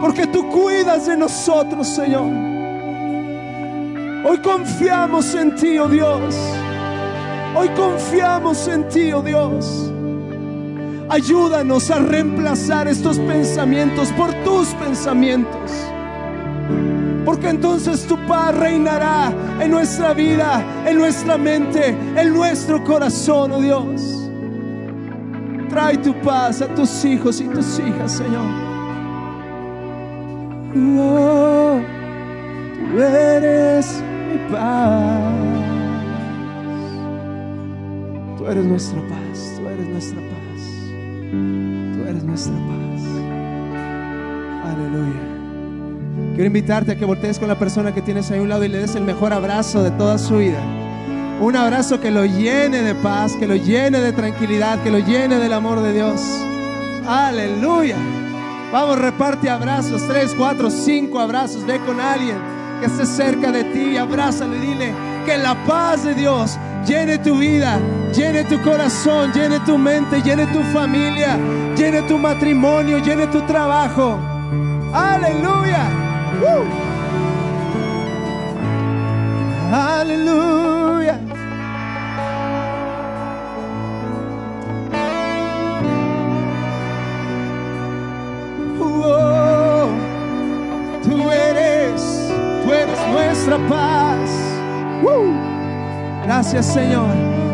Porque 0.00 0.26
tú 0.26 0.48
cuidas 0.50 1.06
de 1.06 1.16
nosotros, 1.16 1.88
Señor. 1.88 2.30
Hoy 4.26 4.38
confiamos 4.38 5.34
en 5.34 5.54
ti, 5.54 5.78
oh 5.78 5.88
Dios. 5.88 6.34
Hoy 7.54 7.68
confiamos 7.70 8.66
en 8.68 8.88
ti, 8.88 9.12
oh 9.12 9.22
Dios. 9.22 9.92
Ayúdanos 11.08 11.90
a 11.90 11.98
reemplazar 11.98 12.88
estos 12.88 13.18
pensamientos 13.18 14.10
por 14.12 14.32
tus 14.44 14.68
pensamientos. 14.74 15.70
Porque 17.24 17.48
entonces 17.48 18.06
tu 18.06 18.16
paz 18.26 18.54
reinará 18.54 19.32
en 19.60 19.70
nuestra 19.70 20.12
vida, 20.12 20.62
en 20.86 20.98
nuestra 20.98 21.38
mente, 21.38 21.96
en 22.16 22.34
nuestro 22.34 22.84
corazón, 22.84 23.52
oh 23.52 23.60
Dios. 23.60 24.30
Trae 25.68 25.96
tu 25.98 26.14
paz 26.20 26.60
a 26.60 26.68
tus 26.68 27.04
hijos 27.04 27.40
y 27.40 27.44
tus 27.44 27.78
hijas, 27.78 28.12
Señor. 28.12 28.46
Oh, 30.76 31.80
tú 32.74 33.00
eres 33.00 34.02
mi 34.30 34.52
paz. 34.52 35.34
Tú 38.36 38.46
eres 38.46 38.64
nuestra 38.66 39.00
paz, 39.08 39.52
tú 39.56 39.68
eres 39.68 39.88
nuestra 39.88 40.20
paz. 40.20 40.34
Tú 41.94 42.08
eres 42.08 42.24
nuestra 42.24 42.54
paz. 42.54 43.02
Aleluya. 44.70 45.33
Quiero 46.34 46.48
invitarte 46.48 46.90
a 46.90 46.96
que 46.96 47.04
voltees 47.04 47.38
con 47.38 47.46
la 47.46 47.56
persona 47.56 47.94
que 47.94 48.02
tienes 48.02 48.28
ahí 48.32 48.40
a 48.40 48.42
un 48.42 48.48
lado 48.48 48.64
y 48.64 48.68
le 48.68 48.78
des 48.78 48.96
el 48.96 49.04
mejor 49.04 49.32
abrazo 49.32 49.84
de 49.84 49.92
toda 49.92 50.18
su 50.18 50.38
vida. 50.38 50.58
Un 51.40 51.54
abrazo 51.54 52.00
que 52.00 52.10
lo 52.10 52.24
llene 52.24 52.82
de 52.82 52.92
paz, 52.96 53.34
que 53.38 53.46
lo 53.46 53.54
llene 53.54 54.00
de 54.00 54.12
tranquilidad, 54.12 54.82
que 54.82 54.90
lo 54.90 54.98
llene 54.98 55.36
del 55.36 55.52
amor 55.52 55.80
de 55.80 55.92
Dios. 55.92 56.20
Aleluya. 57.06 57.96
Vamos, 58.72 58.98
reparte 58.98 59.48
abrazos, 59.48 60.02
tres, 60.08 60.34
cuatro, 60.36 60.70
cinco 60.70 61.20
abrazos. 61.20 61.64
Ve 61.64 61.78
con 61.86 62.00
alguien 62.00 62.36
que 62.80 62.86
esté 62.86 63.06
cerca 63.06 63.52
de 63.52 63.62
ti, 63.64 63.96
abrázalo 63.96 64.56
y 64.56 64.58
dile 64.58 64.92
que 65.24 65.38
la 65.38 65.54
paz 65.64 66.02
de 66.02 66.14
Dios 66.14 66.58
llene 66.84 67.18
tu 67.18 67.38
vida, 67.38 67.78
llene 68.12 68.42
tu 68.42 68.60
corazón, 68.60 69.32
llene 69.32 69.60
tu 69.60 69.78
mente, 69.78 70.20
llene 70.20 70.46
tu 70.46 70.64
familia, 70.72 71.38
llene 71.76 72.02
tu 72.02 72.18
matrimonio, 72.18 72.98
llene 72.98 73.28
tu 73.28 73.40
trabajo. 73.42 74.18
Aleluya. 74.92 76.03
Aleluya. 79.72 81.18
Oh, 88.80 89.88
tú 91.02 91.30
eres, 91.30 92.02
tú 92.64 92.72
eres 92.72 92.98
nuestra 93.12 93.58
paz. 93.68 94.30
Gracias 96.24 96.66
Señor. 96.66 97.08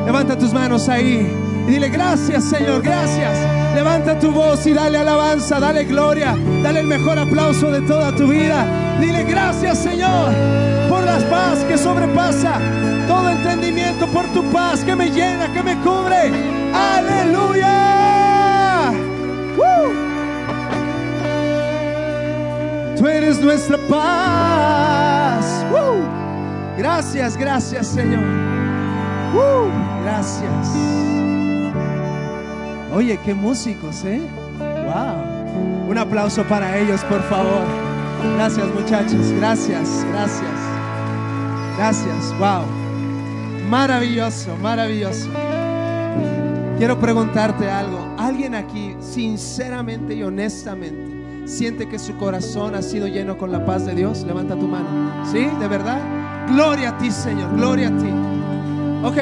Levanta 0.06 0.36
tus 0.36 0.52
manos 0.52 0.88
ahí 0.88 1.26
y 1.66 1.70
dile 1.70 1.88
gracias 1.88 2.44
Señor, 2.44 2.82
gracias. 2.82 3.59
Levanta 3.74 4.18
tu 4.18 4.32
voz 4.32 4.66
y 4.66 4.72
dale 4.72 4.98
alabanza, 4.98 5.60
dale 5.60 5.84
gloria, 5.84 6.36
dale 6.62 6.80
el 6.80 6.86
mejor 6.86 7.18
aplauso 7.18 7.70
de 7.70 7.80
toda 7.82 8.14
tu 8.14 8.26
vida. 8.26 8.66
Dile 9.00 9.24
gracias 9.24 9.78
Señor 9.78 10.32
por 10.88 11.04
la 11.04 11.18
paz 11.30 11.64
que 11.68 11.78
sobrepasa 11.78 12.58
todo 13.06 13.30
entendimiento, 13.30 14.06
por 14.08 14.26
tu 14.32 14.42
paz 14.50 14.84
que 14.84 14.96
me 14.96 15.08
llena, 15.10 15.52
que 15.52 15.62
me 15.62 15.76
cubre. 15.80 16.32
Aleluya. 16.74 17.90
Tú 22.96 23.06
eres 23.06 23.40
nuestra 23.40 23.78
paz. 23.88 25.64
Gracias, 26.76 27.36
gracias 27.36 27.86
Señor. 27.88 28.24
gracias. 30.02 31.39
Oye, 32.92 33.18
qué 33.24 33.34
músicos, 33.34 34.04
¿eh? 34.04 34.20
Wow. 34.58 35.88
Un 35.88 35.98
aplauso 35.98 36.42
para 36.44 36.76
ellos, 36.78 37.02
por 37.04 37.22
favor. 37.22 37.62
Gracias, 38.34 38.66
muchachos. 38.74 39.32
Gracias, 39.32 40.04
gracias. 40.10 40.50
Gracias. 41.76 42.34
Wow. 42.38 42.64
Maravilloso, 43.68 44.56
maravilloso. 44.56 45.28
Quiero 46.78 46.98
preguntarte 46.98 47.70
algo. 47.70 48.14
¿Alguien 48.18 48.54
aquí, 48.54 48.96
sinceramente 49.00 50.14
y 50.14 50.22
honestamente, 50.22 51.46
siente 51.46 51.88
que 51.88 51.98
su 51.98 52.16
corazón 52.16 52.74
ha 52.74 52.82
sido 52.82 53.06
lleno 53.06 53.38
con 53.38 53.52
la 53.52 53.64
paz 53.64 53.86
de 53.86 53.94
Dios? 53.94 54.24
Levanta 54.24 54.56
tu 54.56 54.66
mano. 54.66 55.24
¿Sí? 55.30 55.46
¿De 55.60 55.68
verdad? 55.68 56.00
Gloria 56.48 56.90
a 56.90 56.98
ti, 56.98 57.10
Señor. 57.10 57.54
Gloria 57.54 57.88
a 57.88 57.96
ti. 57.98 58.10
Ok. 59.04 59.18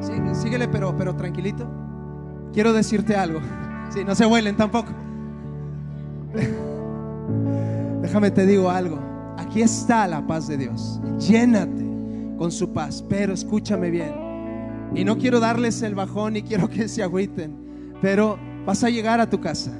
Sí, 0.00 0.12
síguele, 0.42 0.66
pero, 0.66 0.96
pero 0.96 1.14
tranquilito. 1.14 1.68
Quiero 2.52 2.72
decirte 2.72 3.16
algo. 3.16 3.40
Sí, 3.90 4.04
no 4.04 4.14
se 4.14 4.26
vuelen 4.26 4.56
tampoco. 4.56 4.92
Déjame 8.02 8.30
te 8.30 8.46
digo 8.46 8.70
algo. 8.70 8.98
Aquí 9.38 9.62
está 9.62 10.06
la 10.06 10.26
paz 10.26 10.48
de 10.48 10.56
Dios. 10.58 11.00
Llénate 11.18 11.86
con 12.36 12.50
su 12.50 12.72
paz. 12.72 13.04
Pero 13.08 13.32
escúchame 13.32 13.90
bien. 13.90 14.12
Y 14.94 15.04
no 15.04 15.16
quiero 15.16 15.40
darles 15.40 15.80
el 15.82 15.94
bajón 15.94 16.34
ni 16.34 16.42
quiero 16.42 16.68
que 16.68 16.88
se 16.88 17.02
agüiten. 17.02 17.56
Pero 18.02 18.38
vas 18.66 18.84
a 18.84 18.90
llegar 18.90 19.20
a 19.20 19.30
tu 19.30 19.40
casa. 19.40 19.72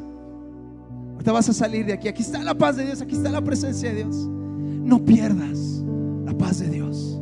Ahorita 1.12 1.32
vas 1.32 1.48
a 1.48 1.52
salir 1.52 1.84
de 1.86 1.92
aquí. 1.92 2.08
Aquí 2.08 2.22
está 2.22 2.42
la 2.42 2.54
paz 2.54 2.76
de 2.76 2.86
Dios. 2.86 3.02
Aquí 3.02 3.16
está 3.16 3.30
la 3.30 3.42
presencia 3.42 3.90
de 3.90 4.04
Dios. 4.04 4.28
No 4.28 5.04
pierdas 5.04 5.84
la 6.24 6.32
paz 6.36 6.60
de 6.60 6.68
Dios. 6.68 7.20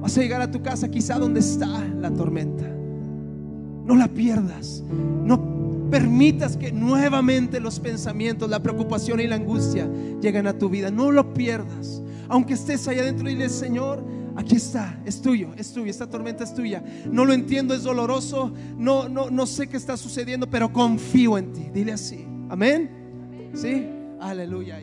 Vas 0.00 0.16
a 0.16 0.20
llegar 0.20 0.40
a 0.40 0.50
tu 0.50 0.62
casa 0.62 0.88
quizá 0.88 1.18
donde 1.18 1.40
está 1.40 1.84
la 2.00 2.10
tormenta. 2.10 2.79
No 3.90 3.96
la 3.96 4.06
pierdas. 4.06 4.84
No 4.88 5.88
permitas 5.90 6.56
que 6.56 6.70
nuevamente 6.70 7.58
los 7.58 7.80
pensamientos, 7.80 8.48
la 8.48 8.62
preocupación 8.62 9.18
y 9.18 9.26
la 9.26 9.34
angustia 9.34 9.90
lleguen 10.22 10.46
a 10.46 10.56
tu 10.56 10.68
vida. 10.68 10.92
No 10.92 11.10
lo 11.10 11.34
pierdas. 11.34 12.00
Aunque 12.28 12.54
estés 12.54 12.86
allá 12.86 13.02
adentro 13.02 13.26
dile, 13.26 13.48
Señor, 13.48 14.04
aquí 14.36 14.54
está, 14.54 14.96
es 15.04 15.20
tuyo, 15.20 15.48
es 15.56 15.72
tuyo, 15.72 15.90
esta 15.90 16.08
tormenta 16.08 16.44
es 16.44 16.54
tuya. 16.54 16.84
No 17.10 17.24
lo 17.24 17.32
entiendo, 17.32 17.74
es 17.74 17.82
doloroso, 17.82 18.52
no, 18.78 19.08
no, 19.08 19.28
no 19.28 19.44
sé 19.44 19.66
qué 19.66 19.76
está 19.76 19.96
sucediendo, 19.96 20.48
pero 20.48 20.72
confío 20.72 21.36
en 21.36 21.52
ti. 21.52 21.66
Dile 21.74 21.90
así. 21.90 22.24
Amén. 22.48 23.50
¿Sí? 23.54 23.88
Aleluya. 24.20 24.78